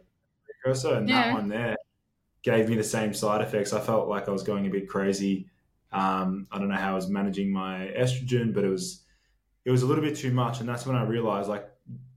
Precursor, 0.63 0.95
and 0.95 1.09
yeah. 1.09 1.25
that 1.25 1.35
one 1.35 1.49
there 1.49 1.77
gave 2.43 2.69
me 2.69 2.77
the 2.77 2.85
same 2.85 3.15
side 3.15 3.41
effects. 3.41 3.73
I 3.73 3.81
felt 3.81 4.09
like 4.09 4.29
I 4.29 4.33
was 4.33 4.43
going 4.43 4.67
a 4.67 4.71
bit 4.71 4.89
crazy. 4.89 5.47
Um, 5.93 6.47
I 6.51 6.59
don't 6.59 6.69
know 6.69 6.77
how 6.77 6.93
I 6.93 6.95
was 6.95 7.09
managing 7.09 7.53
my 7.53 7.93
estrogen, 7.97 8.55
but 8.55 8.65
it 8.65 8.69
was 8.69 9.03
it 9.65 9.71
was 9.71 9.83
a 9.83 9.87
little 9.87 10.03
bit 10.03 10.17
too 10.17 10.33
much. 10.33 10.61
And 10.61 10.69
that's 10.69 10.87
when 10.87 10.97
I 10.97 11.05
realized 11.05 11.49
like 11.49 11.69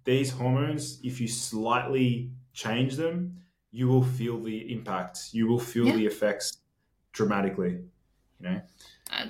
these 0.05 0.31
hormones, 0.31 0.99
if 1.03 1.19
you 1.19 1.27
slightly 1.27 2.31
change 2.53 2.95
them, 2.95 3.37
you 3.71 3.87
will 3.87 4.03
feel 4.03 4.39
the 4.39 4.71
impact. 4.71 5.29
You 5.33 5.47
will 5.47 5.59
feel 5.59 5.87
yeah. 5.87 5.95
the 5.95 6.05
effects 6.05 6.57
dramatically, 7.11 7.79
you 8.39 8.49
know? 8.49 8.61
Uh, 9.11 9.25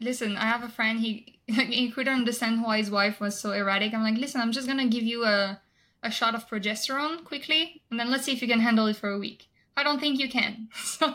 listen, 0.00 0.36
I 0.36 0.44
have 0.44 0.62
a 0.62 0.68
friend, 0.68 1.00
he, 1.00 1.38
he 1.46 1.90
couldn't 1.90 2.12
understand 2.12 2.62
why 2.62 2.78
his 2.78 2.90
wife 2.90 3.20
was 3.20 3.38
so 3.38 3.52
erratic. 3.52 3.94
I'm 3.94 4.02
like, 4.02 4.18
listen, 4.18 4.40
I'm 4.40 4.52
just 4.52 4.66
going 4.66 4.78
to 4.78 4.88
give 4.88 5.04
you 5.04 5.24
a, 5.24 5.60
a 6.02 6.10
shot 6.10 6.34
of 6.34 6.48
progesterone 6.48 7.24
quickly, 7.24 7.82
and 7.90 7.98
then 7.98 8.10
let's 8.10 8.24
see 8.24 8.32
if 8.32 8.42
you 8.42 8.48
can 8.48 8.60
handle 8.60 8.86
it 8.86 8.96
for 8.96 9.10
a 9.10 9.18
week. 9.18 9.48
I 9.76 9.82
don't 9.82 10.00
think 10.00 10.18
you 10.18 10.28
can. 10.28 10.68
So 10.84 11.14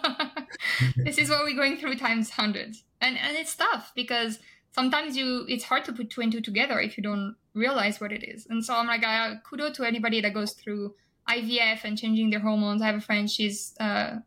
this 0.98 1.18
is 1.18 1.30
what 1.30 1.44
we're 1.44 1.56
going 1.56 1.78
through 1.78 1.96
times 1.98 2.32
hundreds. 2.32 2.84
And, 3.00 3.18
and 3.18 3.38
it's 3.38 3.56
tough 3.56 3.92
because 3.96 4.40
sometimes 4.72 5.16
you 5.16 5.46
it's 5.48 5.66
hard 5.66 5.86
to 5.86 5.94
put 5.94 6.10
two 6.10 6.22
and 6.22 6.32
two 6.32 6.42
together 6.42 6.80
if 6.80 6.98
you 6.98 7.04
don't 7.04 7.36
realize 7.54 8.00
what 8.00 8.12
it 8.12 8.24
is. 8.24 8.48
And 8.50 8.64
so 8.64 8.76
I'm 8.76 8.88
like, 8.88 9.04
I, 9.04 9.36
kudo 9.50 9.74
to 9.76 9.84
anybody 9.84 10.22
that 10.22 10.34
goes 10.34 10.54
through 10.54 10.96
IVF 11.30 11.84
and 11.84 11.98
changing 11.98 12.30
their 12.30 12.40
hormones. 12.40 12.82
I 12.82 12.88
have 12.88 12.96
a 12.96 13.02
friend, 13.02 13.30
she's 13.30 13.76
uh, 13.80 14.18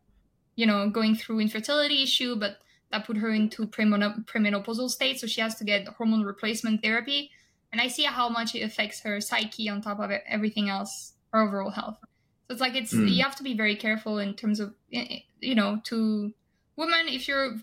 you 0.55 0.65
know, 0.65 0.89
going 0.89 1.15
through 1.15 1.39
infertility 1.39 2.03
issue, 2.03 2.35
but 2.35 2.57
that 2.91 3.05
put 3.05 3.17
her 3.17 3.31
into 3.31 3.65
premenopausal 3.67 4.89
state. 4.89 5.19
So 5.19 5.27
she 5.27 5.41
has 5.41 5.55
to 5.55 5.63
get 5.63 5.87
hormone 5.87 6.23
replacement 6.23 6.83
therapy. 6.83 7.31
And 7.71 7.79
I 7.79 7.87
see 7.87 8.03
how 8.03 8.27
much 8.29 8.53
it 8.53 8.61
affects 8.61 9.01
her 9.01 9.21
psyche 9.21 9.69
on 9.69 9.81
top 9.81 9.99
of 9.99 10.11
everything 10.27 10.69
else, 10.69 11.13
her 11.31 11.41
overall 11.41 11.71
health. 11.71 11.97
So 12.47 12.53
it's 12.53 12.61
like 12.61 12.75
it's 12.75 12.93
mm. 12.93 13.09
you 13.09 13.23
have 13.23 13.35
to 13.37 13.43
be 13.43 13.55
very 13.55 13.75
careful 13.75 14.17
in 14.17 14.33
terms 14.33 14.59
of 14.59 14.73
you 14.89 15.55
know 15.55 15.79
to 15.85 16.33
women 16.75 17.07
if 17.07 17.27
your 17.27 17.55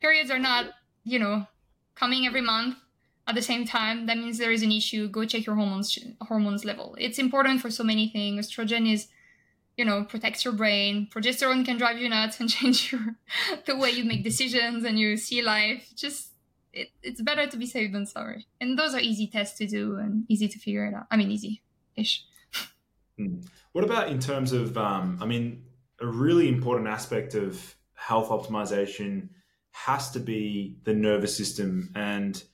periods 0.00 0.30
are 0.30 0.38
not 0.38 0.66
you 1.02 1.18
know 1.18 1.46
coming 1.96 2.24
every 2.24 2.40
month 2.40 2.76
at 3.26 3.34
the 3.34 3.42
same 3.42 3.66
time 3.66 4.06
that 4.06 4.16
means 4.16 4.38
there 4.38 4.52
is 4.52 4.62
an 4.62 4.70
issue. 4.70 5.08
Go 5.08 5.24
check 5.24 5.44
your 5.44 5.56
hormones 5.56 5.98
hormones 6.22 6.64
level. 6.64 6.94
It's 7.00 7.18
important 7.18 7.60
for 7.60 7.70
so 7.70 7.82
many 7.82 8.08
things. 8.08 8.48
Estrogen 8.48 8.90
is 8.92 9.08
you 9.76 9.84
know 9.84 10.04
protects 10.04 10.44
your 10.44 10.54
brain. 10.54 11.08
Progesterone 11.10 11.64
can 11.64 11.76
drive 11.76 11.98
you 11.98 12.08
nuts 12.08 12.38
and 12.38 12.48
change 12.56 12.92
your 12.92 13.16
the 13.66 13.76
way 13.76 13.90
you 13.90 14.04
make 14.04 14.22
decisions 14.22 14.84
and 14.84 15.00
you 15.00 15.16
see 15.16 15.42
life. 15.42 15.92
Just 15.96 16.30
it, 16.72 16.88
it's 17.02 17.20
better 17.22 17.46
to 17.46 17.56
be 17.56 17.66
safe 17.66 17.92
than 17.92 18.06
sorry 18.06 18.46
and 18.60 18.78
those 18.78 18.94
are 18.94 19.00
easy 19.00 19.26
tests 19.26 19.58
to 19.58 19.66
do 19.66 19.96
and 19.96 20.24
easy 20.28 20.48
to 20.48 20.58
figure 20.58 20.86
it 20.86 20.94
out 20.94 21.06
i 21.10 21.16
mean 21.16 21.30
easy 21.30 21.62
ish 21.96 22.24
hmm. 23.16 23.40
what 23.72 23.84
about 23.84 24.08
in 24.08 24.18
terms 24.18 24.52
of 24.52 24.76
um, 24.76 25.18
i 25.20 25.26
mean 25.26 25.62
a 26.00 26.06
really 26.06 26.48
important 26.48 26.88
aspect 26.88 27.34
of 27.34 27.74
health 27.94 28.28
optimization 28.28 29.28
has 29.72 30.10
to 30.10 30.20
be 30.20 30.76
the 30.84 30.94
nervous 30.94 31.36
system 31.36 31.90
and 31.94 32.44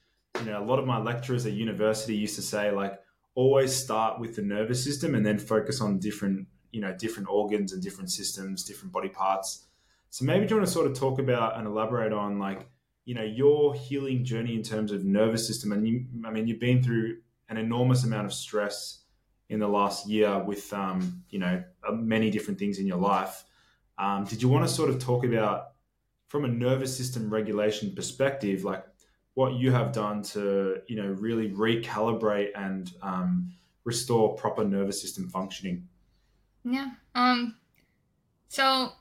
you 0.40 0.46
know 0.46 0.62
a 0.62 0.64
lot 0.64 0.78
of 0.78 0.86
my 0.86 0.98
lecturers 0.98 1.46
at 1.46 1.52
university 1.52 2.14
used 2.14 2.34
to 2.34 2.42
say 2.42 2.70
like 2.70 2.98
always 3.34 3.74
start 3.74 4.20
with 4.20 4.36
the 4.36 4.42
nervous 4.42 4.82
system 4.82 5.14
and 5.14 5.24
then 5.26 5.38
focus 5.38 5.80
on 5.80 5.98
different 5.98 6.46
you 6.74 6.80
know 6.80 6.92
different 6.92 7.28
organs 7.28 7.72
and 7.72 7.82
different 7.82 8.10
systems, 8.10 8.64
different 8.64 8.92
body 8.92 9.08
parts. 9.08 9.66
So 10.10 10.24
maybe 10.24 10.46
do 10.46 10.54
you 10.54 10.60
want 10.60 10.66
to 10.66 10.72
sort 10.72 10.86
of 10.86 10.98
talk 10.98 11.18
about 11.18 11.56
and 11.56 11.66
elaborate 11.66 12.12
on 12.12 12.38
like 12.38 12.66
you 13.04 13.14
know 13.14 13.22
your 13.22 13.74
healing 13.74 14.24
journey 14.24 14.54
in 14.54 14.62
terms 14.62 14.92
of 14.92 15.04
nervous 15.04 15.46
system 15.46 15.72
and 15.72 15.86
you, 15.86 16.06
I 16.26 16.30
mean 16.30 16.46
you've 16.46 16.60
been 16.60 16.82
through 16.82 17.18
an 17.48 17.56
enormous 17.56 18.04
amount 18.04 18.26
of 18.26 18.32
stress 18.32 19.04
in 19.48 19.60
the 19.60 19.68
last 19.68 20.08
year 20.08 20.38
with 20.42 20.72
um, 20.72 21.22
you 21.30 21.38
know 21.38 21.62
uh, 21.86 21.92
many 21.92 22.30
different 22.30 22.58
things 22.58 22.78
in 22.78 22.86
your 22.86 22.98
life. 22.98 23.44
Um, 23.98 24.24
did 24.24 24.42
you 24.42 24.48
want 24.48 24.66
to 24.66 24.72
sort 24.72 24.90
of 24.90 24.98
talk 24.98 25.24
about 25.24 25.72
from 26.28 26.44
a 26.44 26.48
nervous 26.48 26.96
system 26.96 27.32
regulation 27.32 27.94
perspective, 27.94 28.64
like 28.64 28.84
what 29.34 29.54
you 29.54 29.70
have 29.70 29.92
done 29.92 30.22
to 30.22 30.78
you 30.88 30.96
know 30.96 31.06
really 31.06 31.50
recalibrate 31.50 32.50
and 32.54 32.92
um, 33.02 33.52
restore 33.84 34.34
proper 34.34 34.64
nervous 34.64 35.00
system 35.00 35.28
functioning? 35.28 35.86
Yeah. 36.64 36.90
Um. 37.14 37.56
So 38.48 38.92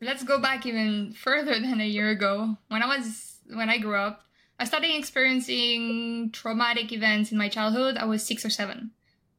let's 0.00 0.24
go 0.24 0.40
back 0.40 0.66
even 0.66 1.12
further 1.12 1.54
than 1.54 1.80
a 1.80 1.86
year 1.86 2.10
ago. 2.10 2.56
When 2.68 2.82
I 2.82 2.98
was 2.98 3.35
when 3.52 3.70
I 3.70 3.78
grew 3.78 3.96
up, 3.96 4.22
I 4.58 4.64
started 4.64 4.94
experiencing 4.96 6.30
traumatic 6.32 6.92
events 6.92 7.30
in 7.30 7.38
my 7.38 7.48
childhood. 7.48 7.96
I 7.96 8.04
was 8.04 8.24
six 8.24 8.44
or 8.44 8.50
seven, 8.50 8.92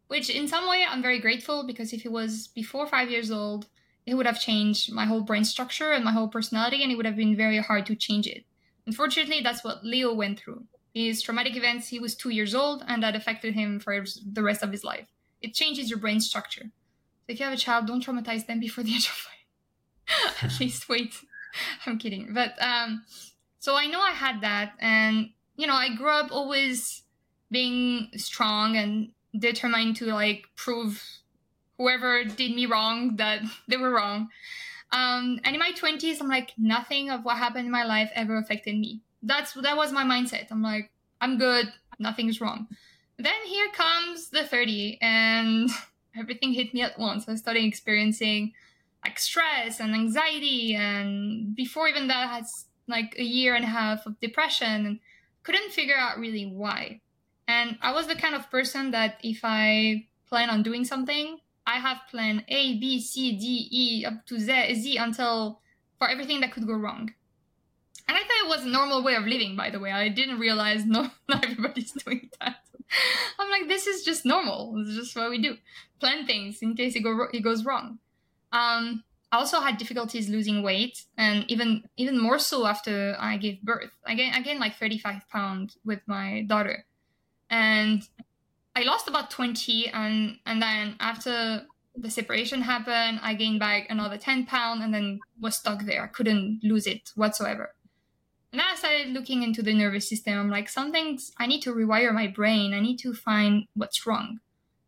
which 0.08 0.30
in 0.30 0.48
some 0.48 0.70
way 0.70 0.86
I'm 0.88 1.02
very 1.02 1.20
grateful 1.20 1.66
because 1.66 1.94
if 1.94 2.06
it 2.06 2.12
was 2.12 2.48
before 2.48 2.88
five 2.88 3.10
years 3.10 3.32
old, 3.32 3.68
it 4.06 4.14
would 4.14 4.26
have 4.26 4.40
changed 4.40 4.92
my 4.92 5.06
whole 5.06 5.22
brain 5.22 5.44
structure 5.44 5.92
and 5.92 6.06
my 6.06 6.14
whole 6.14 6.30
personality, 6.30 6.82
and 6.82 6.92
it 6.92 6.96
would 6.96 7.06
have 7.06 7.18
been 7.18 7.36
very 7.36 7.58
hard 7.58 7.86
to 7.88 7.96
change 7.96 8.26
it. 8.26 8.46
Unfortunately, 8.86 9.42
that's 9.42 9.64
what 9.64 9.84
Leo 9.84 10.14
went 10.14 10.40
through. 10.40 10.64
His 10.94 11.22
traumatic 11.22 11.56
events, 11.58 11.90
he 11.90 12.00
was 12.00 12.16
two 12.16 12.30
years 12.30 12.56
old, 12.56 12.84
and 12.88 13.04
that 13.04 13.16
affected 13.16 13.54
him 13.54 13.80
for 13.80 14.06
the 14.26 14.42
rest 14.42 14.64
of 14.64 14.72
his 14.72 14.84
life. 14.84 15.08
It 15.42 15.54
changes 15.54 15.90
your 15.90 16.00
brain 16.00 16.22
structure 16.22 16.64
So 16.64 17.34
if 17.34 17.40
you 17.40 17.46
have 17.46 17.54
a 17.54 17.58
child, 17.58 17.86
don't 17.86 18.04
traumatize 18.04 18.48
them 18.48 18.60
before 18.60 18.84
the 18.84 18.96
age 18.96 19.08
of 19.08 19.12
five. 19.12 20.44
At 20.52 20.60
least 20.60 20.88
wait. 20.88 21.14
I'm 21.86 22.00
kidding. 22.00 22.34
But 22.34 22.54
um, 22.62 23.04
so 23.60 23.76
I 23.76 23.88
know 23.88 24.02
I 24.02 24.12
had 24.12 24.42
that, 24.42 24.74
and 24.80 25.30
you 25.56 25.68
know, 25.68 25.74
I 25.74 25.96
grew 25.96 26.10
up 26.10 26.32
always 26.32 27.04
being 27.52 28.10
strong 28.16 28.76
and 28.76 29.12
determined 29.38 29.96
to 29.98 30.06
like 30.06 30.46
prove 30.56 31.04
whoever 31.78 32.24
did 32.24 32.54
me 32.54 32.66
wrong 32.66 33.16
that 33.18 33.42
they 33.68 33.78
were 33.78 33.92
wrong. 33.92 34.30
Um, 34.92 35.40
and 35.44 35.54
in 35.54 35.60
my 35.60 35.74
20s, 35.74 36.22
I'm 36.22 36.30
like, 36.30 36.54
nothing 36.58 37.10
of 37.10 37.26
what 37.26 37.38
happened 37.38 37.66
in 37.66 37.72
my 37.72 37.84
life 37.84 38.10
ever 38.16 38.38
affected 38.38 38.78
me. 38.78 39.02
That's 39.22 39.54
that 39.54 39.76
was 39.76 39.92
my 39.92 40.04
mindset. 40.04 40.48
I'm 40.52 40.62
like, 40.62 40.92
I'm 41.20 41.38
good, 41.38 41.74
nothing's 42.00 42.40
wrong. 42.40 42.68
Then 43.18 43.34
here 43.46 43.68
comes 43.74 44.30
the 44.30 44.46
30, 44.46 45.00
and 45.02 45.70
everything 46.18 46.54
hit 46.54 46.74
me 46.74 46.84
at 46.84 47.00
once. 47.00 47.28
I 47.28 47.36
started 47.36 47.64
experiencing 47.64 48.54
like 49.04 49.20
stress 49.20 49.80
and 49.80 49.94
anxiety, 49.94 50.76
and 50.76 51.56
before 51.56 51.88
even 51.88 52.08
that, 52.08 52.30
I 52.30 52.44
like 52.88 53.16
a 53.18 53.24
year 53.24 53.56
and 53.56 53.66
a 53.66 53.70
half 53.70 54.06
of 54.06 54.20
depression 54.20 54.86
and 54.86 55.00
couldn't 55.44 55.72
figure 55.72 55.98
out 55.98 56.20
really 56.20 56.46
why. 56.46 57.02
And 57.48 57.78
I 57.82 57.94
was 57.94 58.08
the 58.08 58.16
kind 58.16 58.36
of 58.36 58.52
person 58.52 58.92
that 58.92 59.20
if 59.24 59.42
I 59.44 60.08
plan 60.28 60.50
on 60.50 60.64
doing 60.64 60.84
something, 60.84 61.40
I 61.66 61.80
have 61.80 62.02
plan 62.10 62.44
A, 62.48 62.80
B, 62.80 63.00
C, 63.00 63.38
D, 63.38 63.68
E 63.72 64.06
up 64.06 64.26
to 64.28 64.40
Z, 64.40 64.76
Z 64.76 64.98
until 64.98 65.62
for 65.98 66.10
everything 66.10 66.42
that 66.42 66.52
could 66.52 66.68
go 66.68 66.74
wrong. 66.74 67.14
And 68.08 68.16
I 68.18 68.22
thought 68.22 68.46
it 68.46 68.50
was 68.50 68.66
a 68.66 68.70
normal 68.70 69.04
way 69.04 69.16
of 69.16 69.26
living, 69.26 69.56
by 69.56 69.70
the 69.70 69.80
way. 69.80 69.92
I 69.92 70.10
didn't 70.10 70.40
realize 70.40 70.86
no, 70.86 71.10
not 71.28 71.44
everybody's 71.44 71.92
doing 72.06 72.30
that. 72.40 72.58
I'm 73.38 73.50
like, 73.50 73.68
this 73.68 73.86
is 73.86 74.04
just 74.04 74.26
normal. 74.26 74.74
It's 74.78 74.96
just 74.96 75.16
what 75.16 75.30
we 75.30 75.42
do. 75.42 75.58
Plan 76.00 76.26
things 76.26 76.62
in 76.62 76.76
case 76.76 76.96
it, 76.96 77.02
go, 77.02 77.28
it 77.34 77.42
goes 77.42 77.66
wrong. 77.66 78.00
Um, 78.54 79.04
I 79.32 79.38
also 79.38 79.60
had 79.60 79.78
difficulties 79.78 80.30
losing 80.30 80.64
weight, 80.64 81.04
and 81.18 81.44
even 81.50 81.84
even 81.98 82.20
more 82.20 82.40
so 82.40 82.66
after 82.66 83.16
I 83.20 83.38
gave 83.38 83.62
birth. 83.62 83.92
I 84.06 84.16
gained, 84.16 84.36
I 84.36 84.42
gained 84.42 84.60
like 84.60 84.76
35 84.78 85.28
pounds 85.30 85.78
with 85.84 86.00
my 86.08 86.44
daughter, 86.48 86.86
and 87.50 88.08
I 88.76 88.84
lost 88.84 89.08
about 89.08 89.30
20, 89.32 89.90
and 89.90 90.38
and 90.46 90.62
then 90.62 90.96
after 91.00 91.66
the 91.96 92.10
separation 92.10 92.62
happened, 92.62 93.20
I 93.22 93.34
gained 93.34 93.60
back 93.60 93.88
another 93.90 94.18
10 94.18 94.46
pounds, 94.46 94.84
and 94.84 94.94
then 94.94 95.20
was 95.42 95.58
stuck 95.58 95.84
there. 95.84 96.04
I 96.04 96.08
couldn't 96.08 96.62
lose 96.64 96.88
it 96.88 97.12
whatsoever. 97.16 97.74
And 98.52 98.60
then 98.62 98.68
I 98.72 98.76
started 98.76 99.10
looking 99.10 99.44
into 99.44 99.62
the 99.62 99.74
nervous 99.74 100.08
system. 100.08 100.38
I'm 100.38 100.50
like, 100.50 100.70
something's, 100.70 101.34
I 101.38 101.48
need 101.48 101.62
to 101.64 101.74
rewire 101.74 102.14
my 102.14 102.28
brain. 102.28 102.74
I 102.74 102.80
need 102.80 102.98
to 103.00 103.14
find 103.14 103.66
what's 103.76 104.08
wrong. 104.08 104.40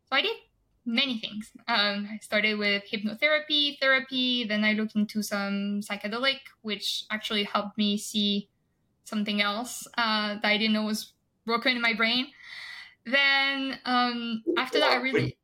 So 0.09 0.15
I 0.15 0.21
did 0.21 0.37
many 0.85 1.19
things. 1.19 1.51
Um, 1.67 2.07
I 2.11 2.17
started 2.21 2.57
with 2.57 2.83
hypnotherapy, 2.91 3.79
therapy. 3.79 4.45
Then 4.45 4.63
I 4.63 4.73
looked 4.73 4.95
into 4.95 5.21
some 5.21 5.81
psychedelic, 5.81 6.39
which 6.61 7.05
actually 7.11 7.43
helped 7.43 7.77
me 7.77 7.97
see 7.97 8.49
something 9.03 9.41
else 9.41 9.87
uh, 9.97 10.35
that 10.35 10.45
I 10.45 10.57
didn't 10.57 10.73
know 10.73 10.83
was 10.83 11.13
broken 11.45 11.75
in 11.75 11.81
my 11.81 11.93
brain. 11.93 12.27
Then 13.05 13.79
um, 13.85 14.43
after 14.57 14.79
that, 14.79 14.91
I 14.91 14.95
really. 14.95 15.37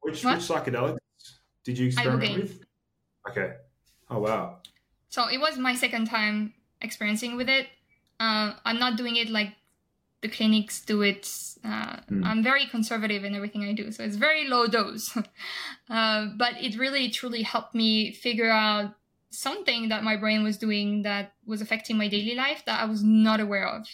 Which, 0.00 0.24
which 0.24 0.38
psychedelics 0.40 0.98
did 1.64 1.78
you 1.78 1.86
experiment 1.86 2.42
with? 2.42 2.64
Okay. 3.28 3.54
Oh, 4.10 4.18
wow. 4.18 4.58
So 5.08 5.28
it 5.28 5.38
was 5.38 5.58
my 5.58 5.74
second 5.74 6.06
time 6.06 6.54
experiencing 6.80 7.36
with 7.36 7.48
it. 7.48 7.66
Uh, 8.18 8.54
I'm 8.64 8.78
not 8.78 8.96
doing 8.96 9.16
it 9.16 9.28
like 9.30 9.54
the 10.22 10.28
clinics 10.28 10.80
do 10.84 11.02
it. 11.02 11.28
Uh, 11.64 11.96
mm. 12.10 12.24
I'm 12.24 12.42
very 12.42 12.66
conservative 12.66 13.24
in 13.24 13.34
everything 13.34 13.64
I 13.64 13.72
do, 13.72 13.90
so 13.92 14.04
it's 14.04 14.16
very 14.16 14.48
low 14.48 14.66
dose. 14.66 15.16
uh, 15.90 16.26
but 16.36 16.54
it 16.60 16.78
really 16.78 17.10
truly 17.10 17.42
helped 17.42 17.74
me 17.74 18.12
figure 18.12 18.50
out 18.50 18.94
something 19.30 19.88
that 19.88 20.04
my 20.04 20.16
brain 20.16 20.42
was 20.44 20.56
doing 20.56 21.02
that 21.02 21.32
was 21.46 21.60
affecting 21.60 21.96
my 21.96 22.08
daily 22.08 22.34
life 22.34 22.62
that 22.66 22.80
I 22.80 22.84
was 22.84 23.02
not 23.02 23.40
aware 23.40 23.66
of. 23.66 23.86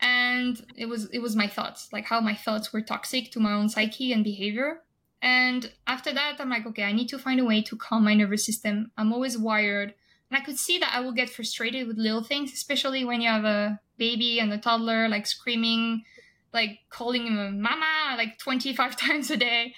And 0.00 0.60
it 0.76 0.86
was 0.86 1.06
it 1.10 1.20
was 1.20 1.34
my 1.34 1.46
thoughts, 1.46 1.92
like 1.92 2.04
how 2.04 2.20
my 2.20 2.34
thoughts 2.34 2.72
were 2.72 2.82
toxic 2.82 3.30
to 3.32 3.40
my 3.40 3.52
own 3.52 3.68
psyche 3.68 4.12
and 4.12 4.24
behavior. 4.24 4.82
And 5.20 5.72
after 5.86 6.12
that, 6.12 6.36
I'm 6.38 6.50
like, 6.50 6.66
okay, 6.66 6.84
I 6.84 6.92
need 6.92 7.08
to 7.08 7.18
find 7.18 7.40
a 7.40 7.44
way 7.44 7.62
to 7.62 7.76
calm 7.76 8.04
my 8.04 8.14
nervous 8.14 8.46
system. 8.46 8.92
I'm 8.96 9.12
always 9.12 9.36
wired 9.36 9.94
and 10.30 10.40
I 10.40 10.44
could 10.44 10.58
see 10.58 10.78
that 10.78 10.92
I 10.94 11.00
will 11.00 11.12
get 11.12 11.30
frustrated 11.30 11.86
with 11.88 11.96
little 11.96 12.22
things, 12.22 12.52
especially 12.52 13.04
when 13.04 13.20
you 13.20 13.28
have 13.28 13.44
a 13.44 13.80
baby 13.96 14.40
and 14.40 14.52
a 14.52 14.58
toddler 14.58 15.08
like 15.08 15.26
screaming, 15.26 16.04
like 16.52 16.80
calling 16.90 17.26
him 17.26 17.60
mama 17.62 18.16
like 18.16 18.38
25 18.38 18.96
times 19.00 19.30
a 19.30 19.36
day. 19.36 19.74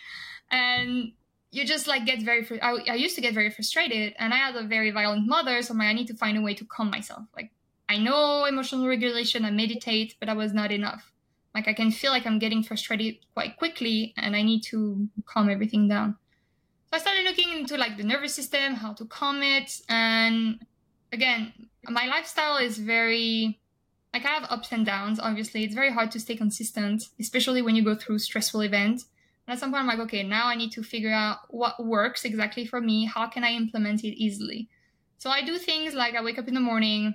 And 0.50 1.12
you 1.52 1.64
just 1.64 1.86
like 1.86 2.04
get 2.04 2.22
very, 2.22 2.44
fr- 2.44 2.62
I, 2.62 2.78
I 2.88 2.94
used 2.94 3.14
to 3.14 3.20
get 3.20 3.34
very 3.34 3.50
frustrated 3.50 4.14
and 4.18 4.34
I 4.34 4.38
had 4.38 4.56
a 4.56 4.66
very 4.66 4.90
violent 4.90 5.26
mother. 5.28 5.62
So 5.62 5.72
I'm 5.72 5.78
like, 5.78 5.88
I 5.88 5.92
need 5.92 6.08
to 6.08 6.16
find 6.16 6.36
a 6.36 6.42
way 6.42 6.54
to 6.54 6.64
calm 6.64 6.90
myself. 6.90 7.24
Like 7.36 7.52
I 7.88 7.98
know 7.98 8.44
emotional 8.44 8.88
regulation, 8.88 9.44
I 9.44 9.50
meditate, 9.50 10.16
but 10.18 10.26
that 10.26 10.36
was 10.36 10.52
not 10.52 10.72
enough. 10.72 11.12
Like 11.54 11.68
I 11.68 11.74
can 11.74 11.92
feel 11.92 12.10
like 12.10 12.26
I'm 12.26 12.38
getting 12.40 12.62
frustrated 12.62 13.16
quite 13.34 13.56
quickly 13.56 14.14
and 14.16 14.34
I 14.34 14.42
need 14.42 14.62
to 14.64 15.08
calm 15.26 15.48
everything 15.48 15.88
down. 15.88 16.16
So 16.90 16.96
I 16.96 16.98
started 16.98 17.24
looking 17.24 17.56
into 17.56 17.76
like 17.76 17.96
the 17.96 18.02
nervous 18.02 18.34
system, 18.34 18.74
how 18.74 18.94
to 18.94 19.04
calm 19.04 19.44
it, 19.44 19.80
and 19.88 20.58
again, 21.12 21.52
my 21.84 22.06
lifestyle 22.06 22.56
is 22.56 22.78
very 22.78 23.60
like 24.12 24.24
I 24.24 24.28
have 24.28 24.50
ups 24.50 24.72
and 24.72 24.84
downs. 24.84 25.20
Obviously, 25.20 25.62
it's 25.62 25.74
very 25.74 25.92
hard 25.92 26.10
to 26.10 26.18
stay 26.18 26.34
consistent, 26.34 27.04
especially 27.20 27.62
when 27.62 27.76
you 27.76 27.84
go 27.84 27.94
through 27.94 28.18
stressful 28.18 28.62
events. 28.62 29.06
And 29.46 29.54
at 29.54 29.60
some 29.60 29.70
point, 29.70 29.82
I'm 29.82 29.86
like, 29.86 30.00
okay, 30.00 30.24
now 30.24 30.48
I 30.48 30.56
need 30.56 30.72
to 30.72 30.82
figure 30.82 31.12
out 31.12 31.38
what 31.50 31.84
works 31.84 32.24
exactly 32.24 32.66
for 32.66 32.80
me. 32.80 33.04
How 33.04 33.28
can 33.28 33.44
I 33.44 33.52
implement 33.52 34.02
it 34.02 34.20
easily? 34.20 34.68
So 35.18 35.30
I 35.30 35.44
do 35.44 35.58
things 35.58 35.94
like 35.94 36.16
I 36.16 36.22
wake 36.22 36.40
up 36.40 36.48
in 36.48 36.54
the 36.54 36.60
morning, 36.60 37.14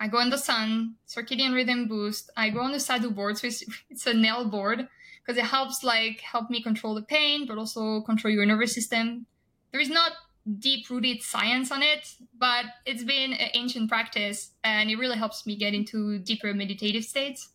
I 0.00 0.08
go 0.08 0.18
in 0.20 0.30
the 0.30 0.38
sun, 0.38 0.94
circadian 1.08 1.54
rhythm 1.54 1.86
boost. 1.86 2.30
I 2.36 2.50
go 2.50 2.60
on 2.60 2.72
the 2.72 2.80
Sadhu 2.80 3.10
board, 3.10 3.38
so 3.38 3.46
it's, 3.46 3.62
it's 3.90 4.06
a 4.06 4.14
nail 4.14 4.44
board 4.44 4.88
because 5.28 5.38
it 5.38 5.44
helps 5.44 5.84
like 5.84 6.22
help 6.22 6.48
me 6.48 6.62
control 6.62 6.94
the 6.94 7.02
pain, 7.02 7.44
but 7.44 7.58
also 7.58 8.00
control 8.00 8.32
your 8.32 8.46
nervous 8.46 8.74
system. 8.74 9.26
There 9.72 9.80
is 9.80 9.90
not 9.90 10.12
deep 10.58 10.88
rooted 10.88 11.22
science 11.22 11.70
on 11.70 11.82
it, 11.82 12.14
but 12.38 12.64
it's 12.86 13.04
been 13.04 13.34
an 13.34 13.50
ancient 13.52 13.90
practice 13.90 14.52
and 14.64 14.88
it 14.88 14.96
really 14.96 15.18
helps 15.18 15.44
me 15.44 15.54
get 15.54 15.74
into 15.74 16.18
deeper 16.20 16.54
meditative 16.54 17.04
states. 17.04 17.50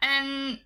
And 0.00 0.60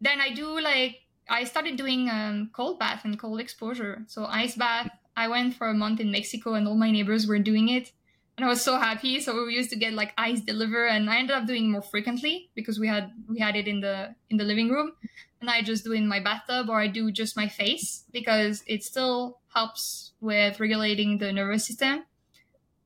then 0.00 0.20
I 0.20 0.34
do 0.34 0.60
like, 0.60 1.02
I 1.28 1.44
started 1.44 1.76
doing 1.76 2.10
um, 2.10 2.50
cold 2.52 2.80
bath 2.80 3.04
and 3.04 3.16
cold 3.16 3.38
exposure. 3.38 4.02
So 4.08 4.24
ice 4.24 4.56
bath. 4.56 4.90
I 5.16 5.28
went 5.28 5.54
for 5.54 5.68
a 5.68 5.74
month 5.74 6.00
in 6.00 6.10
Mexico 6.10 6.54
and 6.54 6.66
all 6.66 6.74
my 6.74 6.90
neighbors 6.90 7.28
were 7.28 7.38
doing 7.38 7.68
it. 7.68 7.92
And 8.36 8.44
I 8.44 8.48
was 8.48 8.60
so 8.60 8.78
happy. 8.78 9.20
So 9.20 9.46
we 9.46 9.54
used 9.54 9.70
to 9.70 9.76
get 9.76 9.94
like 9.94 10.12
ice 10.18 10.40
deliver 10.40 10.86
and 10.86 11.08
I 11.08 11.18
ended 11.18 11.36
up 11.36 11.46
doing 11.46 11.70
more 11.70 11.82
frequently 11.82 12.50
because 12.54 12.78
we 12.78 12.86
had, 12.86 13.10
we 13.28 13.38
had 13.38 13.56
it 13.56 13.66
in 13.66 13.80
the, 13.80 14.14
in 14.28 14.36
the 14.36 14.44
living 14.44 14.70
room 14.70 14.92
and 15.40 15.48
I 15.48 15.62
just 15.62 15.84
do 15.84 15.92
in 15.92 16.06
my 16.06 16.20
bathtub 16.20 16.68
or 16.68 16.78
I 16.78 16.86
do 16.86 17.10
just 17.10 17.36
my 17.36 17.48
face 17.48 18.04
because 18.12 18.62
it 18.66 18.82
still 18.84 19.38
helps 19.54 20.12
with 20.20 20.60
regulating 20.60 21.18
the 21.18 21.32
nervous 21.32 21.66
system. 21.66 22.04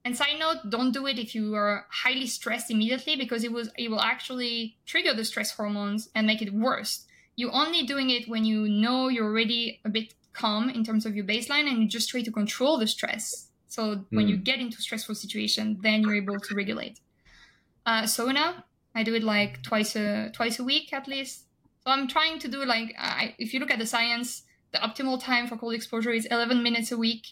And 0.04 0.16
side 0.16 0.38
note, 0.38 0.70
don't 0.70 0.92
do 0.92 1.06
it 1.06 1.18
if 1.18 1.34
you 1.34 1.54
are 1.54 1.86
highly 1.90 2.26
stressed 2.26 2.70
immediately 2.70 3.16
because 3.16 3.44
it 3.44 3.52
was 3.52 3.70
it 3.76 3.90
will 3.90 4.00
actually 4.00 4.78
trigger 4.86 5.12
the 5.12 5.24
stress 5.24 5.50
hormones 5.50 6.08
and 6.14 6.26
make 6.26 6.40
it 6.40 6.54
worse. 6.54 7.06
You're 7.36 7.52
only 7.52 7.82
doing 7.82 8.08
it 8.08 8.28
when 8.28 8.44
you 8.44 8.68
know 8.68 9.08
you're 9.08 9.26
already 9.26 9.80
a 9.84 9.90
bit 9.90 10.14
calm 10.32 10.70
in 10.70 10.84
terms 10.84 11.04
of 11.04 11.14
your 11.14 11.24
baseline 11.24 11.68
and 11.68 11.82
you 11.82 11.88
just 11.88 12.08
try 12.08 12.22
to 12.22 12.32
control 12.32 12.78
the 12.78 12.86
stress. 12.86 13.49
So 13.70 13.82
mm. 13.82 14.04
when 14.10 14.26
you 14.26 14.36
hmm. 14.36 14.42
get 14.42 14.58
into 14.58 14.82
stressful 14.82 15.14
situation, 15.14 15.78
then 15.80 16.02
you're 16.02 16.16
able 16.16 16.40
to 16.40 16.54
regulate. 16.54 16.98
Uh, 17.86 18.06
now 18.32 18.64
I 18.96 19.04
do 19.04 19.14
it 19.14 19.22
like 19.22 19.62
twice 19.62 19.94
a 19.94 20.30
twice 20.32 20.58
a 20.58 20.64
week 20.64 20.92
at 20.92 21.06
least. 21.06 21.44
So 21.84 21.92
I'm 21.92 22.08
trying 22.08 22.40
to 22.40 22.48
do 22.48 22.64
like 22.64 22.94
I, 22.98 23.34
if 23.38 23.54
you 23.54 23.60
look 23.60 23.70
at 23.70 23.78
the 23.78 23.86
science, 23.86 24.42
the 24.72 24.78
optimal 24.78 25.22
time 25.22 25.46
for 25.46 25.56
cold 25.56 25.74
exposure 25.74 26.10
is 26.10 26.26
11 26.26 26.62
minutes 26.62 26.90
a 26.90 26.98
week. 26.98 27.28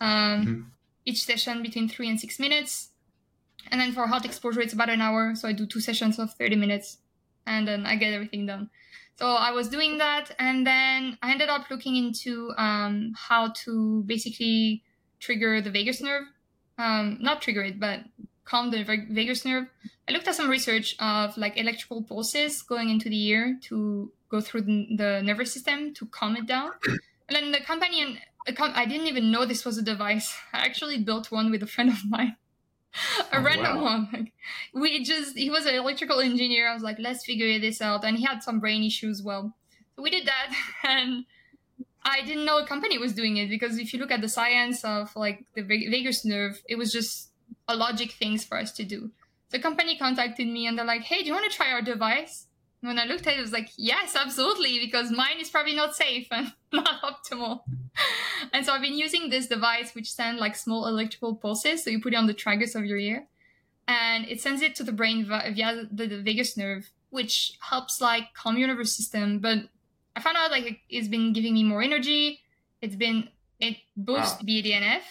Um, 0.00 0.10
mm-hmm. 0.10 0.60
Each 1.04 1.24
session 1.24 1.62
between 1.62 1.88
three 1.88 2.08
and 2.08 2.18
six 2.20 2.38
minutes. 2.38 2.90
And 3.70 3.80
then 3.80 3.92
for 3.92 4.06
hot 4.06 4.24
exposure, 4.24 4.60
it's 4.60 4.72
about 4.72 4.90
an 4.90 5.00
hour. 5.00 5.34
So 5.34 5.48
I 5.48 5.52
do 5.52 5.66
two 5.66 5.80
sessions 5.80 6.18
of 6.18 6.32
30 6.34 6.56
minutes 6.56 6.98
and 7.46 7.66
then 7.66 7.84
I 7.84 7.96
get 7.96 8.14
everything 8.14 8.46
done. 8.46 8.70
So 9.18 9.26
I 9.28 9.50
was 9.50 9.68
doing 9.68 9.98
that. 9.98 10.30
And 10.38 10.64
then 10.66 11.18
I 11.20 11.32
ended 11.32 11.48
up 11.48 11.68
looking 11.68 11.96
into 11.96 12.52
um, 12.56 13.12
how 13.16 13.52
to 13.64 14.04
basically 14.06 14.82
trigger 15.24 15.60
the 15.60 15.70
vagus 15.70 16.00
nerve. 16.00 16.24
Um, 16.78 17.18
not 17.20 17.40
trigger 17.40 17.62
it, 17.62 17.80
but 17.80 18.00
calm 18.44 18.70
the 18.70 18.82
vagus 18.84 19.44
nerve. 19.44 19.66
I 20.08 20.12
looked 20.12 20.28
at 20.28 20.34
some 20.34 20.50
research 20.50 20.96
of 20.98 21.36
like 21.36 21.56
electrical 21.56 22.02
pulses 22.02 22.62
going 22.62 22.90
into 22.90 23.08
the 23.08 23.26
ear 23.28 23.58
to 23.68 24.12
go 24.28 24.40
through 24.40 24.62
the, 24.62 24.96
the 24.96 25.22
nervous 25.22 25.52
system 25.52 25.94
to 25.94 26.06
calm 26.06 26.36
it 26.36 26.46
down. 26.46 26.72
And 27.28 27.36
then 27.36 27.52
the 27.52 27.60
company 27.60 28.02
and 28.02 28.18
I 28.58 28.84
didn't 28.84 29.06
even 29.06 29.30
know 29.30 29.46
this 29.46 29.64
was 29.64 29.78
a 29.78 29.82
device. 29.82 30.36
I 30.52 30.58
actually 30.58 30.98
built 30.98 31.32
one 31.32 31.50
with 31.50 31.62
a 31.62 31.66
friend 31.66 31.88
of 31.88 32.04
mine. 32.06 32.36
a 33.32 33.38
oh, 33.38 33.42
random 33.42 33.76
wow. 33.78 33.82
one. 33.82 34.08
Like, 34.12 34.32
we 34.74 35.02
just 35.02 35.36
he 35.36 35.50
was 35.50 35.66
an 35.66 35.74
electrical 35.74 36.20
engineer. 36.20 36.68
I 36.68 36.74
was 36.74 36.82
like, 36.82 36.98
let's 36.98 37.24
figure 37.24 37.58
this 37.58 37.80
out. 37.80 38.04
And 38.04 38.18
he 38.18 38.24
had 38.24 38.42
some 38.42 38.60
brain 38.60 38.82
issues. 38.84 39.22
Well, 39.22 39.54
so 39.96 40.02
we 40.02 40.10
did 40.10 40.26
that, 40.26 40.54
and 40.84 41.24
I 42.04 42.22
didn't 42.22 42.44
know 42.44 42.58
a 42.58 42.66
company 42.66 42.98
was 42.98 43.14
doing 43.14 43.38
it 43.38 43.48
because 43.48 43.78
if 43.78 43.92
you 43.92 43.98
look 43.98 44.10
at 44.10 44.20
the 44.20 44.28
science 44.28 44.84
of 44.84 45.14
like 45.16 45.44
the 45.54 45.62
vagus 45.62 46.24
nerve, 46.24 46.62
it 46.68 46.76
was 46.76 46.92
just 46.92 47.30
a 47.66 47.74
logic 47.74 48.12
things 48.12 48.44
for 48.44 48.58
us 48.58 48.72
to 48.72 48.84
do. 48.84 49.10
The 49.50 49.58
company 49.58 49.96
contacted 49.96 50.46
me 50.46 50.66
and 50.66 50.76
they're 50.76 50.84
like, 50.84 51.02
hey, 51.02 51.20
do 51.20 51.26
you 51.26 51.32
want 51.32 51.50
to 51.50 51.56
try 51.56 51.72
our 51.72 51.80
device? 51.80 52.46
And 52.82 52.88
when 52.88 52.98
I 52.98 53.10
looked 53.10 53.26
at 53.26 53.32
it, 53.32 53.38
it 53.38 53.42
was 53.42 53.52
like, 53.52 53.70
yes, 53.78 54.14
absolutely, 54.14 54.78
because 54.78 55.10
mine 55.10 55.40
is 55.40 55.48
probably 55.48 55.74
not 55.74 55.96
safe 55.96 56.28
and 56.30 56.52
not 56.72 57.00
optimal. 57.00 57.62
and 58.52 58.66
so 58.66 58.74
I've 58.74 58.82
been 58.82 58.98
using 58.98 59.30
this 59.30 59.46
device, 59.46 59.94
which 59.94 60.12
sends 60.12 60.38
like 60.38 60.54
small 60.54 60.86
electrical 60.86 61.34
pulses. 61.34 61.82
So 61.82 61.88
you 61.88 62.02
put 62.02 62.12
it 62.12 62.16
on 62.16 62.26
the 62.26 62.34
tragus 62.34 62.74
of 62.74 62.84
your 62.84 62.98
ear, 62.98 63.26
and 63.88 64.26
it 64.28 64.42
sends 64.42 64.60
it 64.60 64.74
to 64.74 64.84
the 64.84 64.92
brain 64.92 65.24
via 65.26 65.86
the, 65.90 66.06
the 66.06 66.20
vagus 66.20 66.58
nerve, 66.58 66.90
which 67.08 67.56
helps 67.60 68.02
like 68.02 68.34
calm 68.34 68.58
your 68.58 68.68
nervous 68.68 68.94
system. 68.94 69.38
But 69.38 69.68
I 70.16 70.20
found 70.20 70.36
out 70.36 70.50
like 70.50 70.80
it's 70.88 71.08
been 71.08 71.32
giving 71.32 71.54
me 71.54 71.64
more 71.64 71.82
energy. 71.82 72.40
It's 72.80 72.96
been 72.96 73.28
it 73.60 73.76
boosts 73.96 74.40
wow. 74.40 74.46
BDNF 74.46 75.02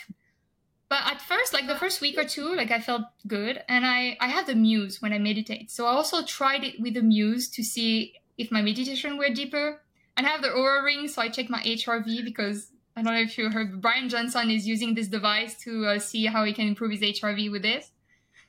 but 0.94 1.12
at 1.12 1.20
first 1.20 1.54
like 1.54 1.66
the 1.66 1.76
first 1.76 2.02
week 2.02 2.20
or 2.20 2.24
two 2.24 2.54
like 2.56 2.70
i 2.70 2.80
felt 2.80 3.02
good. 3.26 3.64
And 3.68 3.84
i 3.84 4.16
i 4.22 4.28
have 4.28 4.46
the 4.46 4.54
muse 4.54 5.02
when 5.02 5.12
i 5.12 5.18
meditate. 5.18 5.72
So 5.72 5.88
i 5.88 5.92
also 5.92 6.24
tried 6.24 6.64
it 6.64 6.80
with 6.80 6.94
the 6.94 7.02
muse 7.02 7.50
to 7.56 7.64
see 7.64 8.14
if 8.38 8.52
my 8.52 8.62
meditation 8.62 9.18
were 9.18 9.30
deeper. 9.30 9.82
And 10.16 10.28
I 10.28 10.30
have 10.30 10.44
the 10.44 10.50
Oura 10.50 10.84
ring 10.84 11.08
so 11.08 11.24
i 11.24 11.30
check 11.30 11.50
my 11.50 11.64
hrv 11.64 12.24
because 12.24 12.70
i 12.96 13.02
don't 13.02 13.16
know 13.16 13.26
if 13.30 13.36
you 13.40 13.50
heard 13.50 13.82
brian 13.82 14.08
johnson 14.08 14.52
is 14.52 14.68
using 14.68 14.94
this 14.94 15.08
device 15.08 15.58
to 15.64 15.72
uh, 15.88 15.98
see 15.98 16.28
how 16.28 16.44
he 16.44 16.54
can 16.54 16.68
improve 16.68 16.92
his 16.92 17.02
hrv 17.02 17.52
with 17.52 17.64
this. 17.64 17.90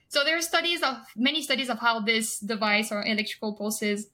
So 0.09 0.23
there 0.23 0.37
are 0.37 0.43
studies 0.53 0.83
of 0.83 0.97
many 1.17 1.41
studies 1.41 1.71
of 1.71 1.79
how 1.79 2.01
this 2.01 2.39
device 2.41 2.93
or 2.93 3.03
electrical 3.03 3.55
pulses 3.55 4.11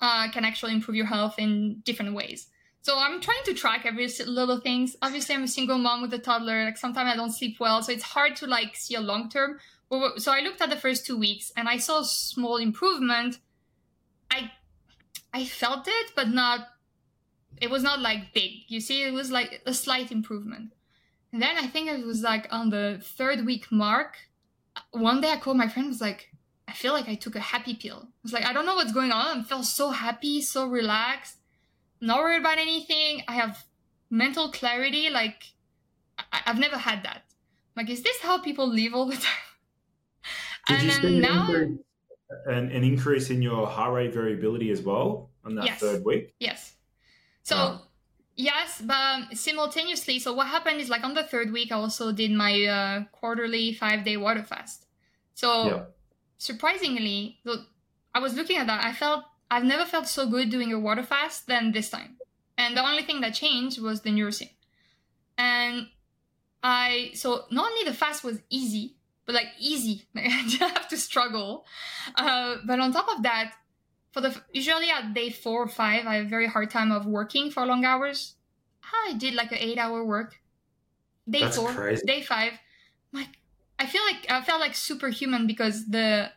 uh, 0.00 0.30
can 0.30 0.44
actually 0.44 0.72
improve 0.72 0.96
your 0.96 1.06
health 1.06 1.38
in 1.38 1.80
different 1.84 2.14
ways 2.14 2.48
so 2.86 2.96
I'm 2.96 3.20
trying 3.20 3.42
to 3.46 3.54
track 3.54 3.84
every 3.84 4.06
little 4.28 4.60
things. 4.60 4.94
Obviously, 5.02 5.34
I'm 5.34 5.42
a 5.42 5.48
single 5.48 5.76
mom 5.76 6.02
with 6.02 6.14
a 6.14 6.20
toddler. 6.20 6.62
Like 6.62 6.76
sometimes 6.76 7.10
I 7.12 7.16
don't 7.16 7.32
sleep 7.32 7.56
well, 7.58 7.82
so 7.82 7.90
it's 7.90 8.04
hard 8.04 8.36
to 8.36 8.46
like 8.46 8.76
see 8.76 8.94
a 8.94 9.00
long 9.00 9.28
term. 9.28 9.58
So 10.18 10.30
I 10.30 10.38
looked 10.38 10.60
at 10.60 10.70
the 10.70 10.76
first 10.76 11.04
two 11.04 11.18
weeks 11.18 11.50
and 11.56 11.68
I 11.68 11.78
saw 11.78 12.02
small 12.02 12.58
improvement. 12.58 13.40
I 14.30 14.52
I 15.34 15.46
felt 15.46 15.88
it, 15.88 16.12
but 16.14 16.28
not. 16.28 16.60
It 17.60 17.70
was 17.70 17.82
not 17.82 17.98
like 17.98 18.32
big. 18.32 18.52
You 18.68 18.80
see, 18.80 19.02
it 19.02 19.12
was 19.12 19.32
like 19.32 19.62
a 19.66 19.74
slight 19.74 20.12
improvement. 20.12 20.72
And 21.32 21.42
then 21.42 21.56
I 21.56 21.66
think 21.66 21.88
it 21.88 22.06
was 22.06 22.22
like 22.22 22.46
on 22.52 22.70
the 22.70 23.00
third 23.02 23.44
week 23.44 23.72
mark. 23.72 24.14
One 24.92 25.20
day 25.20 25.32
I 25.32 25.38
called 25.38 25.56
my 25.56 25.66
friend. 25.66 25.88
Was 25.88 26.00
like, 26.00 26.28
I 26.68 26.72
feel 26.72 26.92
like 26.92 27.08
I 27.08 27.14
took 27.14 27.36
a 27.36 27.40
happy 27.40 27.74
pill. 27.74 28.02
I 28.04 28.08
was 28.22 28.32
like, 28.32 28.44
I 28.44 28.52
don't 28.52 28.66
know 28.66 28.74
what's 28.74 28.92
going 28.92 29.12
on. 29.12 29.40
I 29.40 29.42
feel 29.44 29.62
so 29.62 29.90
happy, 29.90 30.40
so 30.40 30.66
relaxed 30.66 31.36
not 32.00 32.18
worried 32.18 32.40
about 32.40 32.58
anything. 32.58 33.22
I 33.28 33.34
have 33.34 33.64
mental 34.10 34.50
clarity. 34.50 35.10
Like 35.10 35.52
I- 36.18 36.42
have 36.44 36.58
never 36.58 36.76
had 36.78 37.02
that. 37.04 37.22
Like, 37.76 37.90
is 37.90 38.02
this 38.02 38.20
how 38.22 38.38
people 38.38 38.68
live 38.68 38.94
all 38.94 39.06
the 39.06 39.16
time? 39.28 39.32
Did 40.66 40.78
and 40.78 40.86
you 40.86 40.92
see 40.92 41.20
now, 41.20 41.50
an, 42.46 42.70
an 42.70 42.84
increase 42.84 43.30
in 43.30 43.42
your 43.42 43.66
heart 43.66 43.94
rate 43.94 44.12
variability 44.12 44.70
as 44.70 44.82
well 44.82 45.30
on 45.44 45.54
that 45.56 45.66
yes. 45.66 45.80
third 45.80 46.04
week? 46.04 46.34
Yes. 46.38 46.74
So. 47.42 47.80
Yes, 48.38 48.82
but 48.84 49.34
simultaneously, 49.34 50.18
so 50.18 50.34
what 50.34 50.48
happened 50.48 50.78
is 50.78 50.90
like 50.90 51.02
on 51.02 51.14
the 51.14 51.22
third 51.22 51.54
week, 51.54 51.72
I 51.72 51.76
also 51.76 52.12
did 52.12 52.30
my 52.32 52.64
uh, 52.66 53.04
quarterly 53.10 53.72
five 53.72 54.04
day 54.04 54.18
water 54.18 54.42
fast. 54.42 54.84
So. 55.32 55.86
Surprisingly, 56.38 57.38
though 57.44 57.64
I 58.14 58.18
was 58.18 58.34
looking 58.34 58.56
at 58.56 58.66
that. 58.66 58.84
I 58.84 58.92
felt 58.92 59.24
I've 59.50 59.64
never 59.64 59.84
felt 59.84 60.08
so 60.08 60.28
good 60.28 60.50
doing 60.50 60.72
a 60.72 60.78
water 60.78 61.02
fast 61.02 61.46
than 61.46 61.72
this 61.72 61.90
time. 61.90 62.16
And 62.58 62.76
the 62.76 62.84
only 62.84 63.02
thing 63.02 63.20
that 63.20 63.34
changed 63.34 63.80
was 63.80 64.00
the 64.00 64.10
Nurosym. 64.10 64.50
And 65.38 65.88
I, 66.62 67.10
so 67.14 67.44
not 67.50 67.70
only 67.70 67.84
the 67.84 67.94
fast 67.94 68.24
was 68.24 68.40
easy, 68.50 68.96
but 69.26 69.34
like 69.34 69.48
easy, 69.58 70.06
like 70.14 70.26
I 70.26 70.42
didn't 70.48 70.70
have 70.70 70.88
to 70.88 70.96
struggle. 70.96 71.66
Uh, 72.14 72.56
but 72.66 72.80
on 72.80 72.92
top 72.92 73.08
of 73.14 73.22
that, 73.24 73.52
for 74.12 74.22
the, 74.22 74.34
usually 74.52 74.88
at 74.90 75.12
day 75.12 75.30
four 75.30 75.64
or 75.64 75.68
five, 75.68 76.06
I 76.06 76.16
have 76.16 76.26
a 76.26 76.28
very 76.28 76.46
hard 76.46 76.70
time 76.70 76.90
of 76.90 77.04
working 77.04 77.50
for 77.50 77.66
long 77.66 77.84
hours. 77.84 78.34
I 78.82 79.12
did 79.14 79.34
like 79.34 79.52
an 79.52 79.58
eight 79.58 79.78
hour 79.78 80.02
work. 80.04 80.40
Day 81.28 81.40
That's 81.40 81.56
four, 81.56 81.72
crazy. 81.72 82.06
day 82.06 82.22
five, 82.22 82.52
like, 83.12 83.28
I 83.78 83.86
feel 83.86 84.02
like 84.04 84.30
I 84.30 84.42
felt 84.42 84.60
like 84.60 84.74
superhuman 84.74 85.46
because 85.46 85.86
the 85.86 86.30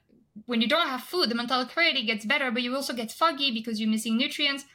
when 0.45 0.61
you 0.61 0.67
don't 0.67 0.87
have 0.87 1.01
food, 1.01 1.29
the 1.29 1.35
mental 1.35 1.65
clarity 1.65 2.05
gets 2.05 2.25
better, 2.25 2.51
but 2.51 2.61
you 2.61 2.75
also 2.75 2.93
get 2.93 3.11
foggy 3.11 3.51
because 3.51 3.79
you're 3.79 3.89
missing 3.89 4.17
nutrients. 4.17 4.65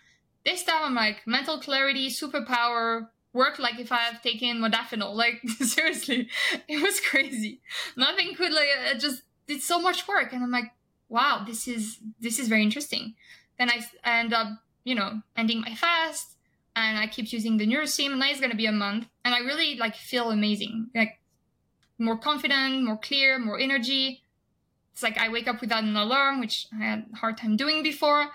This 0.45 0.65
time 0.65 0.83
I'm 0.85 0.95
like 0.95 1.27
mental 1.27 1.59
clarity, 1.59 2.09
superpower, 2.09 3.09
work 3.33 3.59
like 3.59 3.79
if 3.79 3.93
I 3.93 3.99
have 3.99 4.23
taken 4.23 4.59
modafinil. 4.59 5.15
Like 5.25 5.43
seriously, 5.61 6.29
it 6.69 6.83
was 6.83 7.01
crazy. 7.01 7.61
Nothing 7.97 8.35
could 8.35 8.53
like 8.53 8.69
uh, 8.69 8.95
it 8.95 9.01
just 9.01 9.23
did 9.47 9.63
so 9.63 9.79
much 9.79 10.09
work, 10.09 10.33
and 10.33 10.43
I'm 10.43 10.51
like, 10.51 10.73
wow, 11.09 11.45
this 11.47 11.69
is 11.69 11.99
this 12.21 12.39
is 12.39 12.49
very 12.49 12.63
interesting. 12.63 13.15
Then 13.59 13.71
I 13.71 13.85
end 14.05 14.33
up, 14.33 14.49
you 14.85 14.95
know, 14.95 15.21
ending 15.37 15.61
my 15.61 15.75
fast, 15.75 16.37
and 16.75 16.99
I 16.99 17.07
keep 17.07 17.33
using 17.33 17.57
the 17.59 17.67
Nurosym. 17.67 18.17
Now 18.17 18.31
it's 18.31 18.41
gonna 18.41 18.55
be 18.55 18.67
a 18.67 18.73
month, 18.73 19.07
and 19.25 19.35
I 19.35 19.39
really 19.41 19.77
like 19.77 19.97
feel 19.97 20.31
amazing, 20.31 20.89
like 20.95 21.21
more 21.99 22.19
confident, 22.19 22.85
more 22.85 22.99
clear, 22.99 23.39
more 23.39 23.59
energy 23.59 24.25
it's 24.95 25.03
like 25.03 25.19
I 25.19 25.29
wake 25.29 25.49
up 25.49 25.61
without 25.61 25.83
an 25.83 25.97
alarm, 25.97 26.39
which 26.39 26.69
I 26.73 26.85
had 26.85 27.07
a 27.13 27.17
hard 27.17 27.37
time 27.37 27.57
doing 27.57 27.83
before. 27.83 28.29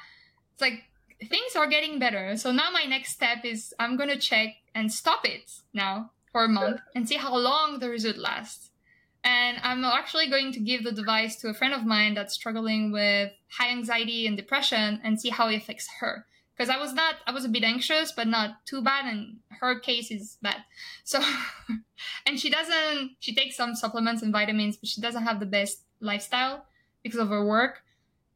It's 0.54 0.62
like 0.62 0.84
things 1.30 1.56
are 1.56 1.68
getting 1.68 2.00
better. 2.00 2.36
So 2.36 2.52
now 2.52 2.70
my 2.70 2.84
next 2.84 3.14
step 3.14 3.46
is 3.46 3.74
I'm 3.80 3.96
going 3.96 4.10
to 4.10 4.20
check 4.20 4.56
and 4.76 4.92
stop 4.92 5.26
it 5.26 5.50
now 5.74 6.12
for 6.34 6.44
a 6.44 6.50
month 6.50 6.82
and 6.94 7.08
see 7.08 7.16
how 7.16 7.36
long 7.38 7.80
the 7.80 7.90
result 7.90 8.18
lasts. 8.18 8.72
And 9.24 9.58
I'm 9.64 9.86
actually 9.86 10.30
going 10.30 10.52
to 10.52 10.60
give 10.60 10.84
the 10.84 10.92
device 10.92 11.38
to 11.38 11.48
a 11.48 11.54
friend 11.54 11.74
of 11.74 11.86
mine 11.86 12.14
that's 12.14 12.34
struggling 12.34 12.92
with 12.92 13.32
high 13.58 13.70
anxiety 13.70 14.28
and 14.28 14.36
depression 14.36 15.00
and 15.02 15.20
see 15.20 15.30
how 15.30 15.48
it 15.48 15.56
affects 15.56 15.88
her. 16.02 16.26
Because 16.60 16.76
I 16.76 16.78
was 16.78 16.94
not, 16.94 17.16
I 17.26 17.32
was 17.32 17.46
a 17.46 17.50
bit 17.50 17.64
anxious, 17.64 18.12
but 18.12 18.28
not 18.28 18.66
too 18.66 18.82
bad. 18.82 19.06
And 19.06 19.38
her 19.62 19.80
case 19.80 20.12
is 20.12 20.38
bad. 20.42 20.58
So, 21.06 21.22
and 22.26 22.38
she 22.38 22.50
doesn't, 22.50 23.12
she 23.22 23.34
takes 23.34 23.56
some 23.56 23.76
supplements 23.76 24.22
and 24.24 24.34
vitamins, 24.34 24.76
but 24.76 24.90
she 24.90 25.00
doesn't 25.00 25.24
have 25.24 25.40
the 25.40 25.46
best 25.46 25.84
lifestyle 26.02 26.66
because 27.02 27.18
of 27.18 27.30
her 27.30 27.46
work. 27.46 27.84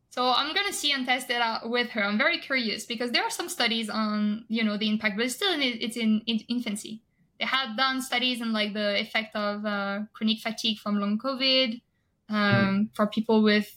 So 0.10 0.30
I'm 0.30 0.56
gonna 0.56 0.72
see 0.72 0.94
and 0.94 1.06
test 1.06 1.30
it 1.32 1.42
out 1.42 1.70
with 1.70 1.90
her. 1.90 2.04
I'm 2.04 2.18
very 2.18 2.38
curious 2.38 2.86
because 2.86 3.12
there 3.12 3.24
are 3.24 3.32
some 3.32 3.50
studies 3.50 3.90
on 3.90 4.46
you 4.48 4.64
know 4.64 4.78
the 4.78 4.88
impact, 4.88 5.18
but 5.18 5.26
it's 5.26 5.34
still 5.34 5.52
in 5.52 5.62
it's 5.64 5.98
in, 5.98 6.22
in 6.28 6.38
infancy. 6.48 7.02
They 7.40 7.46
had 7.46 7.76
done 7.76 8.00
studies 8.00 8.40
on 8.40 8.54
like 8.54 8.74
the 8.74 9.02
effect 9.02 9.36
of 9.36 9.66
uh, 9.66 10.02
chronic 10.14 10.38
fatigue 10.40 10.78
from 10.78 11.00
long 11.00 11.18
COVID 11.18 11.82
um, 12.30 12.38
mm. 12.38 12.96
for 12.96 13.08
people 13.08 13.42
with 13.42 13.76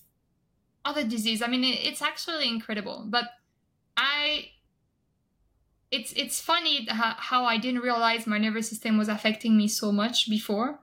other 0.85 1.05
disease. 1.05 1.41
I 1.41 1.47
mean, 1.47 1.65
it, 1.65 1.81
it's 1.89 2.03
actually 2.03 2.49
incredible. 2.49 3.07
But 3.09 3.25
I, 3.97 4.51
it's 5.91 6.13
it's 6.13 6.41
funny 6.41 6.87
how, 6.89 7.15
how 7.17 7.45
I 7.45 7.59
didn't 7.59 7.81
realize 7.81 8.27
my 8.27 8.39
nervous 8.39 8.69
system 8.69 8.99
was 8.99 9.09
affecting 9.09 9.57
me 9.57 9.69
so 9.69 9.93
much 9.93 10.29
before, 10.29 10.79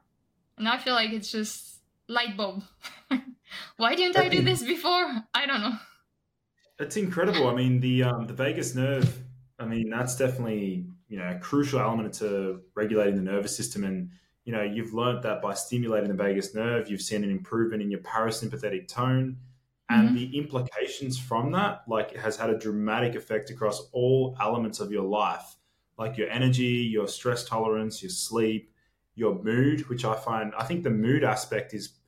and 0.57 0.67
I 0.67 0.77
feel 0.77 0.93
like 0.93 1.11
it's 1.11 1.31
just 1.31 1.79
light 2.07 2.35
bulb. 2.37 2.63
Why 3.77 3.95
didn't 3.95 4.17
I, 4.17 4.29
do 4.29 4.41
this 4.41 4.63
before? 4.63 5.23
I 5.33 5.45
don't 5.45 5.61
know. 5.61 5.77
It's 6.79 6.97
incredible. 6.97 7.47
I 7.49 7.55
mean, 7.55 7.79
the 7.79 8.03
um, 8.03 8.27
the 8.27 8.33
vagus 8.33 8.75
nerve. 8.75 9.19
I 9.59 9.65
mean, 9.65 9.89
that's 9.89 10.15
definitely 10.15 10.85
you 11.07 11.17
know 11.17 11.29
a 11.29 11.39
crucial 11.39 11.79
element 11.79 12.13
to 12.15 12.61
regulating 12.75 13.15
the 13.15 13.21
nervous 13.21 13.55
system. 13.55 13.83
And 13.83 14.09
you 14.45 14.51
know, 14.51 14.63
you've 14.63 14.93
learned 14.93 15.23
that 15.23 15.41
by 15.41 15.53
stimulating 15.53 16.09
the 16.09 16.15
vagus 16.15 16.53
nerve, 16.53 16.89
you've 16.89 17.01
seen 17.01 17.23
an 17.23 17.31
improvement 17.31 17.81
in 17.81 17.91
your 17.91 18.01
parasympathetic 18.01 18.87
tone, 18.87 19.37
and 19.89 20.09
mm-hmm. 20.09 20.15
the 20.15 20.37
implications 20.37 21.19
from 21.19 21.51
that, 21.51 21.83
like, 21.87 22.15
has 22.15 22.37
had 22.37 22.49
a 22.49 22.57
dramatic 22.57 23.15
effect 23.15 23.49
across 23.49 23.89
all 23.91 24.35
elements 24.39 24.79
of 24.79 24.91
your 24.91 25.03
life, 25.03 25.55
like 25.97 26.17
your 26.17 26.29
energy, 26.29 26.87
your 26.91 27.07
stress 27.07 27.43
tolerance, 27.43 28.01
your 28.01 28.09
sleep, 28.09 28.73
your 29.15 29.43
mood. 29.43 29.87
Which 29.89 30.05
I 30.05 30.15
find, 30.15 30.53
I 30.57 30.63
think 30.63 30.83
the 30.83 30.89
mood 30.89 31.23
aspect 31.23 31.73
is 31.73 31.99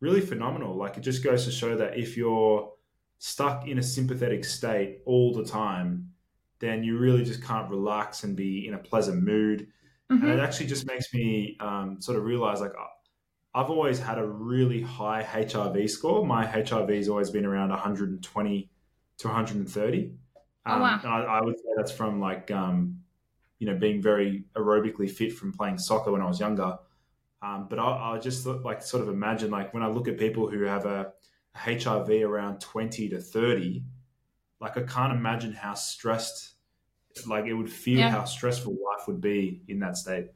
really 0.00 0.20
phenomenal. 0.20 0.76
Like 0.76 0.96
it 0.96 1.00
just 1.00 1.24
goes 1.24 1.44
to 1.46 1.50
show 1.50 1.76
that 1.76 1.98
if 1.98 2.16
you're 2.16 2.72
stuck 3.18 3.66
in 3.66 3.78
a 3.78 3.82
sympathetic 3.82 4.44
state 4.44 5.00
all 5.06 5.32
the 5.32 5.44
time, 5.44 6.10
then 6.58 6.84
you 6.84 6.98
really 6.98 7.24
just 7.24 7.42
can't 7.42 7.70
relax 7.70 8.24
and 8.24 8.36
be 8.36 8.66
in 8.66 8.74
a 8.74 8.78
pleasant 8.78 9.22
mood. 9.22 9.68
Mm-hmm. 10.10 10.24
And 10.24 10.38
it 10.38 10.42
actually 10.42 10.66
just 10.66 10.86
makes 10.86 11.12
me 11.12 11.56
um, 11.60 12.00
sort 12.00 12.18
of 12.18 12.24
realize 12.24 12.60
like 12.60 12.72
I've 13.56 13.70
always 13.70 13.98
had 13.98 14.18
a 14.18 14.26
really 14.26 14.82
high 14.82 15.22
HRV 15.22 15.88
score. 15.88 16.26
My 16.26 16.44
HRV 16.44 16.94
has 16.94 17.08
always 17.08 17.30
been 17.30 17.46
around 17.46 17.70
120 17.70 18.70
to 19.16 19.26
130. 19.26 20.10
Um, 20.66 20.78
oh, 20.78 20.80
wow. 20.82 21.00
I, 21.02 21.38
I, 21.38 21.40
would 21.40 21.56
say 21.56 21.64
that's 21.74 21.90
from 21.90 22.20
like, 22.20 22.50
um, 22.50 23.00
you 23.58 23.66
know, 23.66 23.74
being 23.74 24.02
very 24.02 24.44
aerobically 24.54 25.10
fit 25.10 25.32
from 25.32 25.54
playing 25.54 25.78
soccer 25.78 26.12
when 26.12 26.20
I 26.20 26.26
was 26.26 26.38
younger. 26.38 26.76
Um, 27.40 27.66
but 27.70 27.78
I, 27.78 28.16
I 28.16 28.18
just 28.18 28.44
like 28.44 28.82
sort 28.82 29.02
of 29.02 29.08
imagine 29.08 29.50
like 29.50 29.72
when 29.72 29.82
I 29.82 29.88
look 29.88 30.06
at 30.06 30.18
people 30.18 30.50
who 30.50 30.64
have 30.64 30.84
a, 30.84 31.12
a 31.54 31.58
HRV 31.58 32.28
around 32.28 32.60
20 32.60 33.08
to 33.08 33.18
30, 33.18 33.82
like 34.60 34.76
I 34.76 34.82
can't 34.82 35.14
imagine 35.14 35.54
how 35.54 35.72
stressed, 35.72 36.56
like 37.26 37.46
it 37.46 37.54
would 37.54 37.72
feel 37.72 38.00
yeah. 38.00 38.10
how 38.10 38.24
stressful 38.24 38.72
life 38.72 39.06
would 39.06 39.22
be 39.22 39.62
in 39.66 39.78
that 39.78 39.96
state. 39.96 40.26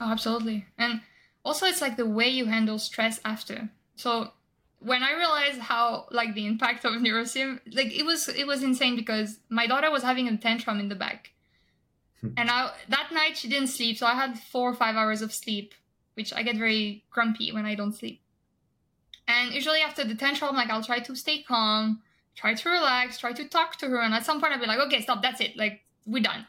Oh, 0.00 0.10
absolutely. 0.10 0.66
And 0.76 1.00
also 1.44 1.66
it's 1.66 1.80
like 1.80 1.96
the 1.96 2.06
way 2.06 2.28
you 2.28 2.46
handle 2.46 2.78
stress 2.78 3.20
after. 3.24 3.68
So 3.96 4.32
when 4.80 5.02
I 5.02 5.14
realized 5.14 5.60
how 5.60 6.06
like 6.10 6.34
the 6.34 6.46
impact 6.46 6.84
of 6.84 6.92
Nurosym, 6.94 7.60
like 7.72 7.92
it 7.92 8.04
was 8.04 8.28
it 8.28 8.46
was 8.46 8.62
insane 8.62 8.96
because 8.96 9.38
my 9.48 9.66
daughter 9.66 9.90
was 9.90 10.02
having 10.02 10.28
a 10.28 10.36
tantrum 10.36 10.80
in 10.80 10.88
the 10.88 10.94
back, 10.94 11.30
hmm. 12.20 12.30
and 12.36 12.50
I 12.50 12.72
that 12.88 13.10
night 13.12 13.36
she 13.36 13.48
didn't 13.48 13.68
sleep, 13.68 13.98
so 13.98 14.06
I 14.06 14.14
had 14.14 14.38
four 14.38 14.70
or 14.70 14.74
five 14.74 14.96
hours 14.96 15.22
of 15.22 15.32
sleep 15.32 15.74
which 16.18 16.34
I 16.34 16.42
get 16.42 16.56
very 16.56 17.04
grumpy 17.10 17.52
when 17.52 17.64
I 17.64 17.76
don't 17.76 17.94
sleep. 17.94 18.20
And 19.28 19.54
usually 19.54 19.82
after 19.82 20.02
the 20.02 20.16
tantrum, 20.16 20.56
like 20.56 20.68
I'll 20.68 20.82
try 20.82 20.98
to 20.98 21.14
stay 21.14 21.42
calm, 21.42 22.02
try 22.34 22.54
to 22.54 22.68
relax, 22.68 23.18
try 23.18 23.32
to 23.32 23.44
talk 23.48 23.76
to 23.76 23.86
her, 23.86 24.00
and 24.00 24.12
at 24.12 24.26
some 24.26 24.40
point 24.40 24.52
I'll 24.52 24.58
be 24.58 24.66
like, 24.66 24.80
okay, 24.80 25.00
stop, 25.00 25.22
that's 25.22 25.40
it, 25.40 25.56
like 25.56 25.82
we're 26.06 26.24
done. 26.24 26.44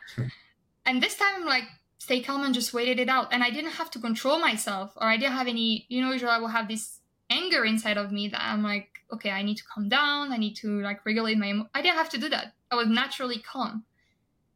and 0.88 1.04
this 1.04 1.16
time 1.18 1.34
I'm 1.36 1.46
like, 1.46 1.66
stay 2.00 2.22
calm 2.22 2.44
and 2.44 2.56
just 2.56 2.74
waited 2.74 2.98
it 3.00 3.10
out. 3.10 3.32
And 3.32 3.44
I 3.44 3.52
didn't 3.52 3.72
have 3.72 3.92
to 3.92 4.00
control 4.00 4.40
myself, 4.40 4.94
or 4.96 5.08
I 5.08 5.18
didn't 5.18 5.34
have 5.34 5.48
any, 5.48 5.86
you 5.90 6.02
know, 6.02 6.12
usually 6.12 6.32
I 6.32 6.40
will 6.40 6.48
have 6.48 6.68
this 6.68 7.00
anger 7.30 7.64
inside 7.64 7.98
of 7.98 8.12
me 8.12 8.28
that 8.30 8.42
I'm 8.42 8.64
like, 8.64 8.90
okay, 9.14 9.30
I 9.30 9.44
need 9.44 9.58
to 9.58 9.64
calm 9.64 9.90
down, 9.90 10.32
I 10.32 10.38
need 10.38 10.56
to 10.58 10.82
like 10.82 11.06
regulate 11.06 11.38
my. 11.38 11.50
Emo-. 11.50 11.70
I 11.76 11.82
didn't 11.82 11.98
have 11.98 12.10
to 12.10 12.18
do 12.18 12.30
that. 12.30 12.54
I 12.72 12.76
was 12.76 12.88
naturally 12.88 13.40
calm. 13.40 13.84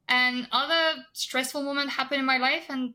And 0.08 0.48
other 0.52 1.04
stressful 1.14 1.64
moments 1.64 1.94
happen 1.94 2.20
in 2.20 2.26
my 2.26 2.38
life, 2.38 2.66
and 2.70 2.94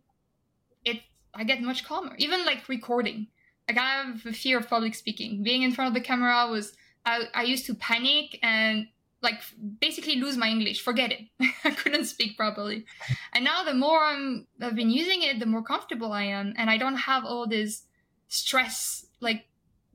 it 0.84 1.02
I 1.34 1.44
get 1.44 1.62
much 1.62 1.84
calmer. 1.84 2.14
Even 2.18 2.44
like 2.44 2.68
recording. 2.68 3.28
Like 3.68 3.78
I 3.78 4.02
have 4.02 4.26
a 4.26 4.32
fear 4.32 4.58
of 4.58 4.68
public 4.68 4.94
speaking. 4.94 5.42
Being 5.42 5.62
in 5.62 5.72
front 5.72 5.88
of 5.88 5.94
the 5.94 6.06
camera 6.06 6.48
was 6.50 6.74
I, 7.04 7.24
I 7.34 7.42
used 7.42 7.66
to 7.66 7.74
panic 7.74 8.38
and 8.42 8.88
like 9.22 9.40
basically 9.80 10.16
lose 10.16 10.36
my 10.36 10.48
English. 10.48 10.82
Forget 10.82 11.12
it. 11.12 11.20
I 11.64 11.70
couldn't 11.70 12.04
speak 12.06 12.36
properly. 12.36 12.86
And 13.32 13.44
now 13.44 13.64
the 13.64 13.74
more 13.74 14.04
I'm 14.04 14.46
I've 14.60 14.74
been 14.74 14.90
using 14.90 15.22
it, 15.22 15.38
the 15.38 15.46
more 15.46 15.62
comfortable 15.62 16.12
I 16.12 16.24
am, 16.24 16.54
and 16.56 16.70
I 16.70 16.76
don't 16.76 16.96
have 16.96 17.24
all 17.24 17.46
this 17.46 17.82
stress 18.28 19.06
like 19.20 19.46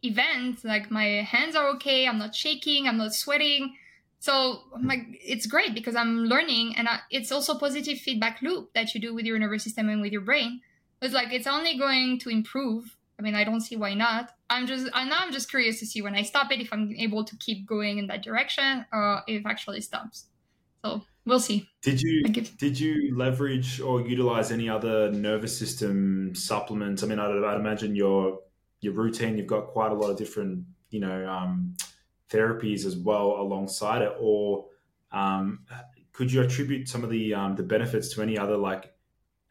events. 0.01 0.63
Like 0.63 0.91
my 0.91 1.24
hands 1.24 1.55
are 1.55 1.69
okay. 1.76 2.07
I'm 2.07 2.17
not 2.17 2.36
shaking. 2.36 2.88
I'm 2.88 2.97
not 2.97 3.13
sweating. 3.13 3.76
So 4.19 4.63
like 4.82 5.01
it's 5.11 5.45
great 5.45 5.74
because 5.74 5.95
I'm 5.95 6.26
learning, 6.26 6.76
and 6.78 6.88
I, 6.88 6.99
it's 7.09 7.32
also 7.32 7.57
positive 7.57 7.97
feedback 7.99 8.41
loop 8.41 8.74
that 8.74 8.93
you 8.93 9.01
do 9.01 9.13
with 9.13 9.26
your 9.26 9.39
nervous 9.39 9.63
system 9.63 9.89
and 9.89 10.01
with 10.01 10.11
your 10.11 10.21
brain 10.21 10.61
it's 11.03 11.13
like 11.13 11.32
it's 11.32 11.47
only 11.47 11.78
going 11.78 12.19
to 12.19 12.30
improve. 12.30 12.97
I 13.24 13.26
mean, 13.26 13.36
I 13.36 13.45
don't 13.45 13.61
see 13.61 13.78
why 13.78 13.93
not. 13.93 14.32
I'm 14.49 14.67
just 14.67 14.89
I 14.93 15.05
now 15.05 15.19
I'm 15.21 15.32
just 15.32 15.49
curious 15.49 15.80
to 15.80 15.86
see 15.86 16.01
when 16.01 16.13
I 16.13 16.24
stop 16.24 16.51
it 16.51 16.59
if 16.59 16.74
I'm 16.74 16.93
able 16.97 17.24
to 17.24 17.38
keep 17.38 17.65
going 17.65 17.97
in 17.97 18.07
that 18.07 18.21
direction 18.21 18.86
or 18.91 19.21
if 19.28 19.45
actually 19.45 19.80
stops. 19.80 20.26
So 20.84 21.03
we'll 21.26 21.39
see. 21.39 21.69
Did 21.82 22.01
you 22.01 22.24
did 22.24 22.78
you 22.78 23.15
leverage 23.15 23.80
or 23.80 24.01
utilize 24.01 24.51
any 24.51 24.67
other 24.67 25.09
nervous 25.09 25.57
system 25.57 26.36
supplements? 26.36 27.01
I 27.01 27.07
mean, 27.07 27.17
I'd, 27.17 27.32
I'd, 27.32 27.59
imagine 27.61 27.95
your 27.95 28.41
your 28.82 28.91
routine. 28.91 29.38
You've 29.38 29.47
got 29.47 29.67
quite 29.67 29.93
a 29.93 29.95
lot 29.95 30.09
of 30.09 30.17
different 30.17 30.65
you 30.89 30.99
know 30.99 31.26
um, 31.26 31.78
therapies 32.30 32.86
as 32.86 32.97
well 32.97 33.38
alongside 33.39 34.01
it, 34.01 34.13
or 34.19 34.65
um, 35.13 35.59
could 36.11 36.30
you 36.30 36.41
attribute 36.41 36.89
some 36.89 37.05
of 37.05 37.09
the 37.09 37.34
um, 37.34 37.55
the 37.55 37.63
benefits 37.63 38.13
to 38.15 38.21
any 38.21 38.38
other 38.38 38.57
like 38.57 38.92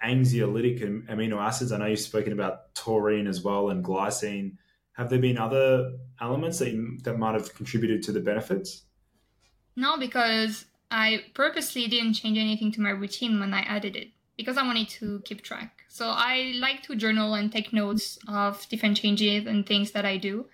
anxiolytic 0.05 1.07
amino 1.09 1.39
acids. 1.39 1.73
I 1.73 1.79
know 1.79 1.87
you've 1.87 2.01
spoken 2.01 2.33
about 2.33 2.75
taurine 2.75 3.27
as 3.27 3.43
well 3.43 3.71
and 3.71 3.85
glycine. 3.85 4.57
Have 4.93 5.09
there 5.09 5.19
been 5.19 5.39
other 5.39 5.93
elements 6.21 6.59
that 6.59 6.73
you, 6.73 6.99
that 7.05 7.19
might 7.19 7.35
have 7.35 7.55
contributed 7.55 8.03
to 8.05 8.13
the 8.13 8.21
benefits? 8.21 8.85
No, 9.77 9.97
because 9.97 10.67
I 10.91 11.25
purposely 11.35 11.89
didn't 11.89 12.15
change 12.15 12.37
anything 12.37 12.73
to 12.73 12.81
my 12.81 12.91
routine 12.91 13.41
when 13.41 13.55
I 13.55 13.61
added 13.61 13.97
it 13.97 14.09
because 14.37 14.59
I 14.59 14.63
wanted 14.63 14.89
to 14.91 15.21
keep 15.25 15.43
track. 15.43 15.83
So 15.89 16.09
I 16.09 16.55
like 16.59 16.83
to 16.85 16.97
journal 16.97 17.35
and 17.35 17.51
take 17.51 17.73
notes 17.73 18.19
of 18.29 18.69
different 18.69 18.97
changes 18.97 19.47
and 19.47 19.67
things 19.67 19.93
that 19.93 20.05
I 20.05 20.17
do. 20.17 20.47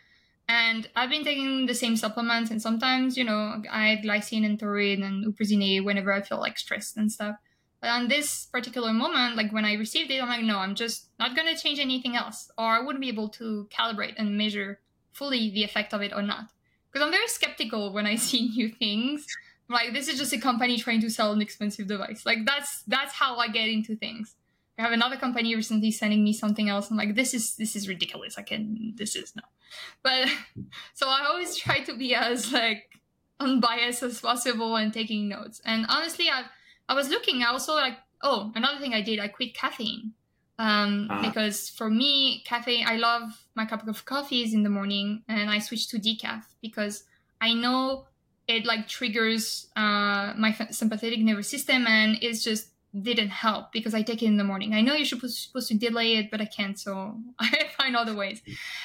And 0.49 0.89
I've 0.97 1.11
been 1.11 1.25
taking 1.25 1.67
the 1.67 1.75
same 1.75 1.97
supplements, 1.97 2.51
and 2.51 2.63
sometimes, 2.63 3.19
you 3.19 3.25
know, 3.25 3.63
I 3.71 4.01
glycine 4.03 4.47
and 4.47 4.59
taurine 4.59 5.03
and 5.03 5.25
huperzine 5.25 5.85
whenever 5.85 6.11
I 6.11 6.23
feel 6.23 6.39
like 6.39 6.59
stressed 6.59 6.97
and 6.97 7.13
stuff. 7.13 7.37
But 7.81 7.91
on 7.91 8.09
this 8.09 8.47
particular 8.47 8.93
moment, 8.93 9.37
like 9.37 9.53
when 9.53 9.65
I 9.65 9.75
received 9.75 10.11
it, 10.11 10.21
I'm 10.21 10.29
like, 10.29 10.43
no, 10.43 10.59
I'm 10.59 10.75
just 10.75 11.09
not 11.19 11.37
going 11.37 11.55
to 11.55 11.61
change 11.61 11.79
anything 11.79 12.17
else, 12.17 12.51
or 12.59 12.65
I 12.65 12.81
wouldn't 12.81 13.01
be 13.01 13.09
able 13.09 13.29
to 13.31 13.69
calibrate 13.71 14.15
and 14.17 14.37
measure 14.37 14.81
fully 15.13 15.51
the 15.51 15.65
effect 15.65 15.95
of 15.95 16.03
it 16.03 16.13
or 16.13 16.23
not. 16.23 16.51
Because 16.91 17.07
I'm 17.07 17.13
very 17.13 17.29
skeptical 17.29 17.93
when 17.93 18.07
I 18.07 18.17
see 18.29 18.49
new 18.49 18.69
things. 18.69 19.27
like, 19.69 19.93
this 19.93 20.09
is 20.09 20.19
just 20.19 20.33
a 20.33 20.39
company 20.39 20.79
trying 20.79 21.01
to 21.03 21.11
sell 21.11 21.33
an 21.33 21.41
expensive 21.41 21.87
device. 21.87 22.27
Like 22.27 22.45
that's 22.45 22.83
that's 22.83 23.15
how 23.15 23.37
I 23.37 23.49
get 23.49 23.69
into 23.69 23.95
things. 23.95 24.35
I 24.79 24.83
have 24.83 24.93
another 24.93 25.17
company 25.17 25.55
recently 25.57 25.91
sending 25.91 26.23
me 26.23 26.33
something 26.33 26.69
else. 26.69 26.91
I'm 26.91 26.97
like, 26.97 27.15
this 27.15 27.35
is 27.35 27.57
this 27.57 27.77
is 27.77 27.89
ridiculous. 27.89 28.39
I 28.39 28.43
can 28.43 28.95
this 28.97 29.15
is 29.17 29.35
no. 29.37 29.43
But 30.03 30.29
so 30.95 31.09
I 31.09 31.27
always 31.27 31.57
try 31.57 31.81
to 31.81 31.97
be 31.97 32.15
as 32.15 32.53
like 32.53 32.99
unbiased 33.41 34.03
as 34.03 34.21
possible 34.21 34.77
and 34.77 34.93
taking 34.93 35.29
notes. 35.29 35.61
And 35.65 35.87
honestly, 35.89 36.29
I've 36.29 36.47
I 36.89 36.95
was 36.95 37.09
looking. 37.09 37.43
I 37.43 37.49
also 37.49 37.75
like. 37.75 37.95
Oh, 38.21 38.51
another 38.57 38.81
thing 38.81 38.95
I 38.95 39.01
did. 39.01 39.21
I 39.21 39.29
quit 39.29 39.55
caffeine. 39.55 40.13
Um, 40.61 41.07
ah. 41.09 41.23
because 41.23 41.69
for 41.69 41.89
me, 41.89 42.43
caffeine. 42.45 42.85
I 42.87 42.97
love 42.97 43.45
my 43.55 43.65
cup 43.65 43.87
of 43.87 44.05
coffees 44.05 44.55
in 44.55 44.65
the 44.65 44.71
morning, 44.71 45.23
and 45.29 45.51
I 45.51 45.61
switched 45.61 45.91
to 45.91 45.99
decaf 45.99 46.43
because 46.61 47.05
I 47.41 47.55
know 47.55 48.07
it 48.49 48.65
like 48.65 48.89
triggers 48.89 49.69
uh, 49.77 50.33
my 50.37 50.57
sympathetic 50.71 51.21
nervous 51.21 51.49
system, 51.49 51.87
and 51.87 52.19
it's 52.23 52.43
just 52.43 52.71
didn't 53.03 53.29
help 53.29 53.71
because 53.73 53.95
I 53.95 54.03
take 54.03 54.23
it 54.23 54.27
in 54.27 54.37
the 54.37 54.45
morning. 54.45 54.75
I 54.75 54.81
know 54.81 54.95
you're 54.95 55.05
supposed 55.05 55.69
to 55.69 55.75
delay 55.75 56.17
it, 56.17 56.31
but 56.31 56.41
I 56.41 56.47
can't, 56.47 56.79
so 56.79 57.19
I 57.39 57.69
find 57.77 57.95
other 57.95 58.15
ways. 58.15 58.41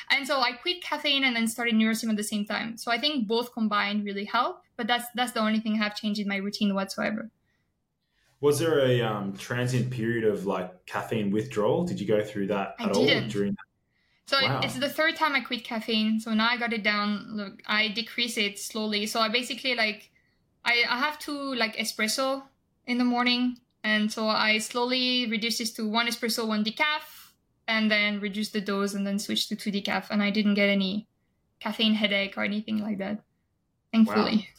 And 0.10 0.28
so 0.28 0.42
I 0.42 0.54
quit 0.54 0.84
caffeine 0.84 1.24
and 1.24 1.36
then 1.36 1.48
started 1.48 1.76
Nurosym 1.76 2.10
at 2.10 2.18
the 2.18 2.24
same 2.24 2.46
time. 2.46 2.78
So 2.78 2.92
I 2.92 3.00
think 3.00 3.28
both 3.28 3.54
combined 3.54 4.06
really 4.06 4.26
help, 4.26 4.62
but 4.78 4.88
that's 4.88 5.06
that's 5.16 5.32
the 5.32 5.40
only 5.40 5.60
thing 5.60 5.74
I 5.74 5.84
have 5.84 5.96
changed 5.96 6.20
in 6.20 6.28
my 6.28 6.38
routine 6.38 6.76
whatsoever. 6.76 7.30
Was 8.44 8.60
there 8.60 8.86
a 8.86 9.00
um, 9.00 9.38
transient 9.38 9.90
period 9.90 10.26
of 10.26 10.46
like 10.46 10.86
caffeine 10.86 11.32
withdrawal? 11.32 11.86
Did 11.86 11.98
you 11.98 12.06
go 12.06 12.22
through 12.22 12.48
that 12.48 12.76
I 12.78 12.84
at 12.84 12.94
didn't. 12.94 13.24
all 13.24 13.30
during? 13.30 13.56
So 14.26 14.38
wow. 14.42 14.60
it's 14.62 14.78
the 14.78 14.90
third 14.90 15.16
time 15.16 15.34
I 15.34 15.40
quit 15.40 15.64
caffeine. 15.64 16.20
So 16.20 16.34
now 16.34 16.50
I 16.50 16.58
got 16.58 16.74
it 16.74 16.84
down. 16.84 17.38
Look, 17.38 17.62
I 17.66 17.88
decrease 17.88 18.38
it 18.38 18.60
slowly. 18.60 19.06
So 19.06 19.22
I 19.22 19.30
basically 19.30 19.76
like, 19.76 20.12
I, 20.66 20.84
I 20.90 20.98
have 20.98 21.20
two 21.20 21.56
like 21.56 21.78
espresso 21.78 22.44
in 22.86 22.98
the 22.98 23.06
morning 23.06 23.60
and 23.82 24.12
so 24.12 24.28
I 24.28 24.58
slowly 24.58 25.26
reduce 25.32 25.60
this 25.60 25.72
to 25.76 25.88
one 25.88 26.08
espresso, 26.08 26.46
one 26.46 26.66
decaf, 26.66 27.32
and 27.70 27.90
then 27.90 28.20
reduce 28.20 28.50
the 28.50 28.60
dose 28.60 28.94
and 28.94 29.08
then 29.08 29.20
switch 29.20 29.48
to 29.48 29.56
two 29.56 29.72
decaf. 29.72 30.08
And 30.10 30.22
I 30.22 30.32
didn't 30.32 30.56
get 30.56 30.68
any 30.68 31.08
caffeine 31.62 31.94
headache 31.94 32.38
or 32.38 32.44
anything 32.44 32.80
like 32.80 32.98
that, 32.98 33.24
thankfully. 33.94 34.50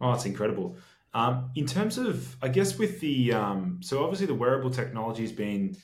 Wow. 0.00 0.08
Oh, 0.08 0.12
that's 0.12 0.26
incredible. 0.26 0.76
Um, 1.14 1.50
in 1.54 1.66
terms 1.66 1.96
of, 1.96 2.36
I 2.42 2.48
guess, 2.48 2.76
with 2.76 3.00
the, 3.00 3.32
um, 3.32 3.78
so 3.82 4.02
obviously 4.02 4.26
the 4.26 4.34
wearable 4.34 4.70
technology 4.70 5.22
has 5.22 5.32
been 5.32 5.76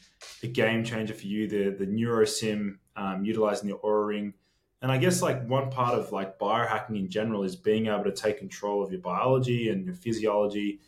a 0.43 0.49
game 0.49 0.83
changer 0.85 1.15
for 1.15 1.27
you, 1.27 1.47
the, 1.47 1.71
the 1.71 1.87
Nurosym, 1.87 2.79
um, 2.97 3.25
utilizing 3.25 3.69
the 3.69 3.77
Oura 3.77 4.09
Ring. 4.09 4.35
And 4.83 4.91
I 4.91 4.99
guess 4.99 5.23
like 5.23 5.47
one 5.47 5.71
part 5.71 5.95
of 5.95 6.11
like 6.11 6.39
biohacking 6.39 6.99
in 6.99 7.09
general 7.09 7.45
is 7.45 7.55
being 7.55 7.87
able 7.87 8.05
to 8.05 8.13
take 8.13 8.39
control 8.39 8.83
of 8.83 8.91
your 8.91 9.01
biology 9.01 9.69
and 9.69 9.87
your 9.87 9.95
physiology 9.95 10.81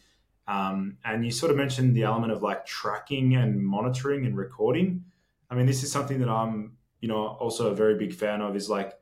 um, 0.48 0.98
and 1.04 1.24
you 1.24 1.30
sort 1.30 1.50
of 1.50 1.56
mentioned 1.56 1.94
the 1.94 2.02
element 2.02 2.32
of 2.32 2.42
like 2.42 2.66
tracking 2.66 3.36
and 3.36 3.64
monitoring 3.64 4.26
and 4.26 4.36
recording. 4.36 5.04
I 5.50 5.54
mean, 5.54 5.66
this 5.66 5.82
is 5.82 5.92
something 5.92 6.18
that 6.20 6.28
I'm, 6.28 6.76
you 7.00 7.08
know, 7.08 7.26
also 7.26 7.70
a 7.70 7.74
very 7.74 7.96
big 7.96 8.12
fan 8.12 8.40
of. 8.40 8.56
Is 8.56 8.68
like 8.68 8.94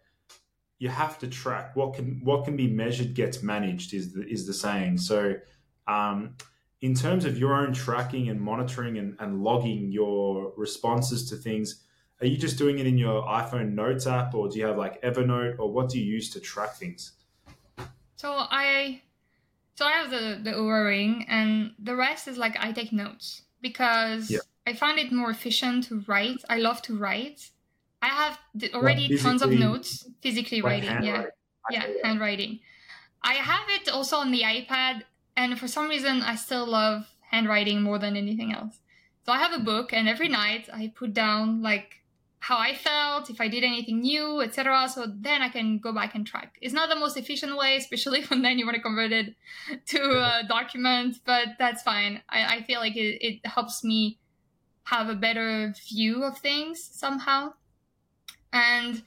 you 0.80 0.88
have 0.88 1.18
to 1.18 1.28
track 1.28 1.76
what 1.76 1.94
can 1.94 2.20
what 2.24 2.44
can 2.44 2.56
be 2.56 2.66
measured 2.66 3.14
gets 3.14 3.42
managed 3.42 3.94
is 3.94 4.12
the, 4.12 4.26
is 4.26 4.46
the 4.46 4.54
saying. 4.54 4.98
So, 4.98 5.36
um, 5.86 6.34
in 6.80 6.94
terms 6.94 7.26
of 7.26 7.38
your 7.38 7.54
own 7.54 7.72
tracking 7.74 8.30
and 8.30 8.40
monitoring 8.40 8.96
and, 8.96 9.14
and 9.20 9.44
logging 9.44 9.92
your 9.92 10.54
responses 10.56 11.28
to 11.28 11.36
things, 11.36 11.84
are 12.20 12.26
you 12.26 12.38
just 12.38 12.56
doing 12.56 12.78
it 12.78 12.86
in 12.86 12.96
your 12.96 13.22
iPhone 13.24 13.74
Notes 13.74 14.06
app, 14.06 14.34
or 14.34 14.48
do 14.48 14.58
you 14.58 14.64
have 14.64 14.78
like 14.78 15.00
Evernote, 15.02 15.58
or 15.58 15.70
what 15.70 15.90
do 15.90 16.00
you 16.00 16.04
use 16.04 16.30
to 16.30 16.40
track 16.40 16.74
things? 16.76 17.12
So 18.16 18.32
I 18.32 19.02
so 19.74 19.84
I 19.84 19.92
have 19.92 20.10
the 20.10 20.40
the 20.42 20.56
Oura 20.56 20.86
ring, 20.86 21.26
and 21.28 21.72
the 21.78 21.94
rest 21.94 22.26
is 22.26 22.38
like 22.38 22.56
I 22.58 22.72
take 22.72 22.90
notes 22.90 23.42
because 23.60 24.30
yeah. 24.30 24.40
I 24.66 24.72
find 24.72 24.98
it 24.98 25.12
more 25.12 25.30
efficient 25.30 25.84
to 25.88 26.02
write. 26.06 26.42
I 26.48 26.56
love 26.56 26.80
to 26.82 26.96
write. 26.96 27.50
I 28.02 28.08
have 28.08 28.38
already 28.74 29.16
tons 29.18 29.42
of 29.42 29.50
notes 29.50 30.08
physically 30.22 30.62
like 30.62 30.82
writing. 30.82 31.04
Yeah, 31.04 31.26
yeah, 31.70 31.86
handwriting. 32.02 32.60
I 33.22 33.34
have 33.34 33.68
it 33.68 33.88
also 33.88 34.16
on 34.16 34.30
the 34.30 34.42
iPad, 34.42 35.02
and 35.36 35.58
for 35.58 35.68
some 35.68 35.88
reason, 35.88 36.22
I 36.22 36.36
still 36.36 36.66
love 36.66 37.06
handwriting 37.30 37.82
more 37.82 37.98
than 37.98 38.16
anything 38.16 38.52
else. 38.52 38.80
So 39.26 39.32
I 39.32 39.38
have 39.38 39.52
a 39.52 39.62
book, 39.62 39.92
and 39.92 40.08
every 40.08 40.28
night 40.28 40.68
I 40.72 40.92
put 40.94 41.12
down 41.12 41.62
like 41.62 42.00
how 42.40 42.56
I 42.56 42.74
felt, 42.74 43.28
if 43.28 43.38
I 43.38 43.48
did 43.48 43.64
anything 43.64 44.00
new, 44.00 44.40
etc. 44.40 44.88
So 44.88 45.06
then 45.06 45.42
I 45.42 45.50
can 45.50 45.78
go 45.78 45.92
back 45.92 46.14
and 46.14 46.26
track. 46.26 46.56
It's 46.62 46.72
not 46.72 46.88
the 46.88 46.96
most 46.96 47.18
efficient 47.18 47.56
way, 47.56 47.76
especially 47.76 48.24
when 48.28 48.40
then 48.42 48.58
you 48.58 48.64
want 48.64 48.76
to 48.76 48.82
convert 48.82 49.12
it 49.12 49.34
to 49.86 50.02
uh, 50.02 50.40
a 50.42 50.48
document, 50.48 51.16
but 51.26 51.48
that's 51.58 51.82
fine. 51.82 52.22
I, 52.30 52.56
I 52.56 52.62
feel 52.62 52.80
like 52.80 52.96
it, 52.96 53.22
it 53.22 53.46
helps 53.46 53.84
me 53.84 54.18
have 54.84 55.08
a 55.08 55.14
better 55.14 55.74
view 55.88 56.24
of 56.24 56.38
things 56.38 56.82
somehow. 56.82 57.52
And 58.52 59.02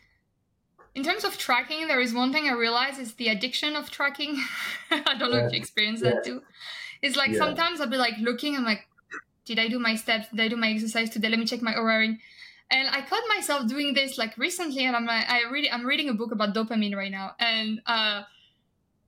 in 0.95 1.03
terms 1.03 1.23
of 1.23 1.37
tracking, 1.37 1.87
there 1.87 1.99
is 1.99 2.13
one 2.13 2.31
thing 2.31 2.47
I 2.47 2.53
realize 2.53 2.99
is 2.99 3.13
the 3.15 3.29
addiction 3.29 3.75
of 3.75 3.89
tracking. 3.89 4.41
I 4.91 5.17
don't 5.17 5.31
know 5.31 5.45
if 5.45 5.51
you 5.51 5.59
experience 5.59 6.01
that 6.01 6.23
too. 6.23 6.41
It's 7.01 7.17
like 7.17 7.31
yeah. 7.31 7.39
sometimes 7.39 7.81
I'll 7.81 7.89
be 7.89 7.97
like 7.97 8.15
looking, 8.19 8.55
I'm 8.55 8.63
like, 8.63 8.87
did 9.45 9.59
I 9.59 9.67
do 9.67 9.79
my 9.79 9.95
steps? 9.95 10.27
Did 10.29 10.39
I 10.39 10.47
do 10.47 10.55
my 10.55 10.69
exercise 10.69 11.09
today? 11.09 11.29
Let 11.29 11.39
me 11.39 11.45
check 11.45 11.61
my 11.61 11.73
Oura 11.73 11.99
ring 11.99 12.19
and 12.73 12.87
I 12.89 13.01
caught 13.01 13.23
myself 13.29 13.67
doing 13.67 13.93
this 13.93 14.17
like 14.17 14.37
recently, 14.37 14.85
and 14.85 14.95
I'm 14.95 15.05
like, 15.05 15.29
I 15.29 15.43
really, 15.51 15.69
I'm 15.71 15.85
reading 15.85 16.09
a 16.09 16.13
book 16.13 16.31
about 16.31 16.55
dopamine 16.55 16.95
right 16.95 17.11
now, 17.11 17.35
and 17.39 17.81
uh, 17.85 18.23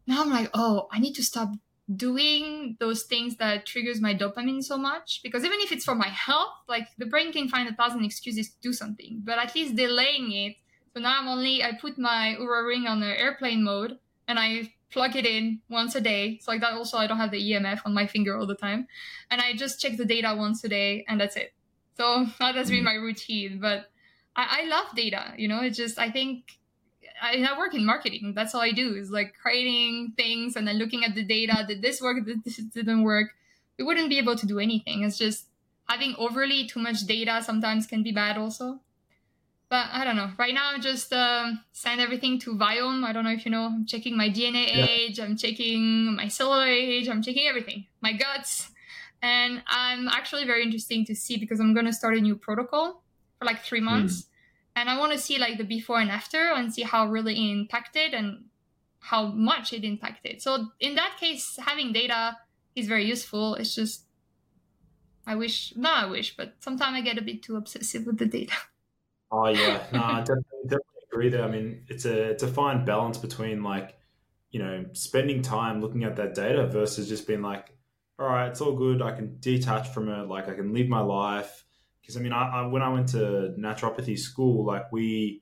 now 0.08 0.22
I'm 0.22 0.30
like, 0.30 0.50
oh, 0.54 0.88
I 0.92 1.00
need 1.00 1.14
to 1.14 1.24
stop 1.24 1.50
doing 1.94 2.78
those 2.80 3.04
things 3.04 3.38
that 3.38 3.66
triggers 3.66 4.02
my 4.02 4.14
dopamine 4.14 4.64
so 4.64 4.78
much 4.78 5.20
because 5.24 5.44
even 5.44 5.60
if 5.62 5.72
it's 5.72 5.86
for 5.86 5.96
my 5.96 6.08
health, 6.08 6.54
like 6.68 6.88
the 6.98 7.06
brain 7.06 7.32
can 7.32 7.48
find 7.48 7.70
a 7.70 7.74
thousand 7.74 8.04
excuses 8.04 8.50
to 8.50 8.56
do 8.62 8.74
something, 8.74 9.22
but 9.24 9.38
at 9.38 9.54
least 9.54 9.76
delaying 9.76 10.32
it. 10.32 10.56
So 10.94 11.02
now 11.02 11.20
I'm 11.20 11.28
only, 11.28 11.64
I 11.64 11.74
put 11.80 12.00
my 12.00 12.36
Oura 12.40 12.66
ring 12.66 12.88
on 12.88 13.02
the 13.02 13.20
airplane 13.20 13.64
mode 13.64 14.00
and 14.28 14.40
I 14.40 14.74
plug 14.90 15.16
it 15.16 15.26
in 15.26 15.60
once 15.70 15.94
a 15.94 16.02
day. 16.02 16.40
So 16.42 16.52
like 16.52 16.62
that 16.62 16.74
also 16.74 16.98
I 16.98 17.06
don't 17.06 17.18
have 17.18 17.32
the 17.32 17.52
EMF 17.52 17.82
on 17.86 17.94
my 17.94 18.08
finger 18.08 18.36
all 18.36 18.48
the 18.48 18.56
time. 18.56 18.88
And 19.30 19.42
I 19.42 19.54
just 19.54 19.80
check 19.80 19.98
the 19.98 20.06
data 20.06 20.34
once 20.36 20.64
a 20.64 20.70
day 20.70 21.06
and 21.08 21.20
that's 21.20 21.36
it. 21.36 21.54
So 21.98 22.26
that 22.40 22.56
has 22.56 22.70
been 22.70 22.82
mm. 22.82 22.86
my 22.86 22.96
routine. 22.96 23.60
But 23.60 23.92
I, 24.36 24.62
I 24.62 24.68
love 24.68 24.88
data. 24.96 25.34
You 25.38 25.48
know, 25.50 25.62
it's 25.62 25.78
just 25.78 26.00
I 26.00 26.10
think 26.10 26.58
I, 27.22 27.38
I, 27.38 27.58
work 27.58 27.74
in 27.74 27.86
marketing. 27.86 28.34
That's 28.36 28.54
all 28.54 28.62
I 28.62 28.72
do 28.72 28.96
is 28.96 29.10
like 29.12 29.34
creating 29.42 30.14
things 30.18 30.56
and 30.56 30.68
then 30.68 30.78
looking 30.78 31.04
at 31.04 31.16
the 31.16 31.24
data. 31.24 31.66
Did 31.68 31.82
this 31.82 32.02
work? 32.02 32.26
Did 32.26 32.44
this 32.44 32.58
didn't 32.58 33.04
work? 33.04 33.32
We 33.78 33.86
wouldn't 33.86 34.10
be 34.10 34.18
able 34.18 34.36
to 34.36 34.46
do 34.46 34.60
anything. 34.60 35.04
It's 35.04 35.18
just 35.18 35.48
having 35.88 36.16
overly 36.18 36.68
too 36.68 36.80
much 36.80 37.02
data 37.02 37.42
sometimes 37.44 37.88
can 37.88 38.04
be 38.04 38.12
bad 38.12 38.38
also. 38.38 38.80
But 39.70 39.88
I 39.92 40.04
don't 40.04 40.16
know. 40.16 40.32
Right 40.38 40.54
now, 40.54 40.72
I 40.76 40.80
just 40.80 41.12
uh, 41.12 41.52
send 41.72 42.00
everything 42.00 42.40
to 42.42 42.56
Viome. 42.56 43.04
I 43.04 43.12
don't 43.12 43.24
know 43.24 43.32
if 43.32 43.46
you 43.46 43.52
know. 43.52 43.66
I'm 43.66 43.86
checking 43.86 44.16
my 44.16 44.30
DNA 44.30 44.68
yeah. 44.68 44.86
age. 44.88 45.20
I'm 45.20 45.36
checking 45.36 46.16
my 46.16 46.28
cellular 46.28 46.68
age. 46.68 47.10
I'm 47.10 47.24
checking 47.24 47.48
everything. 47.48 47.86
My 48.02 48.14
guts 48.14 48.70
and 49.26 49.64
I'm 49.66 50.08
actually 50.08 50.46
very 50.46 50.64
interesting 50.64 51.04
to 51.06 51.16
see 51.16 51.38
because 51.38 51.60
I'm 51.60 51.74
going 51.74 51.88
to 51.88 51.94
start 51.94 52.16
a 52.16 52.22
new 52.22 52.36
protocol 52.36 53.02
for 53.40 53.46
like 53.46 53.64
three 53.64 53.82
months. 53.82 54.22
Mm. 54.22 54.26
And 54.76 54.90
I 54.90 54.98
want 55.00 55.14
to 55.14 55.18
see 55.18 55.38
like 55.38 55.58
the 55.58 55.64
before 55.64 56.00
and 56.00 56.12
after 56.12 56.52
and 56.52 56.74
see 56.74 56.84
how 56.84 57.08
really 57.08 57.34
it 57.34 57.52
impacted 57.52 58.14
and 58.14 58.46
how 59.00 59.28
much 59.28 59.72
it 59.72 59.84
impacted. 59.84 60.42
So 60.42 60.68
in 60.80 60.96
that 60.96 61.18
case, 61.20 61.58
having 61.64 61.94
data 61.94 62.38
is 62.76 62.88
very 62.88 63.06
useful. 63.06 63.56
It's 63.56 63.74
just, 63.74 64.06
I 65.26 65.36
wish, 65.36 65.74
not 65.76 66.04
I 66.04 66.08
wish, 66.08 66.36
but 66.36 66.56
sometimes 66.60 66.96
I 66.98 67.02
get 67.02 67.18
a 67.18 67.22
bit 67.22 67.42
too 67.42 67.56
obsessive 67.56 68.06
with 68.06 68.18
the 68.18 68.26
data. 68.26 68.56
Oh 69.32 69.48
yeah, 69.48 69.84
no, 69.92 70.00
I 70.04 70.20
definitely, 70.20 70.64
definitely 70.64 71.02
agree 71.12 71.30
there. 71.30 71.44
I 71.44 71.50
mean, 71.50 71.84
it's 71.88 72.06
a 72.06 72.30
it's 72.30 72.44
a 72.44 72.48
fine 72.48 72.86
balance 72.86 73.18
between 73.18 73.64
like, 73.64 73.98
you 74.52 74.60
know, 74.60 74.86
spending 74.94 75.42
time 75.42 75.82
looking 75.82 76.04
at 76.04 76.16
that 76.18 76.36
data 76.36 76.68
versus 76.68 77.10
just 77.10 77.28
being 77.28 77.42
like, 77.42 77.76
all 78.20 78.28
right, 78.28 78.48
it's 78.48 78.62
all 78.62 78.76
good. 78.76 79.02
I 79.02 79.12
can 79.12 79.38
detach 79.40 79.90
from 79.90 80.10
it. 80.10 80.28
Like 80.28 80.48
I 80.48 80.54
can 80.54 80.74
live 80.74 80.88
my 80.88 81.02
life. 81.02 81.66
Because 82.06 82.18
I 82.18 82.22
mean, 82.22 82.34
I, 82.34 82.62
I, 82.62 82.68
when 82.68 82.82
I 82.82 82.90
went 82.90 83.10
to 83.10 83.54
naturopathy 83.58 84.18
school, 84.18 84.64
like 84.64 84.92
we, 84.92 85.42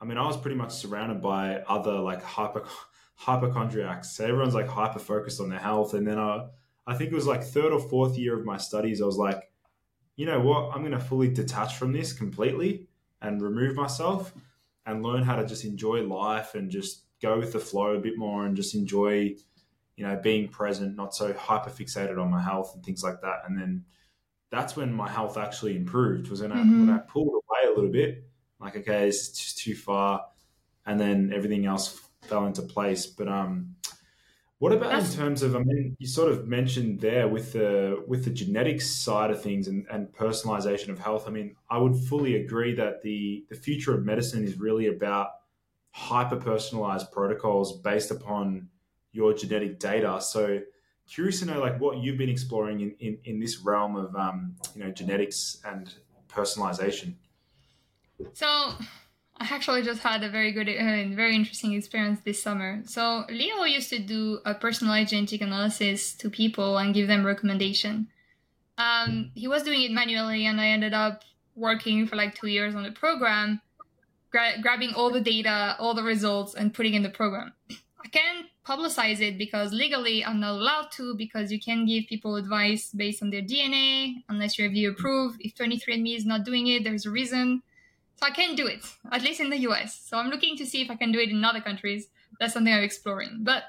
I 0.00 0.06
mean, 0.06 0.16
I 0.16 0.26
was 0.26 0.36
pretty 0.36 0.56
much 0.56 0.72
surrounded 0.72 1.20
by 1.20 1.56
other 1.68 1.98
like 1.98 2.22
hyper 2.22 2.64
hypochondriacs. 3.16 4.16
So 4.16 4.24
everyone's 4.24 4.54
like 4.54 4.68
hyper 4.68 4.98
focused 4.98 5.40
on 5.40 5.50
their 5.50 5.58
health. 5.58 5.92
And 5.94 6.06
then 6.06 6.18
I, 6.18 6.46
I 6.86 6.94
think 6.94 7.12
it 7.12 7.14
was 7.14 7.26
like 7.26 7.44
third 7.44 7.72
or 7.72 7.80
fourth 7.80 8.16
year 8.16 8.38
of 8.38 8.46
my 8.46 8.56
studies, 8.56 9.02
I 9.02 9.06
was 9.06 9.18
like, 9.18 9.50
you 10.16 10.26
know 10.26 10.40
what? 10.40 10.70
I'm 10.74 10.80
going 10.80 10.92
to 10.92 11.00
fully 11.00 11.28
detach 11.28 11.76
from 11.76 11.92
this 11.92 12.12
completely 12.12 12.88
and 13.20 13.42
remove 13.42 13.76
myself 13.76 14.32
and 14.86 15.02
learn 15.02 15.22
how 15.22 15.36
to 15.36 15.46
just 15.46 15.64
enjoy 15.64 16.02
life 16.02 16.54
and 16.54 16.70
just 16.70 17.04
go 17.20 17.38
with 17.38 17.52
the 17.52 17.58
flow 17.58 17.94
a 17.94 18.00
bit 18.00 18.16
more 18.16 18.46
and 18.46 18.56
just 18.56 18.74
enjoy 18.74 19.34
you 20.00 20.06
know, 20.06 20.16
being 20.16 20.48
present, 20.48 20.96
not 20.96 21.14
so 21.14 21.34
hyper 21.34 21.68
fixated 21.68 22.18
on 22.18 22.30
my 22.30 22.40
health 22.40 22.74
and 22.74 22.82
things 22.82 23.04
like 23.04 23.20
that. 23.20 23.42
And 23.46 23.60
then 23.60 23.84
that's 24.50 24.76
when 24.76 24.92
my 24.92 25.08
health 25.08 25.36
actually 25.36 25.76
improved 25.76 26.28
was 26.28 26.42
when, 26.42 26.50
mm-hmm. 26.50 26.60
I, 26.60 26.86
when 26.86 26.90
I 26.90 26.98
pulled 26.98 27.28
away 27.28 27.72
a 27.72 27.74
little 27.74 27.90
bit, 27.90 28.24
like, 28.60 28.76
okay, 28.76 29.08
it's 29.08 29.28
just 29.28 29.58
too 29.58 29.74
far. 29.74 30.26
And 30.86 30.98
then 30.98 31.32
everything 31.34 31.66
else 31.66 32.00
fell 32.22 32.46
into 32.46 32.62
place. 32.62 33.06
But, 33.06 33.28
um, 33.28 33.76
what 34.60 34.72
about 34.72 34.92
That's... 34.92 35.14
in 35.14 35.20
terms 35.20 35.42
of? 35.42 35.56
I 35.56 35.60
mean, 35.60 35.96
you 35.98 36.06
sort 36.06 36.30
of 36.30 36.46
mentioned 36.46 37.00
there 37.00 37.26
with 37.26 37.54
the 37.54 38.04
with 38.06 38.26
the 38.26 38.30
genetics 38.30 38.90
side 38.90 39.30
of 39.30 39.42
things 39.42 39.68
and, 39.68 39.86
and 39.90 40.12
personalization 40.12 40.90
of 40.90 40.98
health. 40.98 41.26
I 41.26 41.30
mean, 41.30 41.56
I 41.70 41.78
would 41.78 41.96
fully 41.96 42.36
agree 42.36 42.74
that 42.74 43.00
the 43.00 43.46
the 43.48 43.56
future 43.56 43.94
of 43.94 44.04
medicine 44.04 44.44
is 44.44 44.58
really 44.58 44.88
about 44.88 45.28
hyper 45.92 46.36
personalized 46.36 47.10
protocols 47.10 47.80
based 47.80 48.10
upon 48.10 48.68
your 49.12 49.32
genetic 49.32 49.78
data. 49.78 50.20
So 50.20 50.60
curious 51.12 51.40
to 51.40 51.46
know 51.46 51.60
like 51.60 51.80
what 51.80 51.98
you've 51.98 52.18
been 52.18 52.28
exploring 52.28 52.80
in, 52.80 52.94
in, 53.00 53.18
in 53.24 53.40
this 53.40 53.58
realm 53.58 53.96
of 53.96 54.14
um, 54.14 54.56
you 54.74 54.84
know 54.84 54.90
genetics 54.90 55.60
and 55.64 55.94
personalization. 56.28 57.14
So 58.34 58.46
I 58.46 59.46
actually 59.50 59.82
just 59.82 60.02
had 60.02 60.22
a 60.22 60.28
very 60.28 60.52
good 60.52 60.68
and 60.68 61.12
uh, 61.12 61.16
very 61.16 61.34
interesting 61.34 61.72
experience 61.72 62.20
this 62.24 62.42
summer. 62.42 62.82
So 62.86 63.24
Leo 63.28 63.64
used 63.64 63.90
to 63.90 63.98
do 63.98 64.40
a 64.44 64.54
personalized 64.54 65.10
genetic 65.10 65.40
analysis 65.40 66.14
to 66.16 66.30
people 66.30 66.78
and 66.78 66.94
give 66.94 67.08
them 67.08 67.26
recommendation. 67.26 68.08
Um, 68.78 69.30
he 69.34 69.48
was 69.48 69.62
doing 69.62 69.82
it 69.82 69.90
manually, 69.90 70.46
and 70.46 70.60
I 70.60 70.68
ended 70.68 70.94
up 70.94 71.22
working 71.54 72.06
for 72.06 72.16
like 72.16 72.34
two 72.34 72.46
years 72.46 72.74
on 72.74 72.82
the 72.82 72.92
program, 72.92 73.60
gra- 74.30 74.60
grabbing 74.62 74.94
all 74.94 75.10
the 75.10 75.20
data, 75.20 75.76
all 75.78 75.94
the 75.94 76.02
results, 76.02 76.54
and 76.54 76.72
putting 76.72 76.94
in 76.94 77.02
the 77.02 77.10
program. 77.10 77.52
Can't 78.12 78.46
publicize 78.66 79.20
it 79.20 79.38
because 79.38 79.72
legally 79.72 80.24
I'm 80.24 80.40
not 80.40 80.52
allowed 80.52 80.90
to 80.92 81.14
because 81.14 81.52
you 81.52 81.60
can 81.60 81.86
give 81.86 82.04
people 82.08 82.36
advice 82.36 82.90
based 82.90 83.22
on 83.22 83.30
their 83.30 83.42
DNA 83.42 84.24
unless 84.28 84.58
you're 84.58 84.68
FDA 84.68 84.90
approved. 84.90 85.40
If 85.40 85.54
23andMe 85.54 86.16
is 86.16 86.26
not 86.26 86.44
doing 86.44 86.66
it, 86.66 86.84
there's 86.84 87.06
a 87.06 87.10
reason. 87.10 87.62
So 88.16 88.26
I 88.26 88.30
can't 88.30 88.56
do 88.56 88.66
it, 88.66 88.84
at 89.10 89.22
least 89.22 89.40
in 89.40 89.50
the 89.50 89.58
US. 89.68 89.98
So 90.04 90.18
I'm 90.18 90.28
looking 90.28 90.56
to 90.58 90.66
see 90.66 90.82
if 90.82 90.90
I 90.90 90.96
can 90.96 91.12
do 91.12 91.18
it 91.18 91.30
in 91.30 91.44
other 91.44 91.60
countries. 91.60 92.08
That's 92.38 92.52
something 92.52 92.72
I'm 92.72 92.82
exploring. 92.82 93.38
But 93.40 93.64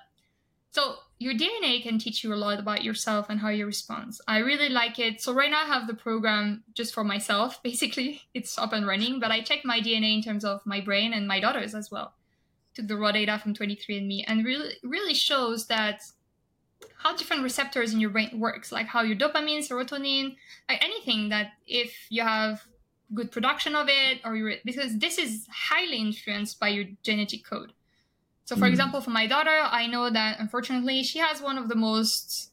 so 0.72 0.96
your 1.20 1.34
DNA 1.34 1.84
can 1.84 2.00
teach 2.00 2.24
you 2.24 2.34
a 2.34 2.36
lot 2.36 2.60
about 2.60 2.84
yourself 2.84 3.28
and 3.30 3.40
how 3.40 3.50
you 3.50 3.66
respond. 3.66 4.18
I 4.28 4.40
really 4.40 4.70
like 4.70 4.98
it. 4.98 5.22
So 5.22 5.34
right 5.34 5.52
now 5.52 5.64
I 5.64 5.68
have 5.68 5.86
the 5.86 5.94
program 5.94 6.64
just 6.74 6.94
for 6.94 7.04
myself, 7.04 7.62
basically. 7.64 8.24
It's 8.34 8.58
up 8.58 8.74
and 8.74 8.88
running, 8.88 9.20
but 9.20 9.32
I 9.32 9.42
check 9.42 9.64
my 9.64 9.80
DNA 9.80 10.16
in 10.16 10.24
terms 10.24 10.44
of 10.44 10.66
my 10.66 10.82
brain 10.82 11.14
and 11.14 11.28
my 11.28 11.40
daughters 11.40 11.76
as 11.76 11.92
well. 11.92 12.14
Took 12.76 12.88
the 12.88 12.98
raw 12.98 13.12
data 13.12 13.38
from 13.40 13.54
23andMe 13.54 14.24
and 14.28 14.46
really 14.46 14.76
really 14.84 15.14
shows 15.14 15.68
that 15.68 16.02
how 16.98 17.16
different 17.16 17.44
receptors 17.44 17.94
in 17.94 18.00
your 18.00 18.10
brain 18.10 18.40
works, 18.40 18.72
like 18.72 18.88
how 18.88 19.02
your 19.02 19.16
dopamine, 19.16 19.60
serotonin, 19.60 20.36
like 20.70 20.84
anything 20.84 21.30
that 21.30 21.54
if 21.68 22.08
you 22.10 22.24
have 22.24 22.66
good 23.14 23.32
production 23.32 23.76
of 23.76 23.88
it 23.90 24.20
or 24.24 24.36
you 24.36 24.56
because 24.64 24.98
this 25.00 25.18
is 25.18 25.48
highly 25.52 25.98
influenced 25.98 26.60
by 26.60 26.70
your 26.70 26.86
genetic 27.04 27.46
code. 27.46 27.74
So, 28.46 28.56
for 28.56 28.66
mm. 28.66 28.70
example, 28.70 29.02
for 29.02 29.12
my 29.12 29.28
daughter, 29.28 29.62
I 29.62 29.88
know 29.88 30.10
that 30.10 30.40
unfortunately 30.40 31.04
she 31.04 31.20
has 31.20 31.42
one 31.42 31.58
of 31.58 31.70
the 31.70 31.76
most, 31.76 32.52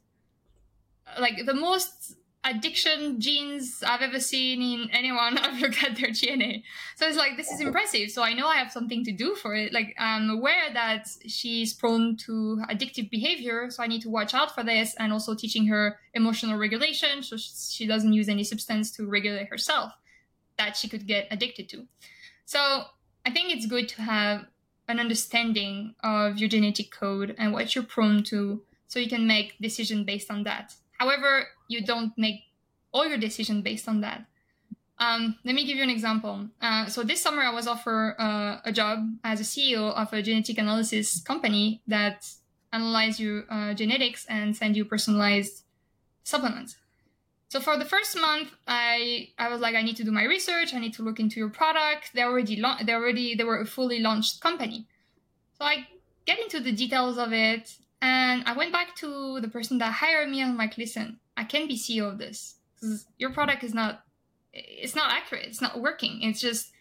like, 1.19 1.45
the 1.45 1.55
most 1.55 2.15
addiction 2.49 3.21
genes 3.21 3.83
I've 3.87 4.03
ever 4.03 4.19
seen 4.19 4.63
in 4.63 4.91
anyone. 4.91 5.39
I've 5.39 5.61
looked 5.61 5.83
at 5.83 5.97
their 5.97 6.11
DNA. 6.11 6.63
So 6.97 7.07
it's 7.07 7.17
like, 7.17 7.37
this 7.37 7.51
is 7.51 7.61
impressive. 7.61 8.11
So 8.11 8.23
I 8.23 8.33
know 8.33 8.47
I 8.47 8.57
have 8.57 8.73
something 8.73 9.05
to 9.05 9.13
do 9.13 9.35
for 9.35 9.55
it. 9.55 9.73
Like, 9.73 9.95
I'm 9.99 10.31
aware 10.31 10.73
that 10.73 11.09
she's 11.27 11.73
prone 11.75 12.17
to 12.19 12.63
addictive 12.71 13.11
behavior. 13.11 13.71
So 13.71 13.83
I 13.83 13.87
need 13.87 14.03
to 14.03 14.11
watch 14.11 14.35
out 14.35 14.55
for 14.55 14.65
this 14.65 14.95
and 14.99 15.13
also 15.13 15.35
teaching 15.35 15.67
her 15.67 15.99
emotional 16.15 16.59
regulation 16.59 17.23
so 17.23 17.37
she 17.37 17.87
doesn't 17.87 18.13
use 18.13 18.29
any 18.29 18.45
substance 18.45 18.91
to 18.93 19.07
regulate 19.07 19.49
herself 19.49 19.93
that 20.57 20.77
she 20.77 20.89
could 20.89 21.07
get 21.07 21.29
addicted 21.31 21.69
to. 21.71 21.87
So 22.45 22.85
I 23.25 23.31
think 23.31 23.53
it's 23.55 23.67
good 23.67 23.89
to 23.91 24.03
have 24.03 24.47
an 24.89 24.99
understanding 24.99 25.95
of 26.03 26.39
your 26.39 26.49
genetic 26.49 26.91
code 26.91 27.35
and 27.39 27.53
what 27.53 27.75
you're 27.75 27.85
prone 27.85 28.23
to 28.25 28.63
so 28.87 28.99
you 28.99 29.09
can 29.09 29.27
make 29.27 29.59
decision 29.61 30.03
based 30.03 30.31
on 30.31 30.45
that 30.45 30.73
however 30.99 31.47
you 31.69 31.85
don't 31.85 32.13
make 32.17 32.43
all 32.93 33.07
your 33.07 33.19
decision 33.19 33.63
based 33.63 33.89
on 33.89 34.01
that 34.01 34.25
um, 35.01 35.37
let 35.45 35.55
me 35.55 35.65
give 35.65 35.77
you 35.77 35.83
an 35.83 35.91
example 35.91 36.49
uh, 36.61 36.87
so 36.87 37.03
this 37.03 37.21
summer 37.21 37.43
i 37.43 37.53
was 37.53 37.67
offered 37.67 38.17
uh, 38.19 38.59
a 38.65 38.73
job 38.73 38.99
as 39.25 39.41
a 39.41 39.45
ceo 39.45 39.93
of 39.95 40.13
a 40.13 40.23
genetic 40.23 40.59
analysis 40.59 41.21
company 41.21 41.83
that 41.87 42.27
analyze 42.73 43.21
your 43.21 43.45
uh, 43.51 43.73
genetics 43.75 44.27
and 44.27 44.57
send 44.57 44.77
you 44.77 44.85
personalized 44.85 45.63
supplements 46.25 46.77
so 47.49 47.61
for 47.61 47.79
the 47.79 47.85
first 47.85 48.19
month, 48.21 48.51
I 48.67 49.31
I 49.39 49.49
was 49.49 49.61
like, 49.61 49.75
I 49.75 49.83
need 49.83 49.97
to 49.97 50.05
do 50.05 50.13
my 50.13 50.25
research. 50.25 50.75
I 50.75 50.79
need 50.79 50.93
to 50.95 51.03
look 51.03 51.19
into 51.19 51.41
your 51.41 51.49
product. 51.49 52.13
They 52.13 52.23
already 52.23 52.57
la- 52.57 52.83
they 52.83 52.93
already 52.93 53.35
they 53.35 53.45
were 53.45 53.61
a 53.61 53.67
fully 53.67 54.01
launched 54.01 54.41
company. 54.41 54.87
So 55.59 55.65
I 55.65 55.89
get 56.27 56.39
into 56.39 56.61
the 56.61 56.73
details 56.73 57.17
of 57.17 57.33
it, 57.33 57.75
and 58.03 58.45
I 58.45 58.53
went 58.53 58.73
back 58.73 58.95
to 58.97 59.41
the 59.41 59.49
person 59.49 59.79
that 59.79 59.95
hired 59.95 60.29
me 60.29 60.43
and 60.43 60.53
I'm 60.53 60.59
like, 60.59 60.77
listen, 60.77 61.21
I 61.39 61.45
can't 61.45 61.69
be 61.69 61.77
CEO 61.77 62.11
of 62.11 62.19
this. 62.19 62.57
Your 63.17 63.31
product 63.31 63.65
is 63.65 63.75
not 63.75 64.05
it's 64.53 64.95
not 64.95 65.11
accurate. 65.11 65.47
It's 65.47 65.61
not 65.61 65.81
working. 65.81 66.23
It's 66.23 66.41
just 66.41 66.73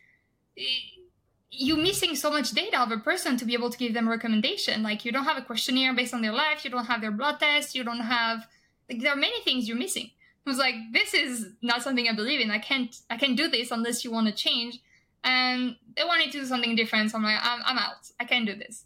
you 1.50 1.78
missing 1.78 2.16
so 2.16 2.30
much 2.30 2.52
data 2.52 2.80
of 2.82 2.92
a 2.92 2.98
person 2.98 3.38
to 3.38 3.46
be 3.46 3.54
able 3.54 3.70
to 3.70 3.78
give 3.78 3.94
them 3.94 4.08
a 4.08 4.12
recommendation. 4.12 4.84
Like 4.84 5.06
you 5.06 5.12
don't 5.12 5.26
have 5.26 5.38
a 5.38 5.42
questionnaire 5.42 5.94
based 5.94 6.14
on 6.14 6.22
their 6.22 6.34
life. 6.34 6.66
You 6.66 6.72
don't 6.72 6.86
have 6.86 7.02
their 7.02 7.12
blood 7.12 7.40
test. 7.40 7.76
You 7.76 7.84
don't 7.84 8.00
have 8.00 8.48
like 8.90 9.02
there 9.02 9.14
are 9.14 9.18
many 9.18 9.42
things 9.42 9.68
you're 9.68 9.78
missing. 9.78 10.12
I 10.46 10.50
was 10.50 10.60
like, 10.60 10.76
this 10.94 11.14
is 11.14 11.50
not 11.62 11.84
something 11.84 12.08
I 12.08 12.16
believe 12.16 12.40
in. 12.40 12.52
I 12.52 12.60
can't, 12.60 12.96
I 13.10 13.18
can't 13.18 13.36
do 13.36 13.50
this 13.50 13.70
unless 13.70 14.06
you 14.06 14.12
want 14.12 14.28
to 14.28 14.34
change. 14.34 14.80
And 15.22 15.76
they 15.94 16.06
wanted 16.06 16.32
to 16.32 16.40
do 16.40 16.46
something 16.46 16.74
different. 16.74 17.12
So 17.12 17.18
I'm 17.18 17.24
like, 17.26 17.40
I'm, 17.42 17.60
I'm 17.66 17.78
out. 17.78 18.10
I 18.18 18.24
can't 18.24 18.46
do 18.46 18.56
this. 18.56 18.86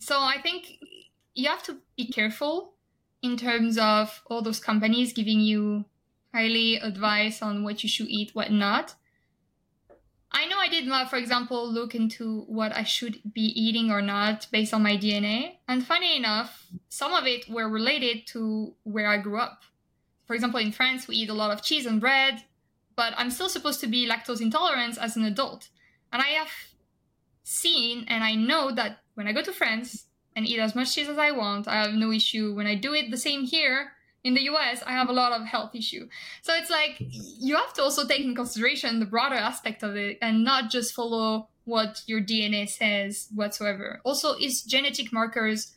So 0.00 0.18
I 0.18 0.36
think 0.42 0.78
you 1.34 1.48
have 1.48 1.62
to 1.62 1.78
be 1.96 2.08
careful 2.08 2.74
in 3.22 3.36
terms 3.36 3.78
of 3.78 4.22
all 4.26 4.42
those 4.42 4.60
companies 4.60 5.12
giving 5.12 5.40
you 5.40 5.84
highly 6.32 6.76
advice 6.76 7.42
on 7.42 7.64
what 7.64 7.82
you 7.82 7.88
should 7.88 8.08
eat, 8.08 8.34
what 8.34 8.50
not. 8.50 8.94
I 10.32 10.46
know 10.46 10.58
I 10.58 10.68
did, 10.68 10.86
not, 10.86 11.10
for 11.10 11.16
example, 11.16 11.70
look 11.70 11.94
into 11.94 12.42
what 12.42 12.74
I 12.74 12.84
should 12.84 13.20
be 13.34 13.42
eating 13.42 13.90
or 13.90 14.00
not 14.00 14.46
based 14.52 14.72
on 14.72 14.82
my 14.82 14.96
DNA. 14.96 15.56
And 15.66 15.84
funny 15.84 16.16
enough, 16.16 16.66
some 16.88 17.12
of 17.12 17.26
it 17.26 17.48
were 17.50 17.68
related 17.68 18.28
to 18.28 18.74
where 18.84 19.08
I 19.08 19.16
grew 19.18 19.38
up 19.40 19.64
for 20.30 20.34
example, 20.34 20.60
in 20.60 20.70
France, 20.70 21.08
we 21.08 21.16
eat 21.16 21.28
a 21.28 21.34
lot 21.34 21.50
of 21.50 21.60
cheese 21.60 21.86
and 21.86 22.00
bread, 22.00 22.44
but 22.94 23.12
I'm 23.16 23.32
still 23.32 23.48
supposed 23.48 23.80
to 23.80 23.88
be 23.88 24.08
lactose 24.08 24.40
intolerant 24.40 24.96
as 24.96 25.16
an 25.16 25.24
adult. 25.24 25.70
And 26.12 26.22
I 26.22 26.28
have 26.28 26.52
seen 27.42 28.04
and 28.06 28.22
I 28.22 28.36
know 28.36 28.70
that 28.70 29.00
when 29.14 29.26
I 29.26 29.32
go 29.32 29.42
to 29.42 29.52
France 29.52 30.06
and 30.40 30.48
eat 30.48 30.58
as 30.58 30.74
much 30.74 30.94
cheese 30.94 31.08
as 31.08 31.18
I 31.18 31.32
want, 31.32 31.68
I 31.68 31.82
have 31.82 31.92
no 31.92 32.10
issue. 32.10 32.54
When 32.54 32.66
I 32.66 32.74
do 32.74 32.94
it 32.94 33.10
the 33.10 33.18
same 33.18 33.44
here 33.44 33.92
in 34.24 34.32
the 34.32 34.44
US, 34.52 34.82
I 34.86 34.92
have 34.92 35.10
a 35.10 35.12
lot 35.12 35.32
of 35.32 35.46
health 35.46 35.74
issue. 35.74 36.08
So 36.40 36.54
it's 36.54 36.70
like 36.70 36.96
you 36.98 37.56
have 37.56 37.74
to 37.74 37.82
also 37.82 38.06
take 38.06 38.24
in 38.24 38.34
consideration 38.34 39.00
the 39.00 39.06
broader 39.06 39.36
aspect 39.36 39.82
of 39.82 39.96
it 39.96 40.16
and 40.22 40.42
not 40.42 40.70
just 40.70 40.94
follow 40.94 41.48
what 41.64 42.02
your 42.06 42.22
DNA 42.22 42.68
says 42.68 43.28
whatsoever. 43.34 44.00
Also, 44.02 44.34
is 44.34 44.62
genetic 44.62 45.12
markers 45.12 45.74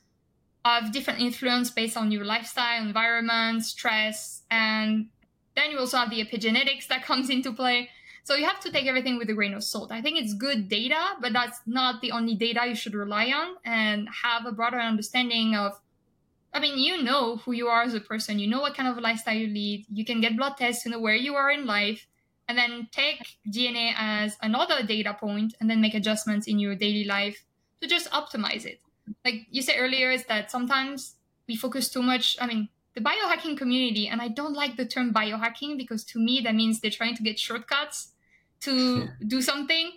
of 0.64 0.94
different 0.94 1.20
influence 1.20 1.70
based 1.70 1.98
on 1.98 2.10
your 2.10 2.24
lifestyle, 2.24 2.82
environment, 2.82 3.66
stress, 3.66 4.44
and 4.50 5.08
then 5.56 5.72
you 5.72 5.78
also 5.78 5.98
have 5.98 6.10
the 6.10 6.24
epigenetics 6.24 6.88
that 6.88 7.04
comes 7.04 7.30
into 7.30 7.52
play. 7.52 7.90
So 8.24 8.36
you 8.36 8.46
have 8.46 8.60
to 8.62 8.72
take 8.72 8.86
everything 8.86 9.18
with 9.18 9.30
a 9.30 9.34
grain 9.34 9.54
of 9.54 9.64
salt. 9.64 9.92
I 9.92 10.02
think 10.02 10.18
it's 10.18 10.34
good 10.34 10.70
data, 10.70 11.16
but 11.22 11.34
that's 11.34 11.60
not 11.66 12.02
the 12.02 12.12
only 12.12 12.36
data 12.36 12.66
you 12.66 12.76
should 12.76 12.94
rely 12.94 13.28
on 13.28 13.56
and 13.66 14.08
have 14.24 14.46
a 14.46 14.52
broader 14.52 14.80
understanding 14.80 15.56
of 15.56 15.80
I 16.56 16.60
mean, 16.60 16.78
you 16.78 17.02
know 17.02 17.38
who 17.38 17.52
you 17.52 17.68
are 17.68 17.82
as 17.82 17.96
a 17.96 18.00
person, 18.00 18.38
you 18.38 18.48
know 18.48 18.62
what 18.62 18.76
kind 18.76 18.88
of 18.88 19.02
lifestyle 19.02 19.34
you 19.34 19.48
lead, 19.48 19.88
you 19.92 20.06
can 20.06 20.22
get 20.22 20.38
blood 20.38 20.56
tests 20.56 20.84
to 20.84 20.90
know 20.90 21.00
where 21.00 21.16
you 21.16 21.34
are 21.34 21.50
in 21.50 21.66
life, 21.66 22.06
and 22.48 22.56
then 22.56 22.90
take 22.92 23.38
DNA 23.50 23.94
as 23.98 24.38
another 24.40 24.84
data 24.84 25.18
point 25.20 25.56
and 25.60 25.68
then 25.68 25.82
make 25.82 25.96
adjustments 25.96 26.46
in 26.46 26.60
your 26.60 26.76
daily 26.76 27.06
life 27.06 27.44
to 27.82 27.88
just 27.88 28.08
optimize 28.12 28.66
it. 28.66 28.82
Like 29.26 29.48
you 29.50 29.64
said 29.64 29.78
earlier 29.80 30.12
is 30.12 30.26
that 30.26 30.52
sometimes 30.52 31.16
we 31.48 31.56
focus 31.56 31.90
too 31.90 32.02
much 32.02 32.38
i 32.40 32.48
mean 32.48 32.70
the 32.96 33.02
biohacking 33.02 33.58
community 33.58 34.08
and 34.08 34.22
i 34.22 34.28
don't 34.28 34.54
like 34.54 34.76
the 34.78 34.86
term 34.86 35.14
biohacking 35.14 35.78
because 35.78 36.04
to 36.04 36.20
me 36.20 36.42
that 36.44 36.56
means 36.56 36.80
they're 36.80 36.92
trying 36.92 37.16
to 37.16 37.24
get 37.24 37.40
shortcuts 37.40 38.13
to 38.64 39.10
do 39.26 39.42
something. 39.42 39.92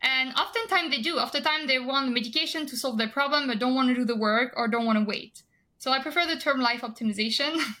And 0.00 0.32
oftentimes 0.34 0.90
they 0.90 1.02
do. 1.02 1.18
Oftentimes 1.18 1.66
they 1.66 1.78
want 1.78 2.12
medication 2.12 2.66
to 2.66 2.76
solve 2.76 2.98
their 2.98 3.08
problem 3.08 3.48
but 3.48 3.58
don't 3.58 3.74
want 3.74 3.88
to 3.88 3.94
do 3.94 4.04
the 4.04 4.16
work 4.16 4.54
or 4.56 4.68
don't 4.68 4.86
want 4.86 4.98
to 4.98 5.04
wait. 5.04 5.42
So 5.78 5.92
i 5.92 6.00
prefer 6.02 6.26
the 6.26 6.36
term 6.36 6.60
life 6.60 6.82
optimization. 6.82 7.60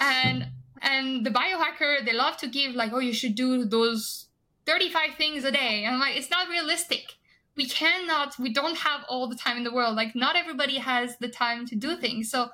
And 0.00 0.48
and 0.82 1.24
the 1.24 1.30
biohacker 1.30 2.04
they 2.04 2.12
love 2.12 2.36
to 2.38 2.48
give 2.48 2.74
like 2.74 2.92
oh 2.92 2.98
you 2.98 3.14
should 3.14 3.36
do 3.36 3.64
those 3.64 4.26
35 4.66 5.14
things 5.16 5.44
a 5.44 5.52
day. 5.52 5.84
And 5.84 5.94
I'm 5.94 6.00
like 6.00 6.16
it's 6.16 6.30
not 6.30 6.48
realistic. 6.48 7.14
We 7.56 7.66
cannot 7.66 8.36
we 8.40 8.52
don't 8.52 8.78
have 8.78 9.02
all 9.08 9.28
the 9.28 9.36
time 9.36 9.56
in 9.56 9.62
the 9.62 9.72
world. 9.72 9.94
Like 9.94 10.16
not 10.16 10.34
everybody 10.34 10.78
has 10.78 11.16
the 11.18 11.28
time 11.28 11.64
to 11.66 11.76
do 11.76 11.96
things. 11.96 12.28
So 12.28 12.50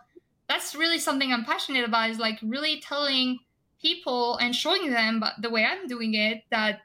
that's 0.51 0.75
really 0.75 0.99
something 0.99 1.33
i'm 1.33 1.45
passionate 1.45 1.85
about 1.85 2.11
is 2.11 2.19
like 2.19 2.39
really 2.43 2.81
telling 2.81 3.39
people 3.81 4.37
and 4.39 4.55
showing 4.55 4.91
them 4.91 5.23
the 5.41 5.49
way 5.49 5.65
i'm 5.65 5.87
doing 5.87 6.15
it 6.15 6.43
that 6.51 6.81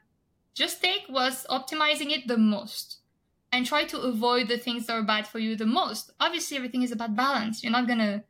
just 0.56 0.82
take 0.82 1.04
was 1.08 1.46
optimizing 1.48 2.10
it 2.10 2.26
the 2.26 2.36
most 2.36 2.98
and 3.52 3.64
try 3.64 3.84
to 3.84 4.00
avoid 4.00 4.48
the 4.48 4.58
things 4.58 4.86
that 4.86 4.94
are 4.94 5.02
bad 5.04 5.28
for 5.28 5.38
you 5.38 5.54
the 5.54 5.64
most. 5.66 6.10
Obviously 6.18 6.56
everything 6.56 6.82
is 6.82 6.90
about 6.90 7.14
balance. 7.14 7.62
You're 7.62 7.70
not 7.70 7.86
gonna 7.86 8.24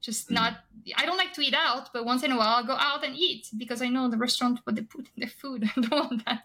just 0.00 0.28
mm. 0.28 0.32
not 0.32 0.54
i 0.96 1.06
don't 1.06 1.16
like 1.16 1.32
to 1.32 1.40
eat 1.40 1.54
out 1.54 1.88
but 1.92 2.04
once 2.04 2.24
in 2.24 2.32
a 2.32 2.36
while 2.36 2.56
i'll 2.56 2.66
go 2.66 2.72
out 2.72 3.04
and 3.04 3.14
eat 3.16 3.46
because 3.56 3.80
i 3.80 3.88
know 3.88 4.10
the 4.10 4.16
restaurant 4.16 4.58
what 4.64 4.74
they 4.74 4.82
put 4.82 5.02
in 5.04 5.12
their 5.18 5.28
food 5.28 5.62
i 5.76 5.80
don't 5.80 5.92
want 5.92 6.24
that. 6.24 6.42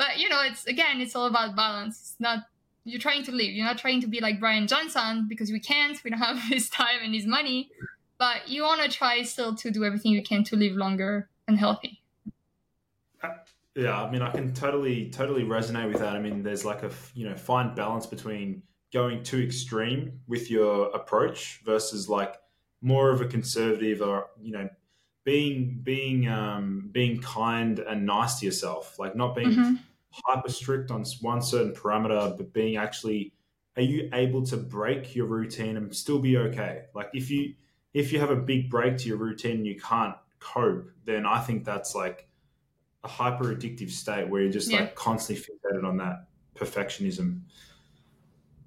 But 0.00 0.18
you 0.18 0.30
know 0.30 0.40
it's 0.42 0.66
again 0.66 1.02
it's 1.02 1.14
all 1.14 1.26
about 1.26 1.54
balance. 1.54 2.00
It's 2.00 2.16
not 2.18 2.44
you're 2.84 2.98
trying 2.98 3.22
to 3.24 3.32
live. 3.32 3.50
You're 3.50 3.66
not 3.66 3.76
trying 3.76 4.00
to 4.00 4.06
be 4.06 4.20
like 4.20 4.40
Brian 4.40 4.66
Johnson 4.66 5.26
because 5.28 5.52
we 5.52 5.60
can't 5.60 6.02
we 6.02 6.10
don't 6.10 6.18
have 6.30 6.38
his 6.38 6.70
time 6.70 7.00
and 7.04 7.14
his 7.14 7.26
money. 7.26 7.70
But 8.16 8.48
you 8.48 8.62
want 8.62 8.80
to 8.80 8.88
try 8.88 9.22
still 9.22 9.54
to 9.56 9.70
do 9.70 9.84
everything 9.84 10.12
you 10.12 10.22
can 10.22 10.42
to 10.44 10.56
live 10.56 10.74
longer 10.74 11.28
and 11.46 11.58
healthy 11.58 11.99
yeah 13.80 14.02
i 14.02 14.10
mean 14.10 14.22
i 14.22 14.30
can 14.30 14.52
totally 14.52 15.10
totally 15.10 15.42
resonate 15.42 15.88
with 15.88 15.98
that 15.98 16.14
i 16.14 16.20
mean 16.20 16.42
there's 16.42 16.64
like 16.64 16.82
a 16.82 16.90
you 17.14 17.28
know 17.28 17.34
fine 17.34 17.74
balance 17.74 18.06
between 18.06 18.62
going 18.92 19.22
too 19.22 19.40
extreme 19.40 20.20
with 20.26 20.50
your 20.50 20.88
approach 20.90 21.60
versus 21.64 22.08
like 22.08 22.36
more 22.82 23.10
of 23.10 23.20
a 23.20 23.26
conservative 23.26 24.02
or 24.02 24.26
you 24.40 24.52
know 24.52 24.68
being 25.24 25.80
being 25.82 26.28
um, 26.28 26.88
being 26.92 27.20
kind 27.20 27.78
and 27.78 28.06
nice 28.06 28.40
to 28.40 28.46
yourself, 28.46 28.98
like 28.98 29.14
not 29.14 29.34
being 29.34 29.50
mm-hmm. 29.50 29.74
hyper 30.26 30.50
strict 30.50 30.90
on 30.90 31.04
one 31.20 31.42
certain 31.42 31.72
parameter, 31.72 32.36
but 32.36 32.52
being 32.52 32.76
actually 32.76 33.32
are 33.76 33.82
you 33.82 34.10
able 34.12 34.44
to 34.44 34.56
break 34.56 35.14
your 35.14 35.26
routine 35.26 35.76
and 35.76 35.94
still 35.94 36.18
be 36.18 36.36
okay? 36.36 36.82
Like 36.94 37.10
if 37.12 37.30
you 37.30 37.54
if 37.92 38.12
you 38.12 38.20
have 38.20 38.30
a 38.30 38.36
big 38.36 38.70
break 38.70 38.98
to 38.98 39.08
your 39.08 39.18
routine 39.18 39.58
and 39.58 39.66
you 39.66 39.78
can't 39.78 40.16
cope, 40.38 40.90
then 41.04 41.26
I 41.26 41.40
think 41.40 41.64
that's 41.64 41.94
like 41.94 42.28
a 43.04 43.08
hyper 43.08 43.54
addictive 43.54 43.90
state 43.90 44.28
where 44.28 44.42
you're 44.42 44.52
just 44.52 44.70
yeah. 44.70 44.80
like 44.80 44.94
constantly 44.94 45.44
fixated 45.44 45.84
on 45.84 45.96
that 45.98 46.26
perfectionism. 46.54 47.40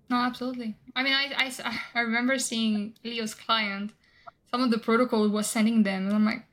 No, 0.09 0.17
absolutely. 0.17 0.75
I 0.95 1.03
mean, 1.03 1.13
I, 1.13 1.51
I, 1.63 1.79
I 1.95 2.01
remember 2.01 2.37
seeing 2.37 2.95
Leo's 3.03 3.33
client, 3.33 3.93
some 4.51 4.61
of 4.61 4.71
the 4.71 4.77
protocol 4.77 5.27
was 5.29 5.47
sending 5.47 5.83
them, 5.83 6.05
and 6.07 6.15
I'm 6.15 6.25
like, 6.25 6.45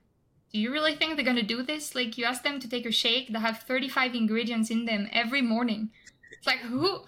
do 0.52 0.58
you 0.58 0.72
really 0.72 0.94
think 0.94 1.16
they're 1.16 1.24
gonna 1.24 1.42
do 1.42 1.62
this? 1.62 1.94
Like, 1.94 2.18
you 2.18 2.24
ask 2.24 2.42
them 2.42 2.60
to 2.60 2.68
take 2.68 2.86
a 2.86 2.92
shake 2.92 3.32
that 3.32 3.40
have 3.40 3.60
35 3.60 4.14
ingredients 4.14 4.70
in 4.70 4.84
them 4.84 5.08
every 5.12 5.42
morning. 5.42 5.90
It's 6.36 6.46
like, 6.46 6.60
who, 6.60 7.00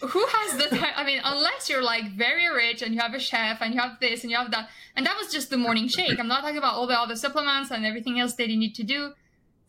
who 0.00 0.26
has 0.26 0.58
the 0.58 0.76
time? 0.76 0.92
I 0.96 1.04
mean, 1.04 1.20
unless 1.24 1.68
you're 1.68 1.82
like 1.82 2.12
very 2.12 2.48
rich 2.48 2.82
and 2.82 2.94
you 2.94 3.00
have 3.00 3.14
a 3.14 3.18
chef 3.18 3.60
and 3.60 3.74
you 3.74 3.80
have 3.80 3.98
this 4.00 4.22
and 4.22 4.30
you 4.30 4.36
have 4.36 4.50
that, 4.50 4.68
and 4.96 5.06
that 5.06 5.16
was 5.16 5.32
just 5.32 5.50
the 5.50 5.56
morning 5.56 5.88
shake. 5.88 6.18
I'm 6.18 6.28
not 6.28 6.42
talking 6.42 6.58
about 6.58 6.74
all 6.74 6.86
the 6.86 6.98
other 6.98 7.16
supplements 7.16 7.70
and 7.70 7.84
everything 7.84 8.20
else 8.20 8.34
that 8.34 8.48
you 8.48 8.56
need 8.56 8.74
to 8.76 8.84
do. 8.84 9.12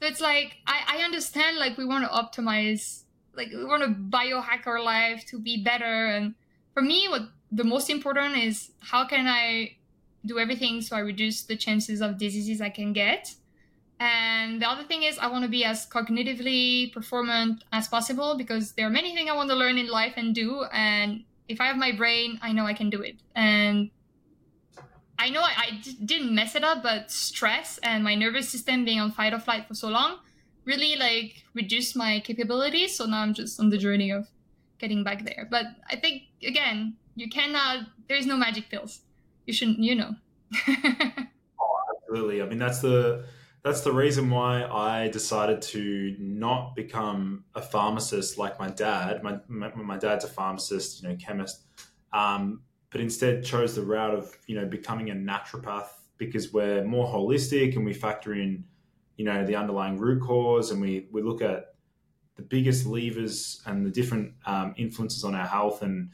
So 0.03 0.09
it's 0.09 0.19
like 0.19 0.57
I, 0.67 0.97
I 0.97 1.03
understand 1.05 1.59
like 1.59 1.77
we 1.77 1.85
want 1.85 2.03
to 2.03 2.09
optimize, 2.11 3.03
like 3.37 3.47
we 3.51 3.63
want 3.63 3.83
to 3.83 3.89
biohack 3.89 4.67
our 4.67 4.81
life 4.83 5.25
to 5.27 5.39
be 5.39 5.63
better. 5.63 6.07
And 6.07 6.35
for 6.73 6.81
me, 6.81 7.07
what 7.07 7.21
the 7.53 7.63
most 7.63 7.89
important 7.89 8.35
is 8.35 8.71
how 8.81 9.07
can 9.07 9.27
I 9.27 9.77
do 10.25 10.39
everything 10.39 10.81
so 10.81 10.97
I 10.97 10.99
reduce 10.99 11.43
the 11.43 11.55
chances 11.55 12.01
of 12.01 12.17
diseases 12.17 12.59
I 12.59 12.69
can 12.69 12.91
get 12.91 13.33
and 13.97 14.61
the 14.61 14.67
other 14.67 14.83
thing 14.83 15.03
is, 15.03 15.17
I 15.17 15.27
want 15.27 15.43
to 15.43 15.49
be 15.49 15.63
as 15.63 15.87
cognitively 15.87 16.91
performant 16.91 17.63
as 17.71 17.87
possible 17.87 18.35
because 18.35 18.73
there 18.73 18.85
are 18.85 18.89
many 18.89 19.15
things 19.15 19.29
I 19.29 19.33
want 19.33 19.49
to 19.51 19.55
learn 19.55 19.77
in 19.77 19.87
life 19.87 20.15
and 20.17 20.35
do. 20.35 20.65
And 20.73 21.23
if 21.47 21.61
I 21.61 21.67
have 21.67 21.77
my 21.77 21.93
brain, 21.93 22.37
I 22.41 22.51
know 22.51 22.65
I 22.65 22.73
can 22.73 22.89
do 22.89 23.01
it. 23.01 23.15
And 23.33 23.91
I 25.23 25.29
know 25.29 25.39
I, 25.39 25.53
I 25.57 25.69
d- 25.81 25.97
didn't 26.03 26.35
mess 26.35 26.53
it 26.53 26.65
up, 26.65 26.83
but 26.83 27.09
stress 27.09 27.79
and 27.81 28.03
my 28.03 28.13
nervous 28.13 28.49
system 28.49 28.83
being 28.83 28.99
on 28.99 29.09
fight 29.11 29.33
or 29.33 29.39
flight 29.39 29.65
for 29.69 29.73
so 29.73 29.87
long 29.87 30.17
really 30.65 30.97
like 30.97 31.45
reduced 31.53 31.95
my 31.95 32.19
capabilities. 32.19 32.97
So 32.97 33.05
now 33.05 33.21
I'm 33.21 33.33
just 33.33 33.57
on 33.57 33.69
the 33.69 33.77
journey 33.77 34.11
of 34.11 34.27
getting 34.79 35.01
back 35.01 35.23
there. 35.23 35.47
But 35.49 35.67
I 35.89 35.95
think 35.95 36.23
again, 36.45 36.97
you 37.15 37.29
cannot. 37.29 37.85
There's 38.09 38.25
no 38.25 38.35
magic 38.35 38.69
pills. 38.69 38.99
You 39.45 39.53
shouldn't. 39.53 39.79
You 39.79 39.95
know. 39.95 40.15
oh, 40.67 41.75
absolutely. 41.95 42.41
I 42.41 42.45
mean, 42.45 42.59
that's 42.59 42.81
the 42.81 43.25
that's 43.63 43.79
the 43.79 43.93
reason 43.93 44.29
why 44.29 44.65
I 44.65 45.07
decided 45.07 45.61
to 45.73 46.17
not 46.19 46.75
become 46.75 47.45
a 47.55 47.61
pharmacist 47.61 48.37
like 48.37 48.59
my 48.59 48.67
dad. 48.67 49.23
My, 49.23 49.39
my, 49.47 49.73
my 49.73 49.97
dad's 49.97 50.25
a 50.25 50.27
pharmacist, 50.27 51.01
you 51.01 51.07
know, 51.07 51.15
chemist, 51.15 51.61
um, 52.11 52.59
but 52.93 53.01
instead 53.01 53.43
chose 53.43 53.75
the 53.75 53.81
route 53.81 54.13
of, 54.13 54.37
you 54.45 54.55
know, 54.55 54.67
becoming 54.67 55.09
a 55.09 55.15
naturopath 55.15 55.87
because 56.17 56.53
we're 56.53 56.85
more 56.85 57.07
holistic 57.07 57.75
and 57.75 57.83
we 57.83 57.91
factor 57.91 58.35
in, 58.35 58.63
you 59.17 59.25
know, 59.25 59.43
the 59.43 59.55
underlying 59.55 59.97
root 59.97 60.21
cause 60.21 60.69
and 60.69 60.79
we, 60.79 61.07
we 61.11 61.23
look 61.23 61.41
at 61.41 61.73
the 62.35 62.43
biggest 62.43 62.85
levers 62.85 63.63
and 63.65 63.83
the 63.83 63.89
different 63.89 64.33
um, 64.45 64.75
influences 64.77 65.23
on 65.23 65.33
our 65.33 65.47
health. 65.47 65.81
And 65.81 66.11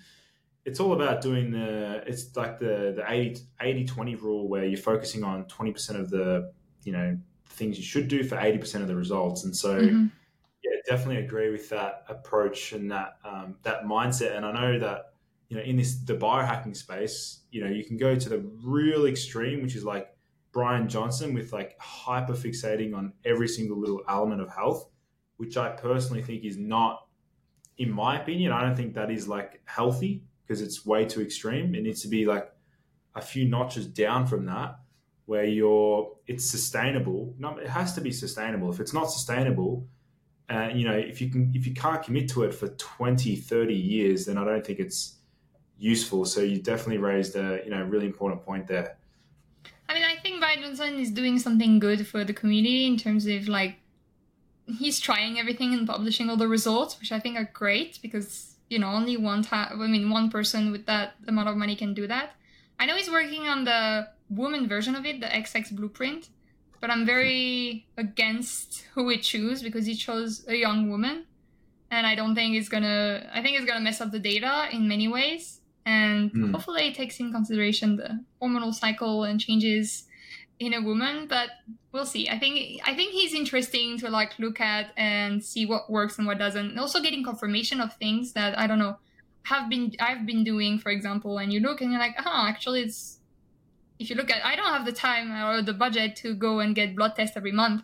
it's 0.64 0.80
all 0.80 0.94
about 0.94 1.20
doing 1.20 1.52
the, 1.52 2.02
it's 2.08 2.34
like 2.38 2.60
the, 2.60 2.94
the 2.96 3.04
80, 3.06 3.42
80 3.60 3.86
20 3.86 4.16
rule 4.16 4.48
where 4.48 4.64
you're 4.64 4.80
focusing 4.80 5.22
on 5.26 5.44
20% 5.46 6.00
of 6.00 6.10
the, 6.10 6.50
you 6.86 6.94
know, 6.94 7.18
things 7.50 7.78
you 7.78 7.84
should 7.84 8.08
do 8.08 8.24
for 8.24 8.38
80% 8.38 8.76
of 8.76 8.88
the 8.88 8.96
results. 8.96 9.44
And 9.44 9.54
so, 9.54 9.82
mm-hmm. 9.82 10.06
yeah, 10.64 10.72
definitely 10.88 11.26
agree 11.26 11.52
with 11.52 11.68
that 11.72 12.06
approach 12.08 12.72
and 12.72 12.90
that, 12.90 13.18
um, 13.26 13.58
that 13.64 13.84
mindset. 13.84 14.38
And 14.38 14.46
I 14.46 14.54
know 14.54 14.80
that, 14.80 15.09
you 15.50 15.58
know, 15.58 15.64
in 15.64 15.76
this, 15.78 15.96
the 15.98 16.14
biohacking 16.14 16.76
space, 16.76 17.42
you 17.52 17.64
know, 17.64 17.70
you 17.70 17.84
can 17.84 17.98
go 17.98 18.16
to 18.16 18.30
the 18.30 18.40
real 18.64 19.06
extreme, 19.08 19.62
which 19.62 19.76
is 19.76 19.84
like 19.84 20.16
Brian 20.52 20.88
Johnson 20.88 21.34
with 21.34 21.52
like 21.52 21.76
hyper 21.80 22.34
fixating 22.34 22.96
on 22.96 23.14
every 23.26 23.48
single 23.48 23.78
little 23.78 24.02
element 24.08 24.42
of 24.42 24.50
health, 24.50 24.90
which 25.38 25.58
I 25.58 25.70
personally 25.70 26.22
think 26.22 26.44
is 26.46 26.58
not, 26.58 27.08
in 27.78 27.92
my 27.92 28.22
opinion, 28.22 28.52
I 28.52 28.62
don't 28.62 28.76
think 28.76 28.94
that 28.94 29.10
is 29.10 29.28
like 29.28 29.62
healthy 29.66 30.24
because 30.46 30.62
it's 30.62 30.86
way 30.86 31.06
too 31.06 31.22
extreme. 31.22 31.74
It 31.74 31.84
needs 31.84 32.02
to 32.04 32.08
be 32.08 32.26
like 32.26 32.52
a 33.16 33.22
few 33.22 33.48
notches 33.48 33.88
down 33.88 34.28
from 34.28 34.46
that 34.46 34.80
where 35.26 35.46
you're 35.46 36.12
it's 36.26 36.50
sustainable. 36.50 37.36
No, 37.38 37.58
it 37.58 37.70
has 37.70 37.94
to 37.94 38.02
be 38.02 38.12
sustainable. 38.12 38.72
If 38.72 38.80
it's 38.80 38.94
not 38.94 39.12
sustainable, 39.12 39.88
uh, 40.50 40.70
you 40.74 40.88
know, 40.88 40.98
if 40.98 41.22
you 41.22 41.30
can 41.30 41.52
if 41.54 41.68
you 41.68 41.74
can't 41.76 42.02
commit 42.02 42.30
to 42.30 42.44
it 42.44 42.54
for 42.54 42.70
20, 42.70 43.36
30 43.36 43.74
years, 43.74 44.26
then 44.26 44.38
I 44.38 44.44
don't 44.44 44.66
think 44.66 44.80
it's 44.80 45.19
useful. 45.80 46.26
So 46.26 46.42
you 46.42 46.62
definitely 46.62 46.98
raised 46.98 47.36
a 47.36 47.62
you 47.64 47.72
know 47.72 47.84
really 47.84 48.06
important 48.06 48.46
point 48.46 48.68
there. 48.68 48.98
I 49.88 49.94
mean, 49.96 50.04
I 50.04 50.18
think 50.18 50.40
Brian 50.40 50.62
Johnson 50.62 51.00
is 51.00 51.10
doing 51.10 51.40
something 51.40 51.80
good 51.80 52.06
for 52.06 52.24
the 52.24 52.34
community 52.34 52.86
in 52.86 52.98
terms 52.98 53.26
of 53.26 53.48
like 53.48 53.78
he's 54.78 55.00
trying 55.00 55.40
everything 55.40 55.74
and 55.74 55.88
publishing 55.88 56.30
all 56.30 56.38
the 56.38 56.48
results, 56.48 57.00
which 57.00 57.12
I 57.12 57.20
think 57.20 57.38
are 57.38 57.50
great 57.54 58.00
because 58.02 58.56
you 58.70 58.78
know 58.78 58.90
only 58.90 59.18
one 59.18 59.42
time. 59.42 59.82
I 59.82 59.88
mean, 59.88 60.10
one 60.10 60.30
person 60.30 60.72
with 60.72 60.86
that 60.86 61.16
amount 61.28 61.50
of 61.50 61.58
money 61.58 61.76
can 61.76 61.94
do 61.94 62.06
that. 62.08 62.36
I 62.80 62.86
know 62.86 62.96
he's 62.96 63.10
working 63.10 63.48
on 63.48 63.66
the 63.66 64.10
woman 64.30 64.68
version 64.68 64.96
of 64.96 65.06
it, 65.06 65.20
the 65.20 65.28
XX 65.28 65.72
blueprint. 65.72 66.30
But 66.82 66.90
I'm 66.90 67.06
very 67.06 67.86
against 67.98 68.86
who 68.94 69.10
he 69.10 69.18
choose 69.18 69.62
because 69.62 69.86
he 69.86 69.96
chose 69.96 70.46
a 70.48 70.56
young 70.56 70.90
woman. 70.90 71.26
And 71.92 72.08
I 72.08 72.16
don't 72.16 72.36
think 72.36 72.56
it's 72.56 72.70
gonna 72.70 73.30
I 73.34 73.42
think 73.42 73.58
it's 73.58 73.66
gonna 73.66 73.82
mess 73.82 74.00
up 74.00 74.12
the 74.12 74.20
data 74.20 74.70
in 74.72 74.88
many 74.88 75.08
ways. 75.08 75.59
And 75.86 76.32
mm. 76.32 76.52
hopefully 76.52 76.88
it 76.88 76.96
takes 76.96 77.20
in 77.20 77.32
consideration 77.32 77.96
the 77.96 78.24
hormonal 78.42 78.74
cycle 78.74 79.24
and 79.24 79.40
changes 79.40 80.06
in 80.60 80.74
a 80.74 80.82
woman, 80.82 81.26
but 81.28 81.50
we'll 81.92 82.06
see. 82.06 82.30
I 82.30 82.38
think 82.38 82.82
I 82.86 82.94
think 82.94 83.14
he's 83.14 83.34
interesting 83.34 83.98
to 84.00 84.10
like 84.10 84.38
look 84.40 84.60
at 84.60 84.92
and 84.98 85.44
see 85.44 85.66
what 85.66 85.90
works 85.90 86.18
and 86.18 86.28
what 86.28 86.38
doesn't. 86.38 86.72
And 86.72 86.80
also 86.80 87.02
getting 87.02 87.24
confirmation 87.24 87.80
of 87.80 87.96
things 87.96 88.34
that 88.34 88.60
I 88.60 88.68
don't 88.68 88.80
know 88.80 88.98
have 89.44 89.70
been 89.70 89.94
I've 90.00 90.26
been 90.26 90.44
doing, 90.44 90.78
for 90.78 90.90
example, 90.90 91.38
and 91.38 91.52
you 91.52 91.62
look 91.62 91.82
and 91.82 91.92
you're 91.92 92.00
like, 92.00 92.16
oh, 92.20 92.48
actually 92.48 92.82
it's 92.82 93.20
if 94.00 94.10
you 94.10 94.16
look 94.16 94.32
at, 94.32 94.44
I 94.46 94.56
don't 94.56 94.66
have 94.66 94.86
the 94.86 94.94
time 94.94 95.32
or 95.32 95.62
the 95.62 95.74
budget 95.74 96.16
to 96.18 96.34
go 96.34 96.60
and 96.60 96.74
get 96.74 96.96
blood 96.96 97.16
tests 97.16 97.36
every 97.36 97.52
month 97.52 97.84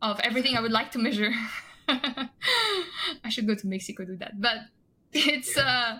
of 0.00 0.18
everything 0.20 0.56
I 0.56 0.60
would 0.60 0.72
like 0.72 0.90
to 0.92 0.98
measure. 0.98 1.32
I 1.88 3.28
should 3.28 3.46
go 3.46 3.54
to 3.54 3.66
Mexico 3.66 4.04
do 4.04 4.16
that, 4.16 4.40
but 4.40 4.56
it's 5.12 5.56
uh, 5.56 5.98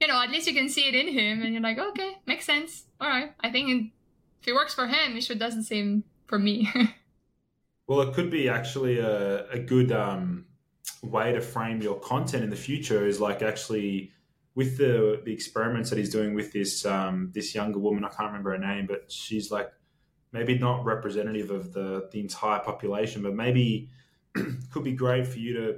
you 0.00 0.06
know, 0.06 0.22
at 0.22 0.30
least 0.30 0.46
you 0.46 0.54
can 0.54 0.68
see 0.68 0.88
it 0.88 0.94
in 0.94 1.08
him, 1.12 1.42
and 1.42 1.52
you're 1.52 1.62
like, 1.62 1.78
okay, 1.78 2.18
makes 2.26 2.44
sense. 2.44 2.84
All 3.00 3.08
right, 3.08 3.32
I 3.40 3.50
think 3.50 3.92
if 4.40 4.48
it 4.48 4.54
works 4.54 4.74
for 4.74 4.86
him, 4.86 5.16
it 5.16 5.22
sure 5.22 5.36
does 5.36 5.56
the 5.56 5.62
same 5.62 6.04
for 6.26 6.38
me. 6.38 6.68
well, 7.86 8.00
it 8.02 8.14
could 8.14 8.30
be 8.30 8.48
actually 8.48 8.98
a, 8.98 9.48
a 9.50 9.58
good 9.58 9.92
um, 9.92 10.46
way 11.02 11.32
to 11.32 11.40
frame 11.40 11.82
your 11.82 11.98
content 12.00 12.44
in 12.44 12.50
the 12.50 12.56
future. 12.56 13.06
Is 13.06 13.20
like 13.20 13.42
actually 13.42 14.12
with 14.54 14.78
the 14.78 15.20
the 15.24 15.32
experiments 15.32 15.90
that 15.90 15.98
he's 15.98 16.10
doing 16.10 16.34
with 16.34 16.52
this 16.52 16.84
um, 16.86 17.30
this 17.34 17.54
younger 17.54 17.78
woman, 17.78 18.04
I 18.04 18.08
can't 18.08 18.28
remember 18.28 18.50
her 18.52 18.58
name, 18.58 18.86
but 18.86 19.10
she's 19.10 19.50
like 19.50 19.70
maybe 20.32 20.58
not 20.58 20.84
representative 20.84 21.50
of 21.50 21.72
the 21.72 22.08
the 22.12 22.20
entire 22.20 22.60
population, 22.60 23.22
but 23.22 23.34
maybe 23.34 23.88
could 24.70 24.84
be 24.84 24.92
great 24.92 25.26
for 25.26 25.38
you 25.38 25.54
to 25.54 25.76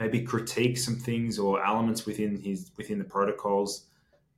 maybe 0.00 0.22
critique 0.22 0.78
some 0.78 0.96
things 0.96 1.38
or 1.38 1.64
elements 1.64 2.06
within 2.06 2.40
his 2.40 2.72
within 2.76 2.98
the 2.98 3.04
protocols. 3.04 3.86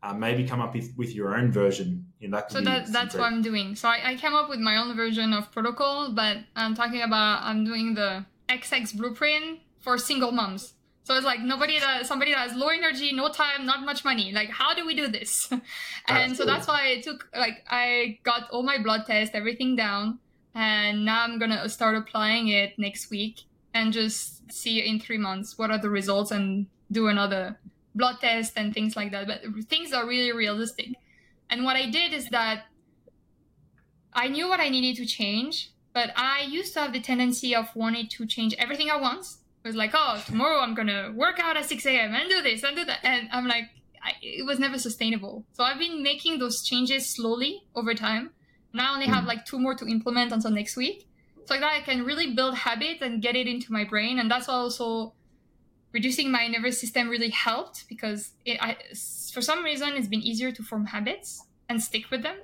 Uh, 0.04 0.12
maybe 0.12 0.44
come 0.44 0.60
up 0.60 0.74
with, 0.74 0.92
with 0.96 1.14
your 1.14 1.36
own 1.36 1.52
version. 1.52 2.04
You 2.18 2.26
know, 2.26 2.38
that 2.38 2.50
so 2.50 2.60
that, 2.60 2.92
that's 2.92 3.14
what 3.14 3.22
I'm 3.22 3.40
doing. 3.40 3.76
So 3.76 3.88
I, 3.88 4.00
I 4.04 4.16
came 4.16 4.34
up 4.34 4.48
with 4.48 4.58
my 4.58 4.76
own 4.76 4.96
version 4.96 5.32
of 5.32 5.52
protocol, 5.52 6.10
but 6.10 6.38
I'm 6.56 6.74
talking 6.74 7.02
about 7.02 7.42
I'm 7.42 7.64
doing 7.64 7.94
the 7.94 8.26
XX 8.48 8.96
blueprint 8.96 9.60
for 9.78 9.96
single 9.98 10.32
moms. 10.32 10.74
So 11.04 11.14
it's 11.16 11.24
like 11.24 11.40
nobody 11.40 11.78
that 11.78 12.06
somebody 12.06 12.32
that 12.32 12.48
has 12.48 12.56
low 12.56 12.68
energy, 12.68 13.12
no 13.12 13.28
time, 13.28 13.64
not 13.64 13.84
much 13.84 14.04
money. 14.04 14.32
Like, 14.32 14.50
how 14.50 14.74
do 14.74 14.84
we 14.84 14.96
do 14.96 15.06
this? 15.06 15.52
and 16.08 16.36
so 16.36 16.44
that's 16.44 16.66
why 16.66 16.88
it 16.88 17.04
took 17.04 17.28
like 17.36 17.64
I 17.70 18.18
got 18.24 18.50
all 18.50 18.64
my 18.64 18.78
blood 18.82 19.06
tests, 19.06 19.36
everything 19.36 19.76
down, 19.76 20.18
and 20.52 21.04
now 21.04 21.22
I'm 21.22 21.38
gonna 21.38 21.68
start 21.68 21.96
applying 21.96 22.48
it 22.48 22.76
next 22.76 23.08
week 23.08 23.42
and 23.74 23.92
just 23.92 24.52
see 24.52 24.80
in 24.80 25.00
three 25.00 25.18
months 25.18 25.58
what 25.58 25.70
are 25.70 25.78
the 25.78 25.90
results 25.90 26.30
and 26.30 26.66
do 26.90 27.08
another 27.08 27.58
blood 27.94 28.16
test 28.20 28.52
and 28.56 28.74
things 28.74 28.96
like 28.96 29.12
that. 29.12 29.26
But 29.26 29.42
things 29.68 29.92
are 29.92 30.06
really 30.06 30.32
realistic. 30.32 30.94
And 31.50 31.64
what 31.64 31.76
I 31.76 31.90
did 31.90 32.12
is 32.12 32.28
that 32.30 32.64
I 34.12 34.28
knew 34.28 34.48
what 34.48 34.60
I 34.60 34.68
needed 34.68 34.96
to 35.02 35.06
change, 35.06 35.70
but 35.92 36.10
I 36.16 36.42
used 36.42 36.74
to 36.74 36.80
have 36.80 36.92
the 36.92 37.00
tendency 37.00 37.54
of 37.54 37.74
wanting 37.74 38.08
to 38.08 38.26
change 38.26 38.54
everything 38.58 38.88
at 38.88 39.00
once 39.00 39.38
it 39.64 39.68
was 39.68 39.76
like, 39.76 39.92
oh, 39.94 40.22
tomorrow 40.26 40.58
I'm 40.58 40.74
gonna 40.74 41.12
work 41.14 41.38
out 41.38 41.56
at 41.56 41.66
6 41.66 41.86
a.m. 41.86 42.14
and 42.14 42.28
do 42.28 42.42
this 42.42 42.64
and 42.64 42.76
do 42.76 42.84
that. 42.84 42.98
And 43.04 43.28
I'm 43.30 43.46
like, 43.46 43.64
I, 44.02 44.14
it 44.20 44.44
was 44.44 44.58
never 44.58 44.76
sustainable. 44.78 45.44
So 45.52 45.62
I've 45.62 45.78
been 45.78 46.02
making 46.02 46.40
those 46.40 46.64
changes 46.64 47.08
slowly 47.08 47.62
over 47.76 47.94
time. 47.94 48.30
Now 48.72 48.90
I 48.90 48.94
only 48.94 49.06
have 49.06 49.24
mm. 49.24 49.28
like 49.28 49.44
two 49.44 49.60
more 49.60 49.76
to 49.76 49.86
implement 49.86 50.32
until 50.32 50.50
next 50.50 50.76
week. 50.76 51.06
So 51.44 51.54
like 51.54 51.60
that 51.60 51.72
I 51.72 51.80
can 51.80 52.04
really 52.04 52.34
build 52.34 52.54
habits 52.54 53.02
and 53.02 53.20
get 53.20 53.36
it 53.36 53.46
into 53.46 53.72
my 53.72 53.84
brain. 53.84 54.18
And 54.18 54.30
that's 54.30 54.48
also 54.48 55.14
reducing 55.92 56.30
my 56.30 56.46
nervous 56.46 56.80
system 56.80 57.08
really 57.08 57.30
helped 57.30 57.88
because 57.88 58.32
it, 58.44 58.58
I, 58.62 58.76
for 59.32 59.42
some 59.42 59.64
reason 59.64 59.90
it's 59.94 60.08
been 60.08 60.22
easier 60.22 60.52
to 60.52 60.62
form 60.62 60.86
habits 60.86 61.44
and 61.68 61.82
stick 61.82 62.10
with 62.10 62.22
them. 62.22 62.36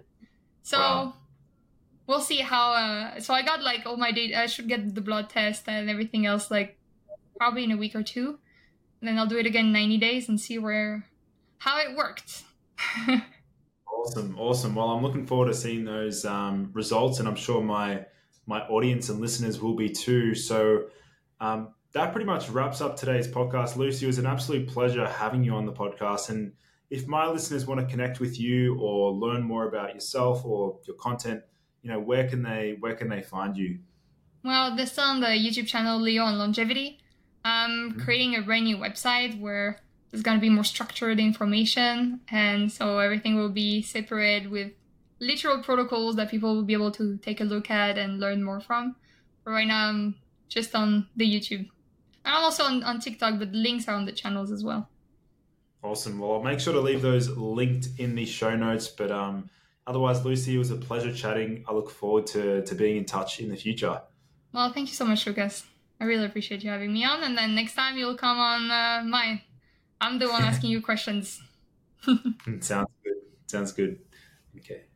So 0.62 0.78
wow. 0.78 1.14
we'll 2.07 2.20
see 2.20 2.38
how. 2.38 2.72
Uh, 2.72 3.20
so 3.20 3.32
I 3.34 3.42
got 3.42 3.62
like 3.62 3.86
all 3.86 3.96
my 3.96 4.12
data. 4.12 4.40
I 4.40 4.46
should 4.46 4.68
get 4.68 4.94
the 4.94 5.01
blood 5.01 5.30
test 5.30 5.68
and 5.68 5.88
everything 5.88 6.26
else 6.26 6.51
like 6.51 6.78
probably 7.36 7.64
in 7.64 7.70
a 7.70 7.76
week 7.76 7.94
or 7.94 8.03
two. 8.03 8.38
And 9.01 9.09
then 9.09 9.18
I'll 9.18 9.26
do 9.26 9.38
it 9.38 9.46
again 9.46 9.72
90 9.72 9.99
days 9.99 10.28
and 10.28 10.40
see 10.40 10.59
where 10.59 11.07
how 11.59 11.78
it 11.78 11.96
worked. 11.96 12.42
awesome, 13.88 14.38
awesome. 14.38 14.74
Well, 14.74 14.90
I'm 14.90 15.03
looking 15.03 15.26
forward 15.26 15.46
to 15.46 15.55
seeing 15.55 15.84
those 15.84 16.24
um, 16.24 16.70
results, 16.72 17.18
and 17.18 17.28
I'm 17.28 17.36
sure 17.36 17.62
my 17.62 18.05
my 18.49 18.62
audience 18.62 19.09
and 19.09 19.20
listeners 19.20 19.61
will 19.61 19.74
be 19.74 19.88
too. 19.88 20.34
So. 20.34 20.86
Um, 21.40 21.68
that 21.92 22.12
pretty 22.12 22.26
much 22.26 22.51
wraps 22.51 22.80
up 22.80 22.96
today's 22.96 23.26
podcast. 23.26 23.76
Lucie, 23.76 24.05
it 24.05 24.07
was 24.07 24.18
an 24.18 24.26
absolute 24.26 24.68
pleasure 24.68 25.07
having 25.07 25.42
you 25.42 25.55
on 25.55 25.64
the 25.64 25.72
podcast. 25.72 26.28
And 26.28 26.53
if 26.90 27.07
my 27.07 27.26
listeners 27.26 27.66
want 27.66 27.80
to 27.80 27.86
connect 27.86 28.20
with 28.20 28.38
you 28.38 28.78
or 28.78 29.12
learn 29.12 29.42
more 29.42 29.66
about 29.66 29.94
yourself 29.94 30.44
or 30.44 30.78
your 30.86 30.96
content, 30.96 31.42
you 31.82 31.90
know, 31.90 32.01
where 32.01 32.28
can 32.28 32.42
they 32.42 32.76
where 32.80 32.94
can 32.94 33.09
they 33.09 33.22
find 33.22 33.57
you? 33.57 33.78
Well, 34.44 34.76
this 34.76 34.99
on 34.99 35.20
the 35.20 35.28
YouTube 35.28 35.66
channel 35.66 36.01
Leo 36.01 36.26
and 36.26 36.38
Longevity. 36.38 36.99
I'm 37.44 37.90
mm-hmm. 37.90 38.01
creating 38.01 38.36
a 38.36 38.42
brand 38.42 38.64
new 38.64 38.76
website 38.76 39.38
where 39.40 39.80
there's 40.11 40.22
going 40.22 40.36
to 40.36 40.40
be 40.40 40.51
more 40.51 40.64
structured 40.64 41.20
information, 41.20 42.20
and 42.30 42.72
so 42.72 42.99
everything 42.99 43.36
will 43.36 43.51
be 43.51 43.82
separate 43.82 44.51
with 44.51 44.72
literal 45.20 45.62
protocols 45.62 46.16
that 46.16 46.30
people 46.30 46.54
will 46.54 46.64
be 46.64 46.72
able 46.72 46.90
to 46.92 47.16
take 47.18 47.40
a 47.40 47.44
look 47.44 47.70
at 47.70 47.98
and 47.98 48.20
learn 48.20 48.42
more 48.42 48.60
from. 48.60 48.96
But 49.44 49.52
right 49.52 49.66
now, 49.66 49.88
I'm 49.88 50.16
just 50.48 50.74
on 50.74 51.08
the 51.16 51.24
YouTube. 51.24 51.68
I'm 52.24 52.44
also 52.44 52.64
on, 52.64 52.82
on 52.84 53.00
TikTok, 53.00 53.38
but 53.38 53.52
the 53.52 53.58
links 53.58 53.88
are 53.88 53.94
on 53.94 54.04
the 54.04 54.12
channels 54.12 54.50
as 54.50 54.62
well. 54.62 54.88
Awesome. 55.82 56.18
Well, 56.18 56.32
I'll 56.32 56.42
make 56.42 56.60
sure 56.60 56.72
to 56.72 56.80
leave 56.80 57.02
those 57.02 57.28
linked 57.30 57.88
in 57.98 58.14
the 58.14 58.26
show 58.26 58.54
notes. 58.56 58.88
But 58.88 59.10
um, 59.10 59.48
otherwise, 59.86 60.24
Lucie, 60.24 60.54
it 60.54 60.58
was 60.58 60.70
a 60.70 60.76
pleasure 60.76 61.12
chatting. 61.12 61.64
I 61.68 61.72
look 61.72 61.90
forward 61.90 62.26
to, 62.28 62.62
to 62.64 62.74
being 62.74 62.96
in 62.96 63.04
touch 63.04 63.40
in 63.40 63.48
the 63.48 63.56
future. 63.56 64.00
Well, 64.52 64.72
thank 64.72 64.88
you 64.88 64.94
so 64.94 65.04
much, 65.04 65.26
Lucas. 65.26 65.64
I 66.00 66.04
really 66.04 66.24
appreciate 66.24 66.62
you 66.62 66.70
having 66.70 66.92
me 66.92 67.04
on. 67.04 67.22
And 67.22 67.36
then 67.36 67.54
next 67.54 67.74
time 67.74 67.96
you'll 67.96 68.16
come 68.16 68.38
on 68.38 68.70
uh, 68.70 69.04
mine. 69.04 69.40
I'm 70.00 70.18
the 70.18 70.28
one 70.28 70.42
asking 70.50 70.70
you 70.70 70.82
questions. 70.82 71.40
Sounds 72.60 72.90
good. 73.04 73.14
Sounds 73.46 73.72
good. 73.72 74.00
Okay. 74.56 74.82